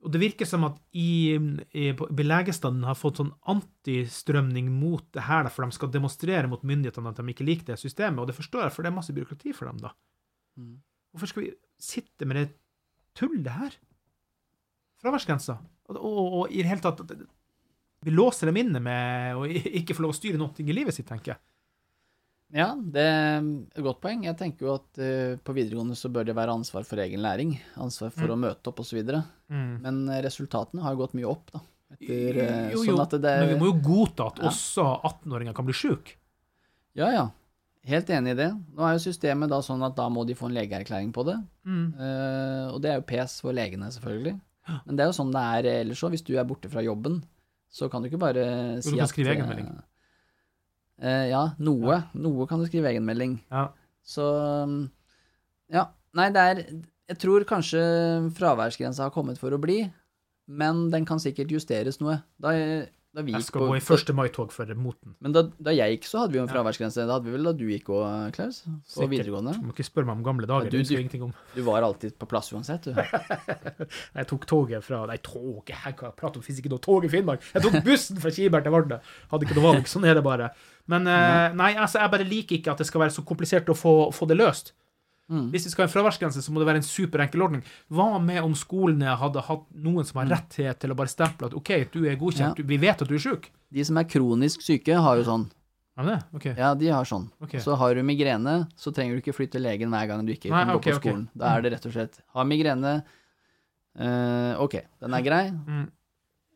Og 0.04 0.12
det 0.12 0.20
virker 0.20 0.44
som 0.48 0.66
at 0.68 0.74
i, 0.92 1.32
i, 1.72 1.84
på- 1.96 2.10
legestanden 2.20 2.84
har 2.84 2.96
fått 2.98 3.22
sånn 3.22 3.30
antistrømning 3.48 4.66
mot 4.68 5.06
det 5.16 5.24
her, 5.24 5.48
for 5.48 5.64
de 5.64 5.76
skal 5.76 5.92
demonstrere 5.94 6.50
mot 6.50 6.60
myndighetene 6.66 7.08
at 7.08 7.22
de 7.22 7.32
ikke 7.32 7.46
liker 7.48 7.70
det 7.70 7.78
systemet, 7.80 8.20
og 8.20 8.28
det 8.28 8.36
forstår 8.36 8.66
jeg, 8.66 8.74
for 8.74 8.84
det 8.84 8.90
er 8.92 8.98
masse 8.98 9.14
byråkrati 9.16 9.54
for 9.56 9.70
dem, 9.70 9.80
da. 9.80 9.94
Mm. 10.60 10.74
Hvorfor 11.14 11.30
skal 11.32 11.46
vi 11.46 11.54
sitte 11.80 12.28
med 12.28 12.36
det 12.40 12.44
tullet 13.16 13.48
her? 13.54 13.78
Fraværsgrensa. 15.00 15.56
Og, 15.88 15.96
og, 15.96 16.20
og 16.42 16.52
i 16.52 16.60
det 16.62 16.70
hele 16.70 16.84
tatt 16.84 17.00
Vi 18.04 18.12
låser 18.12 18.48
dem 18.48 18.60
inne 18.60 18.80
med 18.84 19.40
å 19.40 19.48
ikke 19.48 19.96
få 19.96 20.04
lov 20.04 20.12
å 20.14 20.16
styre 20.16 20.40
noe 20.40 20.52
i 20.60 20.76
livet 20.76 20.96
sitt, 20.96 21.08
tenker 21.08 21.34
jeg. 21.34 21.40
Ja, 22.54 22.68
det 22.78 23.02
er 23.02 23.42
et 23.74 23.82
godt 23.82 23.98
poeng. 24.04 24.22
Jeg 24.28 24.38
tenker 24.38 24.68
jo 24.68 24.74
at 24.76 25.00
uh, 25.02 25.34
på 25.42 25.54
videregående 25.56 25.96
så 25.98 26.10
bør 26.14 26.28
det 26.28 26.36
være 26.38 26.54
ansvar 26.54 26.86
for 26.86 27.02
egen 27.02 27.22
læring. 27.24 27.56
Ansvar 27.82 28.12
for 28.14 28.30
å 28.30 28.38
møte 28.38 28.70
opp 28.70 28.82
osv. 28.84 29.00
Men 29.50 30.02
eh, 30.08 30.20
resultatene 30.24 30.84
har 30.84 30.94
jo 30.94 31.02
gått 31.02 31.16
mye 31.18 31.26
opp, 31.28 31.50
da. 31.50 31.62
Etter, 31.94 32.38
eh, 32.42 32.68
Jo, 32.72 32.80
jo, 32.80 32.84
sånn 32.88 33.02
at 33.02 33.16
det, 33.22 33.32
men 33.42 33.50
vi 33.52 33.58
må 33.60 33.72
jo 33.72 33.78
godta 33.84 34.28
at 34.30 34.38
Ja. 34.40 34.50
også 34.50 34.86
18-åringer 35.10 35.54
kan 35.54 35.66
bli 35.66 35.74
sjuke. 35.76 36.16
Ja, 36.94 37.10
ja. 37.14 37.26
Helt 37.84 38.08
enig 38.08 38.32
i 38.32 38.38
det. 38.38 38.48
Nå 38.72 38.86
er 38.86 38.94
jo 38.96 39.02
systemet 39.04 39.50
da 39.52 39.58
sånn 39.62 39.82
at 39.84 39.96
da 39.98 40.06
må 40.08 40.24
de 40.26 40.36
få 40.38 40.48
en 40.48 40.56
legeerklæring 40.56 41.12
på 41.12 41.26
det. 41.28 41.36
Mm. 41.68 41.86
Uh, 41.98 42.66
og 42.72 42.80
det 42.82 42.90
er 42.90 43.00
jo 43.02 43.08
pes 43.10 43.40
for 43.44 43.56
legene, 43.56 43.90
selvfølgelig. 43.92 44.38
Men 44.86 44.96
det 44.96 45.04
er 45.04 45.10
jo 45.10 45.16
sånn 45.18 45.34
det 45.34 45.42
er 45.58 45.68
ellers 45.82 46.02
òg. 46.06 46.14
Hvis 46.14 46.24
du 46.24 46.32
er 46.38 46.46
borte 46.48 46.70
fra 46.72 46.80
jobben, 46.86 47.18
så 47.68 47.90
kan 47.92 48.00
du 48.00 48.08
ikke 48.08 48.22
bare 48.22 48.46
Du 48.78 48.86
si 48.86 48.94
kan 48.94 49.04
at 49.04 49.12
skrive 49.12 49.34
eh, 49.34 49.36
egenmelding. 49.36 49.68
Eh, 51.02 51.28
ja, 51.30 51.44
noe. 51.58 52.00
Noe 52.14 52.46
kan 52.50 52.60
du 52.62 52.66
skrive 52.68 52.90
egenmelding. 52.92 53.38
Ja. 53.50 53.68
Så 54.04 54.24
um, 54.64 54.90
Ja. 55.72 55.88
Nei, 56.14 56.28
det 56.30 56.42
er 56.42 56.58
Jeg 57.10 57.18
tror 57.20 57.44
kanskje 57.44 57.80
fraværsgrensa 58.36 59.08
har 59.08 59.12
kommet 59.12 59.36
for 59.40 59.52
å 59.52 59.58
bli, 59.60 59.82
men 60.48 60.86
den 60.92 61.04
kan 61.04 61.20
sikkert 61.20 61.50
justeres 61.52 61.98
noe. 62.00 62.20
Da, 62.40 62.54
da 63.14 63.22
vi 63.22 63.32
Jeg 63.32 63.44
skal 63.46 63.62
på 63.62 63.66
gå 63.70 63.76
i 63.78 63.82
første 63.84 64.14
mai-tog 64.16 64.50
for 64.52 64.70
moten. 64.74 65.14
Men 65.22 65.34
da, 65.36 65.42
da 65.62 65.70
jeg 65.74 65.94
gikk, 65.96 66.08
så 66.10 66.18
hadde 66.22 66.34
vi 66.34 66.40
jo 66.40 66.44
en 66.44 66.50
fraværsgrense. 66.50 67.04
Da 67.06 67.14
hadde 67.16 67.28
vi 67.28 67.34
vel 67.36 67.46
da 67.46 67.52
du 67.54 67.64
gikk 67.70 67.90
òg, 67.94 68.32
Klaus? 68.34 68.62
På 68.66 68.72
Sikkert. 68.90 69.12
videregående? 69.12 69.54
Du 69.60 69.68
må 69.68 69.74
ikke 69.76 69.86
spørre 69.86 70.08
meg 70.10 70.18
om 70.18 70.24
gamle 70.26 70.48
dager. 70.50 70.66
Ja, 70.66 70.82
du- 70.82 70.82
du- 70.82 71.24
om. 71.28 71.34
Du 71.54 71.62
var 71.62 71.82
alltid 71.86 72.18
på 72.18 72.26
plass 72.28 72.50
uansett, 72.52 72.82
du. 72.90 72.92
Jeg 74.18 74.26
tok 74.30 74.46
toget 74.50 74.82
fra 74.84 75.04
Nei, 75.06 75.16
toget 75.22 75.74
Jeg 75.74 75.96
kan 75.96 76.12
prate 76.18 76.36
om 76.40 76.42
fins 76.42 76.58
ikke 76.60 76.70
noe 76.72 76.82
tog 76.82 77.04
i 77.06 77.08
Finnmark. 77.12 77.42
Jeg 77.54 77.62
tok 77.62 77.80
bussen 77.86 78.18
fra 78.22 78.30
Kiberg 78.34 78.66
til 78.66 78.74
Vardø. 78.74 78.98
Hadde 79.30 79.46
ikke 79.46 79.58
noe 79.60 79.68
valg. 79.72 79.86
Sånn 79.90 80.06
er 80.08 80.18
det 80.18 80.24
bare. 80.26 80.50
Men 80.90 81.06
eh, 81.08 81.52
nei, 81.56 81.72
altså, 81.80 82.00
jeg 82.02 82.10
bare 82.12 82.26
liker 82.28 82.58
ikke 82.58 82.72
at 82.74 82.82
det 82.82 82.86
skal 82.90 83.00
være 83.06 83.14
så 83.14 83.24
komplisert 83.24 83.70
å 83.72 83.76
få, 83.78 83.94
få 84.12 84.26
det 84.28 84.36
løst. 84.36 84.74
Mm. 85.30 85.46
Hvis 85.54 85.64
vi 85.64 85.70
skal 85.72 85.84
ha 85.84 85.88
en 85.88 85.92
fraværsgrense, 85.94 86.42
så 86.44 86.52
må 86.52 86.60
det 86.60 86.66
være 86.68 86.82
en 86.82 86.86
superenkel 86.86 87.40
ordning. 87.42 87.62
Hva 87.90 88.18
med 88.20 88.42
om 88.44 88.52
skolene 88.54 89.14
hadde 89.16 89.40
hatt 89.46 89.62
noen 89.72 90.04
som 90.04 90.20
har 90.20 90.28
rettighet 90.36 90.78
til 90.82 90.92
å 90.92 90.96
bare 90.98 91.08
stemple 91.08 91.46
at 91.48 91.54
OK, 91.56 91.70
du 91.92 92.04
er 92.04 92.16
godkjent, 92.20 92.58
Mm. 92.58 92.64
Ja. 92.64 92.68
vi 92.68 92.76
vet 92.76 93.00
at 93.02 93.08
du 93.08 93.14
er 93.14 93.22
sjuk? 93.24 93.48
De 93.72 93.84
som 93.84 93.96
er 93.96 94.04
kronisk 94.04 94.60
syke, 94.62 94.94
har 95.00 95.16
jo 95.16 95.24
sånn. 95.24 95.46
Er 95.96 96.04
det? 96.04 96.18
OK. 96.34 96.44
Ja, 96.58 96.74
de 96.74 96.88
har 96.90 97.04
sånn. 97.04 97.30
Okay. 97.40 97.60
Så 97.60 97.76
har 97.78 97.94
du 97.94 98.02
migrene, 98.02 98.68
så 98.76 98.92
trenger 98.92 99.14
du 99.14 99.22
ikke 99.22 99.34
flytte 99.36 99.60
legen 99.62 99.88
hver 99.90 100.08
gang 100.08 100.26
du 100.26 100.32
ikke 100.34 100.50
Nei, 100.50 100.64
kan 100.64 100.74
gå 100.76 100.82
på 100.82 100.96
skolen. 101.00 101.28
Da 101.34 101.56
er 101.56 101.62
det 101.62 101.72
rett 101.72 101.86
og 101.86 101.92
slett 101.92 102.20
Har 102.34 102.44
migrene, 102.44 103.02
Eh, 103.96 104.54
ok, 104.58 104.74
den 105.00 105.14
er 105.14 105.22
grei. 105.22 105.44
Mm. 105.50 105.84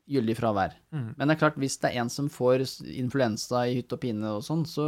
Gyldig 0.08 0.34
fravær. 0.38 0.72
Mm. 0.94 1.08
Men 1.18 1.28
det 1.28 1.34
er 1.34 1.40
klart, 1.42 1.56
hvis 1.60 1.74
det 1.82 1.90
er 1.90 2.00
en 2.00 2.08
som 2.08 2.30
får 2.32 2.62
influensa 2.96 3.66
i 3.68 3.74
hytt 3.76 3.92
og 3.92 4.00
pine 4.00 4.30
og 4.38 4.44
sånn, 4.46 4.62
så, 4.64 4.86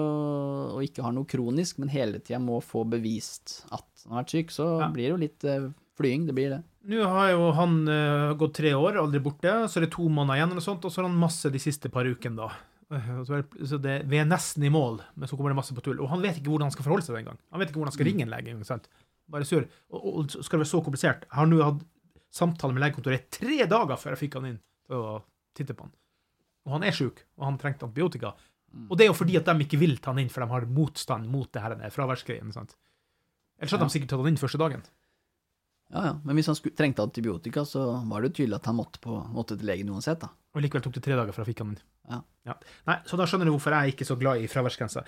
og 0.76 0.80
ikke 0.86 1.04
har 1.04 1.12
noe 1.12 1.28
kronisk, 1.28 1.76
men 1.82 1.90
hele 1.92 2.22
tida 2.24 2.38
må 2.40 2.60
få 2.64 2.86
bevist 2.88 3.58
at 3.68 3.84
han 4.06 4.16
har 4.16 4.22
vært 4.24 4.32
syk, 4.36 4.54
så 4.54 4.68
Ja. 4.80 4.88
blir 4.88 5.10
det 5.10 5.12
jo 5.12 5.20
litt 5.20 5.44
eh, 5.44 5.68
flying. 6.00 6.24
Det 6.30 6.34
blir 6.38 6.50
det. 6.54 6.62
Nå 6.88 7.04
har 7.04 7.34
jo 7.34 7.50
han 7.52 7.74
uh, 7.84 8.32
gått 8.40 8.54
tre 8.56 8.72
år, 8.72 8.96
aldri 8.96 9.20
borte, 9.20 9.52
så 9.68 9.76
er 9.76 9.84
det 9.84 9.92
to 9.92 10.08
måneder 10.08 10.40
igjen, 10.40 10.54
eller 10.56 10.64
sånt, 10.64 10.84
og 10.88 10.90
så 10.94 11.02
har 11.02 11.10
han 11.10 11.20
masse 11.20 11.50
de 11.52 11.60
siste 11.60 11.90
par 11.92 12.08
ukene, 12.08 12.40
da. 12.40 12.48
Eh, 12.96 13.10
Så, 13.28 13.76
det, 13.78 13.98
vi 14.08 14.16
er 14.18 14.24
nesten 14.24 14.64
i 14.64 14.72
mål, 14.72 15.02
men 15.14 15.28
så 15.28 15.36
kommer 15.36 15.52
det 15.52 15.60
masse 15.60 15.76
på 15.76 15.84
tull. 15.84 16.00
Og 16.00 16.08
han 16.08 16.24
vet 16.24 16.40
ikke 16.40 16.48
hvordan 16.48 16.70
han 16.70 16.72
skal 16.74 16.88
forholde 16.88 17.04
seg 17.04 17.20
engang. 17.20 17.36
Han 17.52 17.60
vet 17.60 17.68
ikke 17.68 17.82
hvordan 17.82 17.92
han 17.92 17.98
skal 17.98 18.08
ringe 18.08 18.24
en 18.24 18.32
lege. 18.32 18.56
sant? 18.64 18.88
Bare 19.30 19.44
sur. 19.44 19.68
Og, 19.92 20.00
og, 20.00 20.16
og 20.24 20.30
skal 20.32 20.56
det 20.58 20.64
være 20.64 20.72
så 20.72 20.80
komplisert. 20.82 21.28
Jeg 21.28 21.36
har 21.36 21.46
nå 21.52 21.60
hatt 21.62 21.84
samtale 22.32 22.72
med 22.72 22.82
legekontoret 22.86 23.28
tre 23.34 23.60
dager 23.68 23.98
før 24.00 24.14
jeg 24.16 24.22
fikk 24.24 24.40
han 24.40 24.48
inn 24.54 24.58
til 24.90 24.98
å 25.00 25.16
titte 25.56 25.76
på 25.78 25.86
han. 25.86 25.94
Og 26.66 26.74
han 26.76 26.84
er 26.86 26.94
sjuk, 26.96 27.22
og 27.38 27.46
han 27.48 27.58
trengte 27.62 27.86
antibiotika. 27.86 28.34
Og 28.90 28.94
det 28.98 29.06
er 29.06 29.10
jo 29.10 29.16
fordi 29.18 29.38
at 29.38 29.48
de 29.48 29.64
ikke 29.64 29.78
vil 29.80 29.96
ta 29.98 30.12
han 30.12 30.20
inn, 30.22 30.30
for 30.30 30.44
de 30.44 30.50
har 30.52 30.66
motstand 30.70 31.26
mot 31.30 31.48
det 31.50 31.62
her 31.64 31.74
fraværsgreiene. 31.90 32.52
Ellers 32.52 33.72
hadde 33.72 33.80
Ja. 33.82 33.86
de 33.88 33.94
sikkert 33.94 34.08
tatt 34.12 34.20
han 34.22 34.28
inn 34.30 34.36
første 34.40 34.58
dagen. 34.60 34.82
Ja, 35.90 36.04
ja. 36.06 36.12
Men 36.22 36.36
hvis 36.38 36.46
han 36.46 36.54
skulle, 36.54 36.76
trengte 36.78 37.02
antibiotika, 37.02 37.64
så 37.66 37.82
var 38.06 38.22
det 38.22 38.30
jo 38.30 38.44
tydelig 38.44 38.60
at 38.60 38.66
han 38.70 38.76
måtte, 38.78 39.00
på, 39.02 39.16
måtte 39.34 39.56
til 39.58 39.66
legen 39.66 39.90
uansett, 39.90 40.20
da. 40.22 40.28
Og 40.54 40.62
likevel 40.62 40.82
tok 40.84 40.94
det 40.94 41.02
tre 41.02 41.16
dager 41.18 41.32
før 41.34 41.42
han 41.44 41.50
fikk 41.50 41.58
han 41.64 41.72
inn. 41.74 41.82
Ja. 42.46 42.54
Nei, 42.86 42.96
Så 43.06 43.16
da 43.18 43.26
skjønner 43.26 43.46
du 43.50 43.52
hvorfor 43.56 43.74
jeg 43.74 43.88
er 43.88 43.92
ikke 43.96 44.06
så 44.06 44.16
glad 44.18 44.38
i 44.38 44.46
fraværsgrensa. 44.50 45.02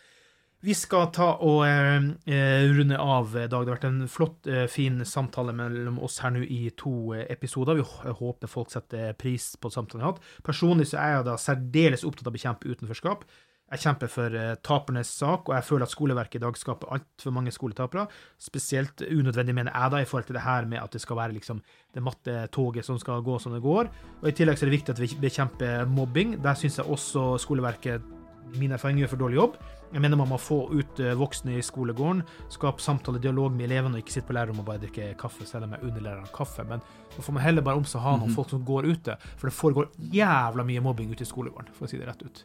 Vi 0.62 0.74
skal 0.78 1.08
ta 1.10 1.24
og 1.42 1.64
eh, 1.66 2.04
eh, 2.30 2.68
runde 2.70 2.94
av, 2.94 3.32
eh, 3.34 3.48
Dag. 3.50 3.64
Det 3.66 3.72
har 3.72 3.78
vært 3.80 3.86
en 3.88 4.04
flott, 4.06 4.46
eh, 4.46 4.68
fin 4.70 5.00
samtale 5.02 5.50
mellom 5.58 5.96
oss 5.98 6.20
her 6.22 6.30
nå 6.30 6.44
i 6.46 6.68
to 6.78 7.16
episoder. 7.18 7.80
Vi 7.80 8.12
håper 8.20 8.46
folk 8.50 8.70
setter 8.70 9.10
pris 9.18 9.56
på 9.58 9.72
samtalen 9.74 9.98
vi 9.98 10.06
har 10.06 10.12
hatt. 10.12 10.28
Personlig 10.46 10.86
så 10.92 11.00
er 11.02 11.16
jeg 11.16 11.26
da 11.26 11.34
særdeles 11.34 12.06
opptatt 12.06 12.30
av 12.30 12.30
å 12.30 12.36
bekjempe 12.38 12.70
utenforskap. 12.70 13.26
Jeg 13.72 13.82
kjemper 13.88 14.12
for 14.12 14.38
tapernes 14.62 15.10
sak, 15.10 15.48
og 15.48 15.56
jeg 15.56 15.66
føler 15.66 15.88
at 15.88 15.94
skoleverket 15.96 16.38
i 16.38 16.44
dag 16.44 16.56
skaper 16.60 16.94
altfor 16.94 17.34
mange 17.34 17.50
skoletapere. 17.56 18.06
Spesielt 18.38 19.02
unødvendig, 19.02 19.56
mener 19.56 19.72
jeg, 19.72 19.90
da, 19.90 19.98
i 19.98 20.06
forhold 20.06 20.30
til 20.30 20.36
det 20.38 20.46
her 20.46 20.68
med 20.68 20.78
at 20.78 20.92
det 20.92 21.02
skal 21.02 21.16
være 21.16 21.40
liksom 21.40 21.62
det 21.90 22.04
matte 22.04 22.46
toget 22.52 22.86
som 22.86 23.00
skal 23.02 23.24
gå 23.24 23.40
som 23.40 23.56
det 23.56 23.64
går. 23.64 23.90
Og 24.20 24.28
I 24.28 24.36
tillegg 24.36 24.60
så 24.60 24.68
er 24.68 24.70
det 24.70 24.78
viktig 24.78 24.94
at 24.94 25.02
vi 25.02 25.14
bekjemper 25.26 25.86
mobbing. 25.88 26.36
Der 26.44 26.54
syns 26.54 26.78
jeg 26.78 26.86
også 26.86 27.32
skoleverket 27.40 28.21
min 28.58 28.72
erfaring 28.76 28.98
gjør 29.00 29.08
for 29.14 29.22
dårlig 29.22 29.38
jobb. 29.38 29.54
Jeg 29.92 30.00
mener 30.00 30.16
man 30.16 30.28
må 30.30 30.38
få 30.40 30.58
ut 30.72 31.00
eh, 31.04 31.12
voksne 31.20 31.58
i 31.58 31.62
skolegården, 31.64 32.22
skape 32.52 32.80
samtale, 32.80 33.20
dialog 33.20 33.52
med 33.52 33.66
elevene, 33.68 33.98
og 33.98 34.02
ikke 34.04 34.14
sitte 34.14 34.28
på 34.30 34.36
lærerrommet 34.36 34.64
og 34.64 34.68
bare 34.70 34.82
drikke 34.86 35.10
kaffe, 35.20 35.44
selv 35.48 35.66
om 35.68 35.74
jeg 35.76 35.84
underlærer 35.90 36.30
kaffe. 36.32 36.64
Men 36.68 36.80
da 37.16 37.22
får 37.26 37.36
man 37.36 37.44
heller 37.44 37.62
bare 37.66 37.76
om 37.82 37.84
seg 37.88 38.00
å 38.00 38.04
ha 38.06 38.14
noen 38.20 38.32
folk 38.34 38.50
som 38.54 38.64
går 38.64 38.88
ute, 38.92 39.16
for 39.36 39.48
det 39.50 39.56
foregår 39.56 39.90
jævla 40.16 40.64
mye 40.68 40.84
mobbing 40.84 41.12
ute 41.12 41.26
i 41.26 41.28
skolegården, 41.28 41.72
for 41.76 41.84
å 41.86 41.92
si 41.92 42.00
det 42.00 42.08
rett 42.08 42.22
ut. 42.24 42.44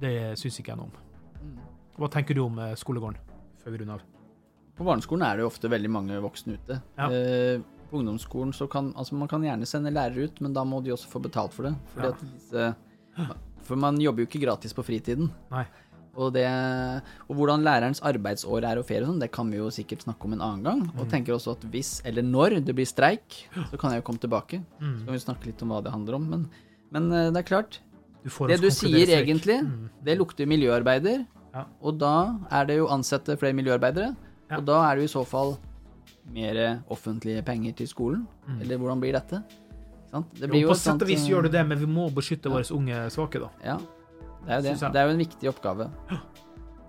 Det 0.00 0.14
syns 0.40 0.60
ikke 0.62 0.72
jeg 0.74 0.80
noe 0.80 0.88
om. 0.88 1.58
Hva 1.98 2.08
tenker 2.14 2.34
du 2.38 2.44
om 2.46 2.58
eh, 2.62 2.76
skolegården, 2.78 3.18
før 3.64 3.74
vi 3.74 3.82
runder 3.82 3.98
av? 3.98 4.06
På 4.78 4.86
barneskolen 4.86 5.24
er 5.26 5.36
det 5.36 5.42
jo 5.42 5.50
ofte 5.50 5.68
veldig 5.72 5.90
mange 5.90 6.20
voksne 6.22 6.54
ute. 6.54 6.76
Ja. 6.96 7.08
Eh, 7.10 7.60
på 7.90 7.98
ungdomsskolen 7.98 8.52
så 8.52 8.66
kan 8.70 8.92
altså 9.00 9.16
man 9.18 9.28
kan 9.30 9.42
gjerne 9.42 9.66
sende 9.66 9.90
lærere 9.90 10.28
ut, 10.28 10.40
men 10.44 10.52
da 10.54 10.62
må 10.68 10.78
de 10.84 10.92
også 10.94 11.08
få 11.10 11.20
betalt 11.24 11.52
for 11.56 11.66
det. 11.68 11.74
Fordi 11.94 12.06
Ja. 12.06 12.12
at 12.14 12.20
disse, 12.34 13.34
for 13.68 13.76
man 13.76 14.00
jobber 14.00 14.24
jo 14.24 14.30
ikke 14.30 14.40
gratis 14.46 14.72
på 14.76 14.84
fritiden. 14.86 15.28
Nei. 15.52 15.66
Og, 16.18 16.32
det, 16.34 16.42
og 17.28 17.36
hvordan 17.38 17.62
lærerens 17.62 18.00
arbeidsår 18.02 18.64
er 18.66 18.80
og 18.80 18.86
ferie 18.88 19.04
og 19.04 19.12
sånn, 19.12 19.20
det 19.22 19.28
kan 19.30 19.50
vi 19.52 19.60
jo 19.60 19.68
sikkert 19.70 20.02
snakke 20.02 20.26
om 20.26 20.32
en 20.34 20.40
annen 20.42 20.64
gang. 20.66 20.80
Og 20.98 21.04
Mm. 21.04 21.10
tenker 21.12 21.36
også 21.36 21.52
at 21.54 21.66
hvis, 21.70 21.90
eller 22.08 22.22
når, 22.26 22.56
det 22.66 22.74
blir 22.74 22.88
streik, 22.90 23.36
så 23.70 23.78
kan 23.78 23.92
jeg 23.94 24.00
jo 24.02 24.06
komme 24.08 24.18
tilbake. 24.24 24.58
Mm. 24.80 24.96
Så 24.98 25.04
kan 25.04 25.14
vi 25.14 25.20
snakke 25.22 25.46
litt 25.46 25.62
om 25.62 25.68
hva 25.70 25.78
det 25.84 25.92
handler 25.94 26.16
om. 26.18 26.26
Men, 26.32 26.48
men 26.90 27.12
eh, 27.12 27.30
det 27.30 27.44
er 27.44 27.46
klart, 27.52 27.78
Du 28.24 28.30
det 28.48 28.60
du 28.60 28.66
sier 28.70 29.06
streik. 29.06 29.28
egentlig, 29.28 29.60
Mm. 29.62 29.88
det 30.02 30.18
lukter 30.18 30.46
miljøarbeider. 30.50 31.22
Ja. 31.54 31.64
Og 31.80 31.98
da 31.98 32.34
er 32.50 32.66
det 32.66 32.76
jo 32.78 32.88
ansette 32.88 33.38
flere 33.38 33.54
miljøarbeidere. 33.54 34.16
Ja. 34.50 34.56
Og 34.58 34.64
da 34.66 34.82
er 34.90 34.96
det 34.96 35.02
jo 35.06 35.10
i 35.12 35.14
så 35.20 35.24
fall 35.24 35.56
mer 36.34 36.82
offentlige 36.90 37.44
penger 37.44 37.72
til 37.76 37.86
skolen. 37.86 38.26
Mm. 38.48 38.60
Eller 38.60 38.76
hvordan 38.76 39.00
blir 39.00 39.12
dette? 39.12 39.44
Sant? 40.10 40.34
Det 40.34 40.48
Jo, 40.48 40.70
på 40.70 40.76
et 40.76 40.82
sett 40.82 41.04
og 41.04 41.10
vis 41.10 41.28
gjør 41.28 41.48
du 41.48 41.52
det, 41.52 41.64
men 41.68 41.78
vi 41.78 41.88
må 41.90 42.08
beskytte 42.14 42.52
våre 42.52 42.64
unge 42.74 43.06
svake, 43.12 43.42
da. 43.42 43.52
Ja, 43.64 43.78
det 44.46 44.52
er 44.54 44.60
jo 44.62 44.68
det. 44.68 44.92
Det 44.92 45.00
er 45.00 45.08
jo 45.08 45.16
en 45.16 45.24
viktig 45.24 45.50
oppgave. 45.52 45.90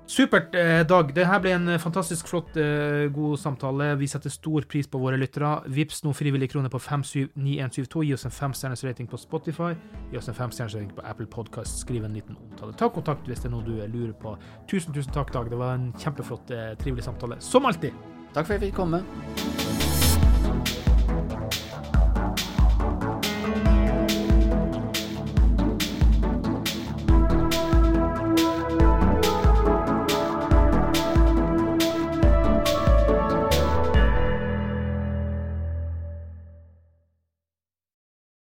Supert, 0.09 0.55
eh, 0.55 0.84
Dag. 0.88 1.13
Det 1.13 1.26
her 1.28 1.39
ble 1.39 1.51
en 1.53 1.67
eh, 1.70 1.78
fantastisk 1.78 2.28
flott, 2.32 2.55
eh, 2.57 3.05
god 3.13 3.38
samtale. 3.38 3.91
Vi 3.99 4.07
setter 4.09 4.34
stor 4.34 4.65
pris 4.65 4.88
på 4.89 4.97
våre 4.97 5.20
lyttere. 5.22 5.51
Vips 5.70 6.01
noen 6.01 6.17
frivillige 6.17 6.55
kroner 6.55 6.72
på 6.74 6.82
579172. 6.82 8.07
Gi 8.07 8.15
oss 8.17 8.26
en 8.26 8.34
femstjerners 8.34 8.84
rating 8.88 9.05
på 9.11 9.20
Spotify. 9.22 9.76
Gi 10.09 10.17
oss 10.17 10.32
en 10.32 10.38
femstjerners 10.39 10.80
rating 10.80 10.95
på 10.97 11.05
Apple 11.05 11.28
Podcast. 11.30 11.84
Skriv 11.84 12.07
en 12.09 12.17
liten 12.17 12.39
omtale. 12.41 12.74
Ta 12.74 12.89
kontakt 12.89 13.30
hvis 13.30 13.43
det 13.43 13.51
er 13.51 13.53
noe 13.53 13.67
du 13.67 13.76
lurer 13.86 14.15
på. 14.17 14.34
Tusen, 14.65 14.97
tusen 14.97 15.13
takk, 15.13 15.30
Dag. 15.36 15.51
Det 15.53 15.61
var 15.61 15.78
en 15.78 15.91
kjempeflott, 15.93 16.49
trivelig 16.82 17.05
samtale. 17.05 17.38
Som 17.39 17.70
alltid. 17.70 17.93
Takk 18.34 18.49
for 18.49 18.55
at 18.55 18.57
jeg 18.57 18.72
fikk 18.72 18.82
komme. 18.82 19.89